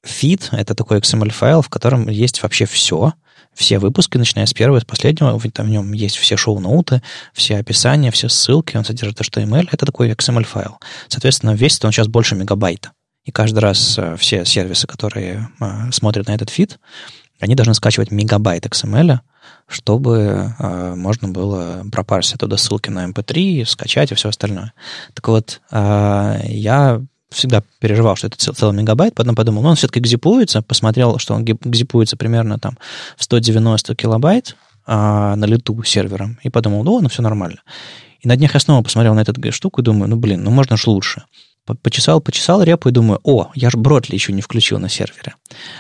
Feed— 0.05 0.48
это 0.53 0.74
такой 0.74 0.98
XML-файл, 0.98 1.62
в 1.62 1.68
котором 1.68 2.09
есть 2.09 2.42
вообще 2.42 2.66
все, 2.66 3.12
все 3.55 3.78
выпуски, 3.78 4.16
начиная 4.16 4.46
с 4.46 4.55
первого, 4.55 4.80
с 4.80 4.84
последнего, 4.84 5.38
там 5.50 5.66
в 5.66 5.70
нем 5.70 5.92
есть 5.92 6.16
все 6.16 6.36
шоу-ноуты, 6.36 7.03
все 7.32 7.59
описания, 7.59 8.11
все 8.11 8.28
ссылки, 8.28 8.76
он 8.76 8.84
содержит 8.84 9.20
HTML, 9.20 9.68
это 9.70 9.86
такой 9.86 10.11
XML-файл. 10.11 10.78
Соответственно, 11.09 11.55
весит 11.55 11.84
он 11.84 11.92
сейчас 11.92 12.09
больше 12.09 12.34
мегабайта. 12.34 12.92
И 13.24 13.30
каждый 13.30 13.61
раз 13.61 13.96
э, 13.98 14.16
все 14.16 14.44
сервисы, 14.44 14.86
которые 14.86 15.48
э, 15.61 15.92
смотрят 15.92 16.26
на 16.26 16.34
этот 16.34 16.50
фид, 16.50 16.78
они 17.38 17.55
должны 17.55 17.74
скачивать 17.74 18.11
мегабайт 18.11 18.66
XML, 18.66 19.20
чтобы 19.68 20.55
э, 20.59 20.94
можно 20.96 21.28
было 21.28 21.84
пропарсить 21.92 22.34
оттуда 22.34 22.57
ссылки 22.57 22.90
на 22.90 23.07
MP3, 23.09 23.64
скачать 23.64 24.11
и 24.11 24.14
все 24.14 24.28
остальное. 24.28 24.72
Так 25.14 25.28
вот, 25.28 25.61
я 25.70 27.00
всегда 27.33 27.62
переживал, 27.80 28.16
что 28.16 28.26
это 28.28 28.37
цел, 28.37 28.55
целый 28.55 28.76
мегабайт, 28.76 29.14
потом 29.14 29.35
подумал, 29.35 29.62
ну, 29.62 29.68
он 29.70 29.76
все-таки 29.76 30.01
гзипуется, 30.01 30.62
посмотрел, 30.62 31.18
что 31.18 31.35
он 31.35 31.45
гзипуется 31.45 32.16
примерно 32.16 32.59
там 32.59 32.78
в 33.16 33.24
190 33.24 33.95
килобайт 33.95 34.57
а, 34.87 35.37
на 35.37 35.45
лету 35.45 35.83
сервером, 35.83 36.39
и 36.43 36.51
подумал, 36.51 36.85
ну, 36.85 37.01
ну, 37.01 37.09
все 37.09 37.22
нормально. 37.22 37.61
И 38.20 38.28
на 38.28 38.37
днях 38.37 38.55
я 38.55 38.61
снова 38.61 38.83
посмотрел 38.83 39.14
на 39.14 39.20
эту 39.20 39.53
штуку 39.53 39.80
и 39.80 39.85
думаю, 39.85 40.09
ну, 40.09 40.16
блин, 40.16 40.45
ну, 40.45 40.51
можно 40.51 40.76
ж 40.76 40.87
лучше. 40.87 41.24
Почесал, 41.80 42.20
почесал 42.20 42.60
репу 42.64 42.88
и 42.88 42.92
думаю, 42.92 43.20
о, 43.22 43.52
я 43.54 43.70
же 43.70 43.78
Бротли 43.78 44.14
еще 44.14 44.32
не 44.32 44.42
включил 44.42 44.80
на 44.80 44.88
сервере. 44.88 45.36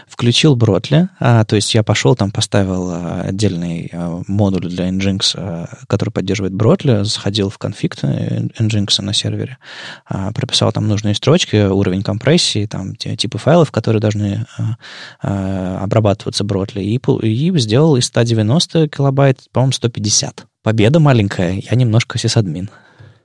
Включил 0.06 0.54
Бротли, 0.54 1.08
а, 1.18 1.44
то 1.44 1.56
есть 1.56 1.74
я 1.74 1.82
пошел, 1.82 2.14
там 2.14 2.30
поставил 2.30 2.88
а, 2.88 3.22
отдельный 3.22 3.90
а, 3.92 4.22
модуль 4.28 4.68
для 4.68 4.88
Nginx, 4.90 5.34
а, 5.34 5.68
который 5.88 6.10
поддерживает 6.10 6.54
Бротли, 6.54 7.02
заходил 7.02 7.50
в 7.50 7.58
конфиг 7.58 7.96
Nginx 7.96 9.02
на 9.02 9.12
сервере, 9.12 9.58
а, 10.06 10.32
прописал 10.32 10.70
там 10.70 10.86
нужные 10.86 11.16
строчки, 11.16 11.66
уровень 11.66 12.04
компрессии, 12.04 12.66
там 12.66 12.94
типы 12.94 13.38
файлов, 13.38 13.72
которые 13.72 14.00
должны 14.00 14.46
а, 14.56 14.76
а, 15.20 15.80
обрабатываться 15.82 16.44
Бротли, 16.44 16.80
и, 16.80 17.00
и 17.26 17.58
сделал 17.58 17.96
из 17.96 18.06
190 18.06 18.88
килобайт, 18.88 19.40
по-моему, 19.50 19.72
150. 19.72 20.46
Победа 20.62 21.00
маленькая, 21.00 21.60
я 21.60 21.76
немножко 21.76 22.18
сисадмин. 22.18 22.70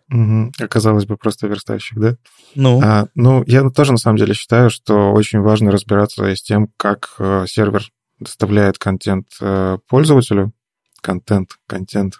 Угу. 0.09 0.53
Оказалось 0.59 1.05
бы, 1.05 1.17
просто 1.17 1.47
верстальщик, 1.47 1.99
да? 1.99 2.15
Ну. 2.57 2.81
А, 2.83 3.05
ну, 3.13 3.43
я 3.45 3.69
тоже 3.69 3.91
на 3.91 3.99
самом 3.99 4.17
деле 4.17 4.33
считаю, 4.33 4.71
что 4.71 5.11
очень 5.11 5.39
важно 5.39 5.71
разбираться 5.71 6.35
с 6.35 6.41
тем, 6.41 6.69
как 6.75 7.13
э, 7.19 7.45
сервер 7.47 7.83
доставляет 8.19 8.79
контент 8.79 9.27
э, 9.39 9.77
пользователю. 9.87 10.53
Контент, 11.01 11.51
контент. 11.67 12.15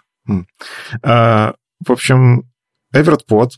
А, 1.02 1.54
в 1.84 1.90
общем, 1.90 2.44
Evert 2.94 3.29
Pot 3.29 3.50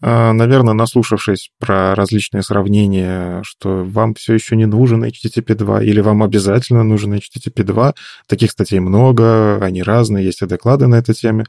а, 0.00 0.32
наверное, 0.32 0.74
наслушавшись 0.74 1.50
про 1.58 1.96
различные 1.96 2.44
сравнения, 2.44 3.42
что 3.42 3.82
вам 3.84 4.14
все 4.14 4.34
еще 4.34 4.54
не 4.54 4.66
нужен 4.66 5.02
HTTP 5.02 5.56
2 5.56 5.82
или 5.82 6.00
вам 6.00 6.22
обязательно 6.22 6.84
нужен 6.84 7.14
HTTP 7.14 7.64
2, 7.64 7.94
таких 8.28 8.52
статей 8.52 8.78
много, 8.78 9.58
они 9.60 9.82
разные, 9.82 10.24
есть 10.24 10.42
и 10.42 10.46
доклады 10.46 10.86
на 10.86 10.94
этой 10.94 11.16
теме. 11.16 11.46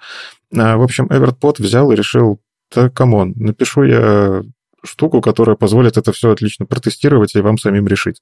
А, 0.57 0.77
в 0.77 0.81
общем, 0.81 1.05
Evert 1.05 1.40
Pot 1.40 1.61
взял 1.61 1.91
и 1.91 1.95
решил, 1.95 2.41
да, 2.73 2.89
come 2.89 3.14
on, 3.14 3.33
напишу 3.35 3.83
я 3.83 4.41
штуку, 4.83 5.21
которая 5.21 5.55
позволит 5.55 5.97
это 5.97 6.11
все 6.11 6.31
отлично 6.31 6.65
протестировать 6.65 7.35
и 7.35 7.41
вам 7.41 7.57
самим 7.57 7.87
решить. 7.87 8.21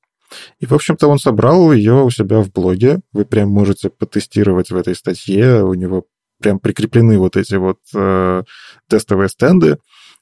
И, 0.59 0.65
в 0.65 0.73
общем-то, 0.73 1.07
он 1.07 1.19
собрал 1.19 1.71
ее 1.71 2.03
у 2.03 2.09
себя 2.09 2.41
в 2.41 2.51
блоге. 2.51 2.99
Вы 3.13 3.25
прям 3.25 3.49
можете 3.49 3.89
потестировать 3.89 4.71
в 4.71 4.75
этой 4.75 4.95
статье. 4.95 5.63
У 5.63 5.73
него 5.73 6.05
прям 6.41 6.59
прикреплены 6.59 7.17
вот 7.17 7.37
эти 7.37 7.55
вот 7.55 7.79
э, 7.95 8.43
тестовые 8.89 9.29
стенды. 9.29 9.77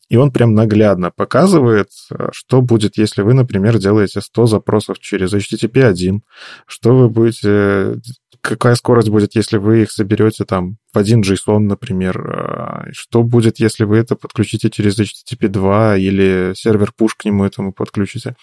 И 0.08 0.18
он 0.18 0.32
прям 0.32 0.54
наглядно 0.54 1.10
показывает, 1.10 1.90
э, 2.12 2.30
что 2.32 2.62
будет, 2.62 2.98
если 2.98 3.24
вы, 3.24 3.34
например, 3.34 3.80
делаете 3.80 4.22
100 4.22 4.46
запросов 4.46 5.00
через 5.00 5.34
HTTP 5.34 5.84
1, 5.84 6.22
что 6.68 6.96
вы 6.96 7.10
будете, 7.10 8.00
какая 8.46 8.76
скорость 8.76 9.10
будет, 9.10 9.36
если 9.36 9.58
вы 9.58 9.84
их 9.84 9.92
соберете 9.92 10.46
там 10.46 10.78
в 10.94 10.98
один 10.98 11.22
JSON, 11.22 11.60
например, 11.60 12.20
э, 12.20 12.92
что 12.92 13.24
будет, 13.24 13.60
если 13.60 13.84
вы 13.84 13.98
это 13.98 14.16
подключите 14.16 14.70
через 14.70 15.00
HTTP 15.00 15.48
2 15.48 15.98
или 15.98 16.54
сервер 16.56 16.92
push 16.98 17.12
к 17.18 17.26
нему 17.26 17.46
этому 17.46 17.74
подключите. 17.74 18.36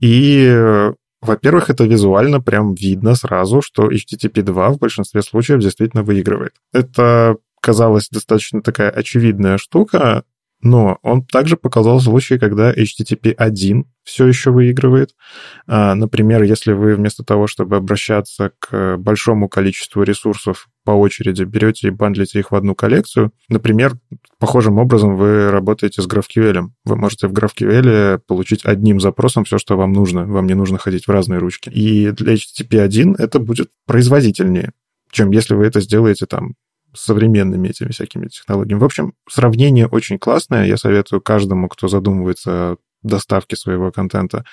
И 0.00 0.44
э, 0.46 0.92
во-первых, 1.22 1.70
это 1.70 1.84
визуально 1.84 2.40
прям 2.40 2.74
видно 2.74 3.14
сразу, 3.14 3.62
что 3.62 3.90
HTTP 3.90 4.42
2 4.42 4.70
в 4.70 4.78
большинстве 4.78 5.22
случаев 5.22 5.60
действительно 5.60 6.02
выигрывает. 6.02 6.52
Это 6.72 7.36
казалось 7.60 8.10
достаточно 8.10 8.60
такая 8.60 8.90
очевидная 8.90 9.56
штука, 9.56 10.24
но 10.64 10.98
он 11.02 11.22
также 11.22 11.56
показал 11.56 12.00
случаи, 12.00 12.34
когда 12.34 12.72
HTTP 12.72 13.32
1 13.32 13.84
все 14.02 14.26
еще 14.26 14.50
выигрывает. 14.50 15.14
А, 15.66 15.94
например, 15.94 16.42
если 16.42 16.72
вы 16.72 16.94
вместо 16.94 17.22
того, 17.22 17.46
чтобы 17.46 17.76
обращаться 17.76 18.52
к 18.58 18.96
большому 18.96 19.48
количеству 19.48 20.02
ресурсов 20.02 20.68
по 20.84 20.92
очереди, 20.92 21.44
берете 21.44 21.88
и 21.88 21.90
бандлите 21.90 22.38
их 22.38 22.50
в 22.50 22.54
одну 22.54 22.74
коллекцию, 22.74 23.32
например, 23.50 23.92
похожим 24.38 24.78
образом 24.78 25.16
вы 25.16 25.50
работаете 25.50 26.00
с 26.00 26.08
GraphQL. 26.08 26.68
Вы 26.84 26.96
можете 26.96 27.28
в 27.28 27.32
GraphQL 27.32 28.20
получить 28.26 28.64
одним 28.64 29.00
запросом 29.00 29.44
все, 29.44 29.58
что 29.58 29.76
вам 29.76 29.92
нужно. 29.92 30.24
Вам 30.24 30.46
не 30.46 30.54
нужно 30.54 30.78
ходить 30.78 31.06
в 31.06 31.10
разные 31.10 31.40
ручки. 31.40 31.68
И 31.68 32.10
для 32.10 32.34
HTTP 32.34 32.80
1 32.80 33.16
это 33.18 33.38
будет 33.38 33.68
производительнее 33.86 34.72
чем 35.14 35.30
если 35.30 35.54
вы 35.54 35.66
это 35.66 35.80
сделаете 35.80 36.26
там 36.26 36.54
современными 36.94 37.68
этими 37.68 37.90
всякими 37.90 38.28
технологиями. 38.28 38.80
В 38.80 38.84
общем, 38.84 39.14
сравнение 39.28 39.86
очень 39.86 40.18
классное. 40.18 40.66
Я 40.66 40.76
советую 40.76 41.20
каждому, 41.20 41.68
кто 41.68 41.88
задумывается 41.88 42.50
о 42.50 42.76
доставке 43.02 43.56
своего 43.56 43.92
контента, 43.92 44.44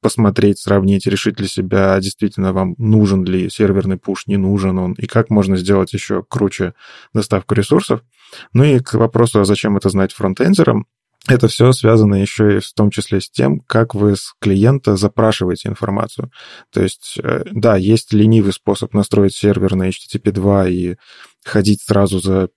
посмотреть, 0.00 0.58
сравнить, 0.58 1.06
решить 1.06 1.36
для 1.36 1.48
себя, 1.48 1.98
действительно 2.00 2.52
вам 2.52 2.74
нужен 2.78 3.24
ли 3.24 3.50
серверный 3.50 3.96
пуш, 3.96 4.26
не 4.26 4.36
нужен 4.36 4.78
он, 4.78 4.92
и 4.92 5.06
как 5.06 5.30
можно 5.30 5.56
сделать 5.56 5.92
еще 5.92 6.22
круче 6.28 6.74
доставку 7.12 7.54
ресурсов. 7.54 8.02
Ну 8.52 8.64
и 8.64 8.78
к 8.78 8.94
вопросу, 8.94 9.40
а 9.40 9.44
зачем 9.44 9.76
это 9.76 9.88
знать 9.88 10.12
фронтендерам, 10.12 10.86
это 11.28 11.48
все 11.48 11.72
связано 11.72 12.14
еще 12.16 12.56
и 12.56 12.60
в 12.60 12.72
том 12.72 12.90
числе 12.90 13.20
с 13.20 13.30
тем, 13.30 13.60
как 13.60 13.94
вы 13.94 14.16
с 14.16 14.34
клиента 14.40 14.96
запрашиваете 14.96 15.68
информацию. 15.68 16.30
То 16.72 16.82
есть, 16.82 17.18
э, 17.22 17.44
да, 17.52 17.76
есть 17.76 18.12
ленивый 18.12 18.52
способ 18.52 18.94
настроить 18.94 19.34
сервер 19.34 19.74
на 19.74 19.88
HTTP 19.88 20.32
2 20.32 20.68
и 20.68 20.96
ходить 21.44 21.82
сразу 21.82 22.20
за 22.20 22.48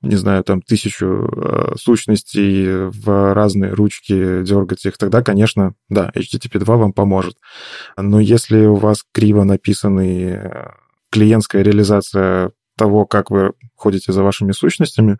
не 0.00 0.14
знаю, 0.14 0.44
там, 0.44 0.62
тысячу 0.62 1.26
э, 1.26 1.74
сущностей 1.76 2.88
в 2.88 3.34
разные 3.34 3.72
ручки, 3.72 4.42
дергать 4.44 4.86
их, 4.86 4.96
тогда, 4.96 5.22
конечно, 5.22 5.74
да, 5.88 6.12
HTTP 6.14 6.60
2 6.60 6.76
вам 6.76 6.92
поможет. 6.92 7.36
Но 7.96 8.20
если 8.20 8.66
у 8.66 8.76
вас 8.76 9.04
криво 9.12 9.42
написанный 9.42 10.34
э, 10.34 10.70
клиентская 11.10 11.62
реализация 11.62 12.52
того, 12.76 13.06
как 13.06 13.32
вы 13.32 13.54
ходите 13.74 14.12
за 14.12 14.22
вашими 14.22 14.52
сущностями, 14.52 15.18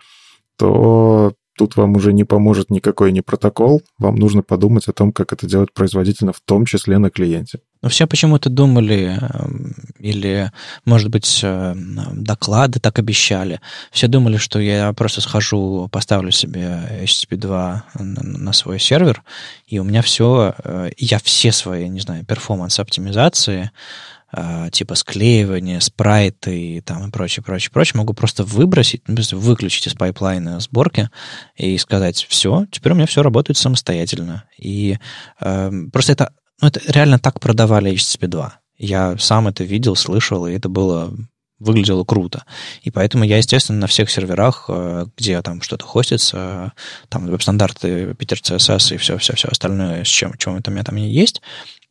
то 0.57 1.35
Тут 1.59 1.75
вам 1.75 1.97
уже 1.97 2.13
не 2.13 2.23
поможет 2.23 2.71
никакой 2.71 3.11
не 3.11 3.21
протокол, 3.21 3.83
вам 3.99 4.15
нужно 4.15 4.43
подумать 4.43 4.87
о 4.87 4.93
том, 4.93 5.11
как 5.11 5.33
это 5.33 5.49
делать 5.49 5.75
производительно, 5.75 6.33
в 6.33 6.39
том 6.39 6.65
числе 6.65 6.99
на 6.99 7.11
клиенте. 7.11 7.59
Но 7.83 7.89
все 7.89 8.07
почему-то 8.07 8.49
думали, 8.49 9.19
эм, 9.21 9.75
или, 9.99 10.53
может 10.85 11.11
быть, 11.11 11.41
э, 11.43 11.75
доклады 12.13 12.79
так 12.79 13.01
обещали. 13.01 13.61
Все 13.91 14.07
думали, 14.07 14.37
что 14.37 14.61
я 14.61 14.93
просто 14.93 15.21
схожу, 15.21 15.89
поставлю 15.91 16.31
себе 16.31 16.81
HTTP 17.03 17.37
2 17.37 17.85
на 17.99 18.53
свой 18.53 18.79
сервер, 18.79 19.25
и 19.67 19.81
у 19.81 19.85
меня 19.85 20.03
все, 20.03 20.55
э, 20.63 20.91
я 20.97 21.19
все 21.19 21.51
свои, 21.51 21.89
не 21.89 21.99
знаю, 21.99 22.25
performance-оптимизации 22.25 23.73
а, 24.31 24.69
типа 24.71 24.95
склеивания, 24.95 25.81
спрайты 25.81 26.77
и 26.77 26.81
там 26.81 27.09
и 27.09 27.11
прочее, 27.11 27.43
прочее, 27.43 27.71
прочее, 27.73 27.99
могу 27.99 28.13
просто 28.13 28.45
выбросить, 28.45 29.03
ну, 29.07 29.23
выключить 29.33 29.87
из 29.87 29.95
пайплайна 29.95 30.61
сборки 30.61 31.09
и 31.57 31.79
сказать, 31.79 32.27
все, 32.29 32.67
теперь 32.71 32.93
у 32.93 32.95
меня 32.95 33.07
все 33.07 33.23
работает 33.23 33.57
самостоятельно. 33.57 34.45
И 34.59 34.99
э, 35.41 35.71
просто 35.93 36.13
это, 36.13 36.33
ну, 36.61 36.69
это 36.69 36.81
реально 36.93 37.19
так 37.19 37.41
продавали 37.41 37.93
HTTP 37.93 38.27
2. 38.27 38.61
Я 38.79 39.17
сам 39.19 39.49
это 39.49 39.65
видел, 39.65 39.97
слышал, 39.97 40.47
и 40.47 40.53
это 40.53 40.69
было 40.69 41.17
выглядело 41.59 42.05
круто. 42.05 42.45
И 42.83 42.91
поэтому 42.91 43.25
я, 43.25 43.39
естественно, 43.39 43.81
на 43.81 43.87
всех 43.87 44.11
серверах, 44.11 44.67
э, 44.69 45.07
где 45.17 45.41
там 45.43 45.63
что-то 45.63 45.85
хостится, 45.85 46.73
там 47.09 47.27
веб-стандарты, 47.27 48.13
Peter 48.13 48.41
CSS 48.41 48.95
и 48.95 48.97
все-все-все 48.99 49.49
остальное, 49.49 50.05
с 50.05 50.09
чем, 50.09 50.35
чем 50.39 50.57
это 50.57 50.71
у 50.71 50.75
меня 50.75 50.85
там 50.85 50.97
есть, 50.97 51.43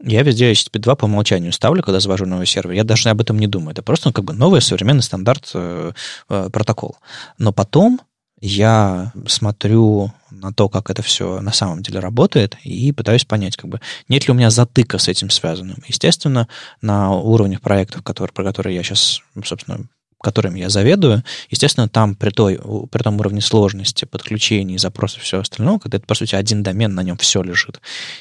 я 0.04 0.22
везде 0.22 0.52
HTTP 0.52 0.80
2 0.80 0.96
по 0.96 1.06
умолчанию 1.06 1.52
ставлю, 1.52 1.82
когда 1.82 2.00
завожу 2.00 2.26
новый 2.26 2.46
сервер. 2.46 2.74
Я 2.74 2.84
даже 2.84 3.10
об 3.10 3.20
этом 3.20 3.40
не 3.40 3.48
думаю. 3.48 3.72
Это 3.72 3.82
просто 3.82 4.10
ну, 4.10 4.14
как 4.14 4.26
бы 4.26 4.34
новый 4.34 4.62
современный 4.62 5.02
стандарт 5.02 5.50
э, 5.54 5.92
э, 6.30 6.50
протокол. 6.52 6.98
Но 7.40 7.52
потом 7.52 8.00
я 8.40 9.12
смотрю 9.26 10.14
на 10.42 10.54
то, 10.54 10.70
как 10.70 10.90
это 10.90 11.02
все 11.02 11.42
на 11.42 11.52
самом 11.52 11.82
деле 11.82 12.00
работает, 12.00 12.58
и 12.64 12.92
пытаюсь 12.92 13.26
понять, 13.26 13.58
как 13.58 13.70
бы, 13.70 13.82
нет 14.08 14.28
ли 14.28 14.32
у 14.32 14.36
меня 14.36 14.50
затыка 14.50 14.98
с 14.98 15.08
этим 15.08 15.30
связанным. 15.30 15.78
Естественно, 15.88 16.48
на 16.82 17.12
уровнях 17.12 17.62
проектов, 17.62 18.04
которые, 18.04 18.34
про 18.34 18.44
которые 18.44 18.76
я 18.76 18.84
сейчас, 18.84 19.22
собственно, 19.44 19.88
которым 20.22 20.56
я 20.56 20.70
заведую, 20.70 21.24
естественно, 21.50 21.88
там 21.88 22.16
при, 22.16 22.32
той, 22.32 22.60
при 22.92 23.04
том 23.04 23.20
уровне 23.20 23.42
сложности 23.42 24.06
подключений, 24.06 24.78
запросов 24.78 25.22
и 25.22 25.24
всего 25.24 25.42
остального, 25.42 25.80
когда 25.80 25.98
это, 25.98 26.08
по 26.08 26.16
сути, 26.16 26.36
один 26.36 26.64
домен, 26.64 26.96
на 26.96 27.04
нем 27.04 27.18
все 27.18 27.44
лежит, 27.44 27.80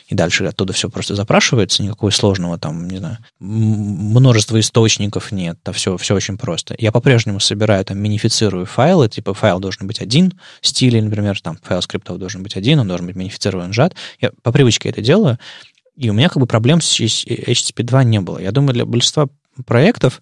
и 0.08 0.14
дальше 0.14 0.44
оттуда 0.44 0.72
все 0.72 0.90
просто 0.90 1.14
запрашивается, 1.14 1.82
никакого 1.82 2.10
сложного 2.10 2.58
там, 2.58 2.88
не 2.88 2.98
знаю, 2.98 3.18
множества 3.40 4.60
источников 4.60 5.32
нет, 5.32 5.58
да 5.64 5.72
все, 5.72 5.96
все 5.96 6.14
очень 6.14 6.36
просто. 6.36 6.74
Я 6.78 6.92
по-прежнему 6.92 7.40
собираю, 7.40 7.84
там, 7.84 7.98
минифицирую 7.98 8.66
файлы, 8.66 9.08
типа 9.08 9.34
файл 9.34 9.58
должен 9.58 9.86
быть 9.86 10.00
один, 10.00 10.38
стиль, 10.60 11.02
например, 11.02 11.40
там, 11.40 11.58
файл 11.62 11.80
скриптов 11.82 12.18
должен 12.18 12.42
быть 12.42 12.56
один, 12.56 12.80
он 12.80 12.88
должен 12.88 13.06
быть 13.06 13.16
минифицирован, 13.16 13.72
сжат. 13.72 13.94
Я 14.20 14.32
по 14.42 14.52
привычке 14.52 14.90
это 14.90 15.00
делаю, 15.00 15.38
и 15.96 16.10
у 16.10 16.12
меня 16.12 16.28
как 16.28 16.38
бы 16.38 16.46
проблем 16.46 16.80
с 16.80 17.00
HTTP 17.00 17.82
2 17.82 18.04
не 18.04 18.20
было. 18.20 18.38
Я 18.38 18.52
думаю, 18.52 18.74
для 18.74 18.84
большинства 18.84 19.28
проектов 19.64 20.20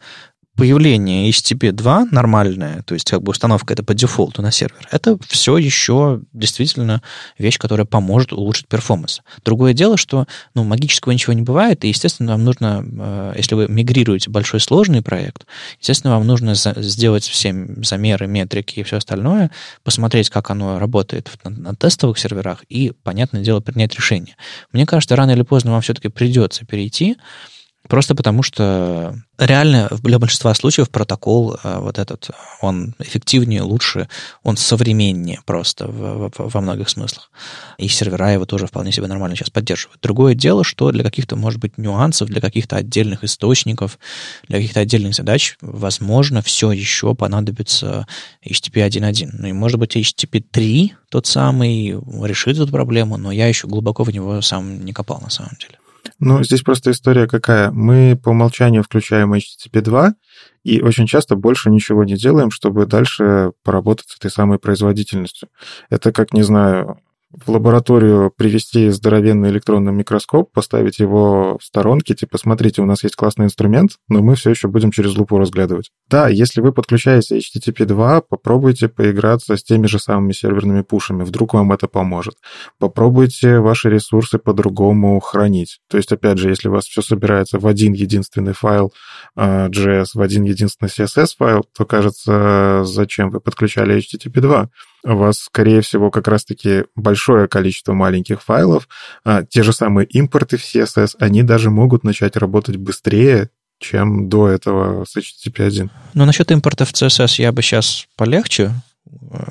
появление 0.56 1.28
HTTP 1.30 1.72
2 1.72 2.06
нормальное, 2.10 2.82
то 2.82 2.94
есть 2.94 3.10
как 3.10 3.22
бы 3.22 3.30
установка 3.30 3.72
это 3.72 3.82
по 3.82 3.94
дефолту 3.94 4.40
на 4.42 4.52
сервер, 4.52 4.86
это 4.90 5.18
все 5.26 5.58
еще 5.58 6.20
действительно 6.32 7.02
вещь, 7.38 7.58
которая 7.58 7.86
поможет 7.86 8.32
улучшить 8.32 8.68
перформанс. 8.68 9.22
Другое 9.44 9.72
дело, 9.72 9.96
что 9.96 10.26
ну, 10.54 10.64
магического 10.64 11.12
ничего 11.12 11.32
не 11.32 11.42
бывает, 11.42 11.84
и, 11.84 11.88
естественно, 11.88 12.32
вам 12.32 12.44
нужно, 12.44 12.84
э, 12.86 13.34
если 13.36 13.54
вы 13.56 13.68
мигрируете 13.68 14.30
большой 14.30 14.60
сложный 14.60 15.02
проект, 15.02 15.46
естественно, 15.80 16.14
вам 16.14 16.26
нужно 16.26 16.54
сделать 16.54 17.24
все 17.24 17.54
замеры, 17.82 18.26
метрики 18.26 18.80
и 18.80 18.82
все 18.84 18.98
остальное, 18.98 19.50
посмотреть, 19.82 20.30
как 20.30 20.50
оно 20.50 20.78
работает 20.78 21.30
на, 21.42 21.50
на 21.50 21.74
тестовых 21.74 22.18
серверах 22.18 22.64
и, 22.68 22.92
понятное 23.02 23.42
дело, 23.42 23.60
принять 23.60 23.94
решение. 23.94 24.36
Мне 24.72 24.86
кажется, 24.86 25.16
рано 25.16 25.32
или 25.32 25.42
поздно 25.42 25.72
вам 25.72 25.80
все-таки 25.80 26.08
придется 26.08 26.64
перейти 26.64 27.16
Просто 27.88 28.14
потому 28.14 28.42
что 28.42 29.14
реально 29.38 29.90
для 30.02 30.18
большинства 30.18 30.54
случаев 30.54 30.88
протокол 30.88 31.56
э, 31.62 31.78
вот 31.80 31.98
этот, 31.98 32.30
он 32.62 32.94
эффективнее, 32.98 33.60
лучше, 33.60 34.08
он 34.42 34.56
современнее 34.56 35.40
просто 35.44 35.86
в, 35.86 36.30
в, 36.30 36.32
во 36.36 36.60
многих 36.62 36.88
смыслах. 36.88 37.30
И 37.76 37.88
сервера 37.88 38.32
его 38.32 38.46
тоже 38.46 38.66
вполне 38.66 38.90
себе 38.90 39.06
нормально 39.06 39.36
сейчас 39.36 39.50
поддерживают. 39.50 40.00
Другое 40.00 40.34
дело, 40.34 40.64
что 40.64 40.90
для 40.92 41.04
каких-то, 41.04 41.36
может 41.36 41.60
быть, 41.60 41.76
нюансов, 41.76 42.28
для 42.28 42.40
каких-то 42.40 42.76
отдельных 42.76 43.22
источников, 43.22 43.98
для 44.48 44.58
каких-то 44.58 44.80
отдельных 44.80 45.14
задач, 45.14 45.58
возможно, 45.60 46.40
все 46.40 46.72
еще 46.72 47.14
понадобится 47.14 48.06
HTTP 48.46 48.86
1.1. 48.88 49.28
Ну 49.32 49.48
и, 49.48 49.52
может 49.52 49.78
быть, 49.78 49.94
HTTP 49.94 50.42
3 50.50 50.94
тот 51.10 51.26
самый 51.26 51.90
решит 52.26 52.56
эту 52.56 52.68
проблему, 52.68 53.18
но 53.18 53.30
я 53.30 53.46
еще 53.46 53.68
глубоко 53.68 54.04
в 54.04 54.10
него 54.10 54.40
сам 54.40 54.84
не 54.84 54.92
копал 54.92 55.20
на 55.20 55.30
самом 55.30 55.52
деле. 55.60 55.78
Ну, 56.20 56.42
здесь 56.44 56.62
просто 56.62 56.90
история 56.90 57.26
какая. 57.26 57.70
Мы 57.70 58.18
по 58.22 58.30
умолчанию 58.30 58.82
включаем 58.82 59.34
HTTP 59.34 59.80
2, 59.80 60.14
и 60.62 60.80
очень 60.80 61.06
часто 61.06 61.36
больше 61.36 61.70
ничего 61.70 62.04
не 62.04 62.16
делаем, 62.16 62.50
чтобы 62.50 62.86
дальше 62.86 63.52
поработать 63.62 64.08
с 64.08 64.16
этой 64.16 64.30
самой 64.30 64.58
производительностью. 64.58 65.48
Это 65.90 66.12
как, 66.12 66.32
не 66.32 66.42
знаю, 66.42 66.98
в 67.44 67.50
лабораторию 67.50 68.30
привести 68.30 68.90
здоровенный 68.90 69.50
электронный 69.50 69.92
микроскоп, 69.92 70.52
поставить 70.52 70.98
его 70.98 71.58
в 71.58 71.64
сторонке, 71.64 72.14
типа, 72.14 72.38
смотрите, 72.38 72.82
у 72.82 72.86
нас 72.86 73.02
есть 73.02 73.16
классный 73.16 73.46
инструмент, 73.46 73.92
но 74.08 74.22
мы 74.22 74.34
все 74.34 74.50
еще 74.50 74.68
будем 74.68 74.90
через 74.90 75.16
лупу 75.16 75.38
разглядывать. 75.38 75.90
Да, 76.08 76.28
если 76.28 76.60
вы 76.60 76.72
подключаете 76.72 77.38
HTTP 77.38 77.84
2, 77.84 78.22
попробуйте 78.22 78.88
поиграться 78.88 79.56
с 79.56 79.64
теми 79.64 79.86
же 79.86 79.98
самыми 79.98 80.32
серверными 80.32 80.82
пушами, 80.82 81.24
вдруг 81.24 81.54
вам 81.54 81.72
это 81.72 81.88
поможет. 81.88 82.36
Попробуйте 82.78 83.58
ваши 83.58 83.90
ресурсы 83.90 84.38
по-другому 84.38 85.18
хранить. 85.20 85.80
То 85.90 85.96
есть, 85.96 86.12
опять 86.12 86.38
же, 86.38 86.50
если 86.50 86.68
у 86.68 86.72
вас 86.72 86.84
все 86.84 87.02
собирается 87.02 87.58
в 87.58 87.66
один 87.66 87.92
единственный 87.92 88.52
файл 88.52 88.92
JS, 89.36 90.06
в 90.14 90.20
один 90.20 90.44
единственный 90.44 90.88
CSS 90.88 91.28
файл, 91.38 91.64
то 91.76 91.84
кажется, 91.84 92.82
зачем 92.84 93.30
вы 93.30 93.40
подключали 93.40 93.96
HTTP 93.98 94.40
2? 94.40 94.68
У 95.04 95.16
вас, 95.16 95.38
скорее 95.38 95.80
всего, 95.82 96.10
как 96.10 96.28
раз-таки 96.28 96.84
большое 96.96 97.46
количество 97.46 97.92
маленьких 97.92 98.42
файлов, 98.42 98.88
а 99.24 99.42
те 99.44 99.62
же 99.62 99.72
самые 99.72 100.06
импорты 100.06 100.56
в 100.56 100.62
CSS, 100.62 101.16
они 101.18 101.42
даже 101.42 101.70
могут 101.70 102.04
начать 102.04 102.36
работать 102.36 102.76
быстрее, 102.76 103.50
чем 103.78 104.28
до 104.28 104.48
этого 104.48 105.04
с 105.04 105.16
HTTP 105.16 105.66
1. 105.66 105.90
Ну, 106.14 106.24
насчет 106.24 106.50
импорта 106.50 106.84
в 106.84 106.92
CSS 106.92 107.42
я 107.42 107.52
бы 107.52 107.62
сейчас 107.62 108.06
полегче 108.16 108.72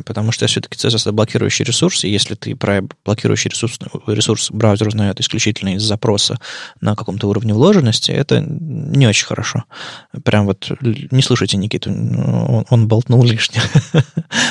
потому 0.05 0.31
что 0.31 0.47
все-таки 0.47 0.77
CSS 0.77 1.01
это 1.01 1.11
блокирующий 1.11 1.65
ресурс, 1.65 2.03
и 2.03 2.09
если 2.09 2.35
ты 2.35 2.55
про 2.55 2.81
блокирующий 3.05 3.49
ресурс, 3.49 3.79
ресурс 4.07 4.51
браузер 4.51 4.87
узнает 4.87 5.19
исключительно 5.19 5.75
из 5.75 5.83
запроса 5.83 6.39
на 6.81 6.95
каком-то 6.95 7.27
уровне 7.27 7.53
вложенности, 7.53 8.11
это 8.11 8.41
не 8.41 9.07
очень 9.07 9.25
хорошо. 9.25 9.65
Прям 10.23 10.45
вот 10.45 10.71
не 10.81 11.21
слушайте 11.21 11.57
Никиту, 11.57 11.89
он, 11.89 12.65
он 12.69 12.87
болтнул 12.87 13.23
лишнее. 13.23 13.63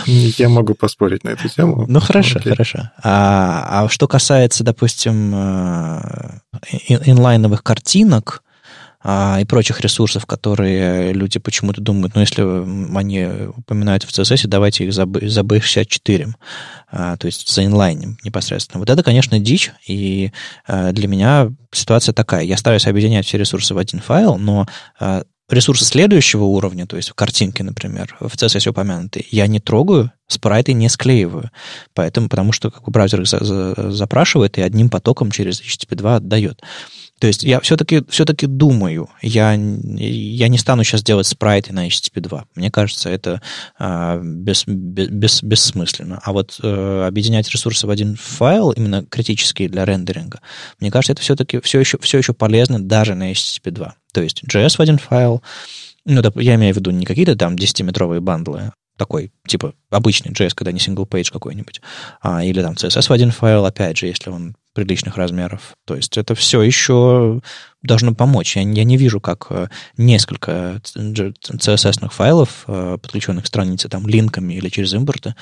Я 0.07 0.49
могу 0.49 0.75
поспорить 0.75 1.25
на 1.25 1.31
эту 1.31 1.49
тему. 1.49 1.87
Ну, 1.89 2.01
хорошо, 2.01 2.39
Окей. 2.39 2.53
хорошо. 2.53 2.91
А, 3.03 3.85
а 3.85 3.89
что 3.89 4.09
касается, 4.09 4.65
допустим, 4.65 5.33
э, 5.35 6.39
инлайновых 6.89 7.63
картинок, 7.63 8.43
а, 9.03 9.39
и 9.41 9.45
прочих 9.45 9.81
ресурсов, 9.81 10.27
которые 10.27 11.13
люди 11.13 11.39
почему-то 11.39 11.81
думают, 11.81 12.15
ну, 12.15 12.21
если 12.21 12.43
они 12.97 13.27
упоминают 13.57 14.05
в 14.05 14.11
CSS, 14.11 14.47
давайте 14.47 14.85
их 14.85 14.93
за, 14.93 15.07
за 15.23 15.41
B64, 15.41 16.33
а, 16.91 17.17
то 17.17 17.27
есть 17.27 17.49
за 17.49 17.65
инлайн 17.65 18.19
непосредственно. 18.25 18.81
Вот 18.81 18.91
это, 18.91 19.03
конечно, 19.03 19.39
дичь, 19.39 19.73
и 19.87 20.33
а, 20.67 20.93
для 20.93 21.09
меня 21.09 21.51
ситуация 21.73 22.13
такая. 22.13 22.45
Я 22.45 22.57
стараюсь 22.57 22.87
объединять 22.87 23.27
все 23.27 23.39
ресурсы 23.39 23.75
в 23.75 23.79
один 23.79 24.01
файл, 24.01 24.37
но 24.39 24.67
а, 25.01 25.23
ресурсы 25.49 25.85
следующего 25.85 26.45
уровня, 26.45 26.87
то 26.87 26.97
есть 26.97 27.13
картинки, 27.13 27.63
например, 27.63 28.17
в 28.21 28.35
CSS 28.35 28.69
упомянутые, 28.69 29.25
я 29.31 29.47
не 29.47 29.61
трогаю, 29.61 30.13
спрайты 30.27 30.73
не 30.73 30.89
склеиваю. 30.89 31.51
Поэтому, 31.95 32.29
потому 32.29 32.53
что 32.53 32.71
как 32.71 32.85
бы, 32.85 32.91
браузер 32.91 33.23
их 33.23 33.29
за, 33.29 33.45
за, 33.45 33.93
запрашивает 33.93 34.59
и 34.59 34.63
одним 34.63 34.89
потоком 34.89 35.31
через 35.31 35.61
HTTP 35.61 35.97
2 35.97 36.17
отдает. 36.17 36.63
То 37.23 37.29
есть 37.29 37.45
я 37.45 37.61
все-таки 37.61 38.03
все 38.09 38.25
думаю, 38.25 39.09
я, 39.20 39.53
я 39.53 40.49
не 40.49 40.59
стану 40.59 40.83
сейчас 40.83 41.05
делать 41.05 41.29
спрайты 41.29 41.73
на 41.73 41.87
HTTP 41.87 42.18
2. 42.20 42.47
Мне 42.57 42.68
кажется, 42.68 43.11
это 43.11 43.41
а, 43.79 44.20
без, 44.20 44.64
без, 44.66 45.41
бессмысленно. 45.41 46.18
А 46.20 46.33
вот 46.33 46.59
а, 46.64 47.07
объединять 47.07 47.49
ресурсы 47.49 47.87
в 47.87 47.91
один 47.91 48.16
файл, 48.16 48.73
именно 48.73 49.05
критический 49.05 49.68
для 49.68 49.85
рендеринга, 49.85 50.41
мне 50.81 50.91
кажется, 50.91 51.12
это 51.12 51.23
все-таки 51.23 51.61
все 51.61 51.79
еще, 51.79 51.97
все 51.99 52.18
еще 52.18 52.33
полезно 52.33 52.83
даже 52.83 53.14
на 53.14 53.31
HTTP 53.31 53.70
2. 53.70 53.95
То 54.12 54.20
есть 54.20 54.43
JS 54.43 54.79
в 54.79 54.81
один 54.81 54.99
файл, 54.99 55.45
ну, 56.05 56.23
я 56.35 56.57
имею 56.57 56.75
в 56.75 56.79
виду 56.79 56.91
не 56.91 57.07
какие-то 57.07 57.37
там 57.37 57.55
10-метровые 57.55 58.18
бандлы, 58.18 58.73
такой, 58.97 59.31
типа, 59.47 59.75
обычный 59.91 60.33
JS, 60.33 60.57
когда 60.57 60.73
не 60.73 60.81
single 60.81 61.09
page 61.09 61.31
какой-нибудь, 61.33 61.83
а, 62.20 62.43
или 62.43 62.61
там 62.62 62.75
CSS 62.75 63.07
в 63.07 63.12
один 63.12 63.31
файл, 63.31 63.64
опять 63.64 63.97
же, 63.97 64.09
если 64.09 64.31
он 64.31 64.57
приличных 64.75 65.16
размеров. 65.16 65.75
То 65.87 65.97
есть 65.97 66.16
это 66.16 66.35
все 66.35 66.62
еще 66.62 67.41
должно 67.83 68.14
помочь. 68.14 68.57
Я, 68.57 68.62
я 68.62 68.85
не 68.85 68.97
вижу, 68.97 69.20
как 69.20 69.47
э, 69.51 69.68
несколько 69.97 70.81
CSS-ных 70.85 72.12
файлов, 72.12 72.64
э, 72.66 72.99
подключенных 73.01 73.45
к 73.45 73.49
странице 73.49 73.89
там 73.89 74.07
линками 74.07 74.55
или 74.55 74.68
через 74.68 74.95
импорты, 74.95 75.35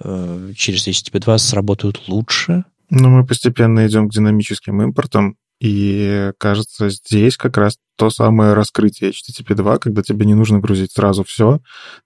э, 0.00 0.52
через 0.56 0.86
HTTP 0.86 1.20
2 1.20 1.38
сработают 1.38 2.08
лучше. 2.08 2.64
Ну, 2.90 3.08
мы 3.08 3.26
постепенно 3.26 3.86
идем 3.86 4.08
к 4.08 4.12
динамическим 4.12 4.80
импортам, 4.82 5.36
и 5.60 6.32
кажется, 6.38 6.90
здесь 6.90 7.36
как 7.36 7.56
раз 7.56 7.78
то 7.96 8.10
самое 8.10 8.52
раскрытие 8.52 9.10
HTTP 9.10 9.54
2, 9.54 9.78
когда 9.78 10.02
тебе 10.02 10.26
не 10.26 10.34
нужно 10.34 10.58
грузить 10.58 10.92
сразу 10.92 11.24
все. 11.24 11.60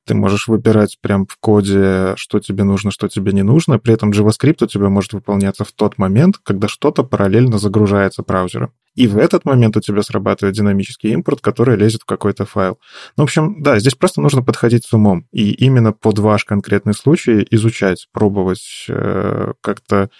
Ты 0.07 0.15
можешь 0.15 0.47
выбирать 0.47 0.99
прям 1.01 1.27
в 1.27 1.37
коде, 1.39 2.15
что 2.17 2.39
тебе 2.39 2.63
нужно, 2.63 2.93
что 2.93 3.09
тебе 3.09 3.33
не 3.33 3.43
нужно. 3.43 3.81
При 3.81 3.93
этом 3.95 4.13
JavaScript 4.13 4.63
у 4.63 4.67
тебя 4.67 4.89
может 4.89 5.13
выполняться 5.13 5.65
в 5.65 5.73
тот 5.73 5.99
момент, 5.99 6.37
когда 6.45 6.69
что-то 6.69 7.03
параллельно 7.03 7.59
загружается 7.59 8.23
браузером. 8.23 8.73
И 8.95 9.09
в 9.09 9.19
этот 9.19 9.45
момент 9.45 9.77
у 9.77 9.81
тебя 9.81 10.03
срабатывает 10.03 10.55
динамический 10.55 11.13
импорт, 11.13 11.41
который 11.41 11.77
лезет 11.77 12.03
в 12.03 12.07
какой-то 12.07 12.45
файл. 12.45 12.79
Ну, 13.17 13.25
в 13.25 13.27
общем, 13.27 13.63
да, 13.63 13.79
здесь 13.81 13.95
просто 13.95 14.21
нужно 14.21 14.43
подходить 14.43 14.85
с 14.85 14.93
умом. 14.93 15.27
И 15.33 15.53
именно 15.53 15.93
под 15.93 16.21
ваш 16.21 16.45
конкретный 16.45 16.95
случай 16.95 17.47
изучать, 17.51 18.07
пробовать 18.13 18.87
э, 18.89 19.53
как-то 19.61 20.11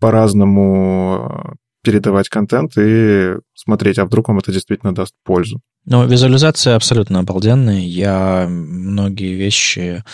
по-разному 0.00 1.56
передавать 1.82 2.28
контент 2.28 2.76
и 2.76 3.34
смотреть, 3.54 3.98
а 3.98 4.04
вдруг 4.04 4.28
вам 4.28 4.38
это 4.38 4.52
действительно 4.52 4.94
даст 4.94 5.14
пользу. 5.24 5.60
Ну, 5.86 6.06
визуализация 6.06 6.76
абсолютно 6.76 7.20
обалденная. 7.20 7.80
Я 7.80 8.46
многие 8.48 9.34
вещи 9.34 10.04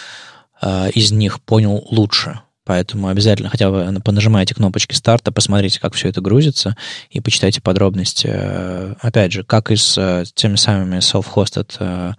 э, 0.62 0.90
из 0.90 1.12
них 1.12 1.40
понял 1.42 1.84
лучше. 1.90 2.40
Поэтому 2.66 3.06
обязательно 3.06 3.48
хотя 3.48 3.70
бы 3.70 4.00
понажимайте 4.00 4.54
кнопочки 4.54 4.92
старта, 4.92 5.30
посмотрите, 5.30 5.78
как 5.80 5.94
все 5.94 6.08
это 6.08 6.20
грузится, 6.20 6.76
и 7.10 7.20
почитайте 7.20 7.60
подробности. 7.60 8.28
Э, 8.28 8.94
опять 9.00 9.32
же, 9.32 9.44
как 9.44 9.70
и 9.70 9.76
с 9.76 9.96
э, 9.96 10.24
теми 10.34 10.56
самыми 10.56 10.96
self-hosted 10.96 11.76
э, 11.78 12.12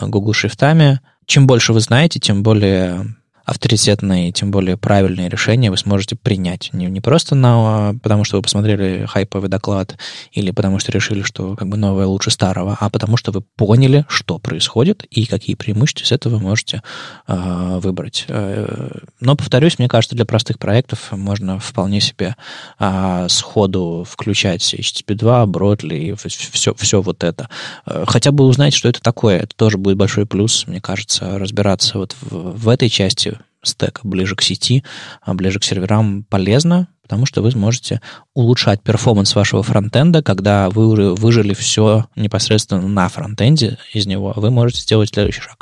Google 0.00 0.32
шрифтами. 0.32 1.00
Чем 1.26 1.46
больше 1.46 1.72
вы 1.72 1.78
знаете, 1.78 2.18
тем 2.18 2.42
более 2.42 3.14
авторитетные, 3.44 4.32
тем 4.32 4.50
более 4.50 4.76
правильные 4.76 5.28
решения 5.28 5.70
вы 5.70 5.76
сможете 5.76 6.16
принять. 6.16 6.70
Не, 6.72 6.86
не 6.86 7.00
просто 7.00 7.34
на, 7.34 7.94
потому, 8.02 8.24
что 8.24 8.36
вы 8.36 8.42
посмотрели 8.42 9.06
хайповый 9.06 9.48
доклад 9.48 9.96
или 10.32 10.50
потому, 10.50 10.78
что 10.78 10.92
решили, 10.92 11.22
что 11.22 11.56
как 11.56 11.68
бы 11.68 11.76
новое 11.76 12.06
лучше 12.06 12.30
старого, 12.30 12.76
а 12.80 12.90
потому, 12.90 13.16
что 13.16 13.32
вы 13.32 13.42
поняли, 13.56 14.04
что 14.08 14.38
происходит 14.38 15.04
и 15.04 15.26
какие 15.26 15.56
преимущества 15.56 16.04
с 16.04 16.12
этого 16.12 16.36
вы 16.36 16.40
можете 16.40 16.82
э, 17.26 17.78
выбрать. 17.82 18.26
Но, 19.20 19.36
повторюсь, 19.36 19.78
мне 19.78 19.88
кажется, 19.88 20.16
для 20.16 20.24
простых 20.24 20.58
проектов 20.58 21.12
можно 21.12 21.58
вполне 21.58 22.00
себе 22.00 22.36
э, 22.78 23.26
сходу 23.28 24.06
включать 24.08 24.74
HTTP 24.74 25.14
2, 25.14 25.44
Broadly 25.44 25.98
и 25.98 26.14
все, 26.14 26.74
все 26.74 27.02
вот 27.02 27.24
это. 27.24 27.48
Э, 27.86 28.04
хотя 28.06 28.32
бы 28.32 28.44
узнать, 28.44 28.74
что 28.74 28.88
это 28.88 29.00
такое. 29.00 29.38
Это 29.38 29.54
тоже 29.56 29.78
будет 29.78 29.96
большой 29.96 30.26
плюс, 30.26 30.66
мне 30.66 30.80
кажется, 30.80 31.38
разбираться 31.38 31.98
вот 31.98 32.16
в, 32.20 32.58
в 32.58 32.68
этой 32.68 32.88
части 32.88 33.38
стека 33.62 34.00
ближе 34.04 34.36
к 34.36 34.42
сети, 34.42 34.84
а 35.22 35.34
ближе 35.34 35.58
к 35.58 35.64
серверам 35.64 36.24
полезно, 36.24 36.88
потому 37.02 37.26
что 37.26 37.42
вы 37.42 37.50
сможете 37.50 38.00
улучшать 38.34 38.82
performance 38.82 39.34
вашего 39.34 39.62
фронтенда, 39.62 40.22
когда 40.22 40.70
вы 40.70 40.88
уже 40.88 41.10
выжили 41.10 41.54
все 41.54 42.06
непосредственно 42.16 42.88
на 42.88 43.08
фронтенде 43.08 43.78
из 43.92 44.06
него, 44.06 44.32
вы 44.36 44.50
можете 44.50 44.80
сделать 44.80 45.10
следующий 45.10 45.40
шаг. 45.40 45.58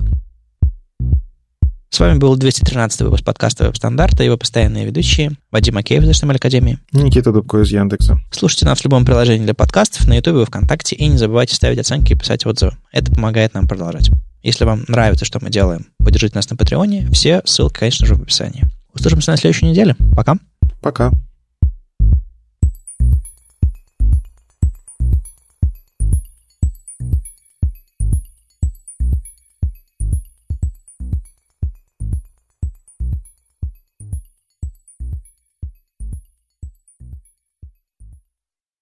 С 1.91 1.99
вами 1.99 2.19
был 2.19 2.37
213 2.37 3.01
выпуск 3.01 3.25
подкаста 3.25 3.65
«Веб-стандарты» 3.65 4.23
и 4.23 4.27
его 4.27 4.37
постоянные 4.37 4.87
ведущие 4.87 5.33
Вадим 5.51 5.77
Макеев 5.77 6.05
из 6.05 6.23
HTML 6.23 6.37
Академии. 6.37 6.79
Никита 6.93 7.33
Дубко 7.33 7.59
из 7.59 7.73
Яндекса. 7.73 8.21
Слушайте 8.31 8.67
нас 8.67 8.79
в 8.79 8.85
любом 8.85 9.05
приложении 9.05 9.45
для 9.45 9.55
подкастов, 9.55 10.07
на 10.07 10.15
YouTube 10.15 10.43
и 10.43 10.45
ВКонтакте, 10.45 10.95
и 10.95 11.09
не 11.09 11.19
забывайте 11.19 11.57
ставить 11.57 11.81
оценки 11.81 12.13
и 12.13 12.17
писать 12.17 12.47
отзывы. 12.47 12.77
Это 12.93 13.11
помогает 13.13 13.55
нам 13.55 13.67
продолжать. 13.67 14.09
Если 14.43 14.65
вам 14.65 14.85
нравится, 14.89 15.25
что 15.25 15.39
мы 15.43 15.51
делаем, 15.51 15.87
поддержите 15.99 16.35
нас 16.35 16.49
на 16.49 16.57
Патреоне. 16.57 17.09
Все 17.13 17.43
ссылки, 17.45 17.79
конечно 17.79 18.07
же, 18.07 18.15
в 18.15 18.23
описании. 18.23 18.65
Услышимся 18.95 19.33
на 19.33 19.37
следующей 19.37 19.67
неделе. 19.67 19.97
Пока. 20.17 20.37
Пока. 20.81 21.13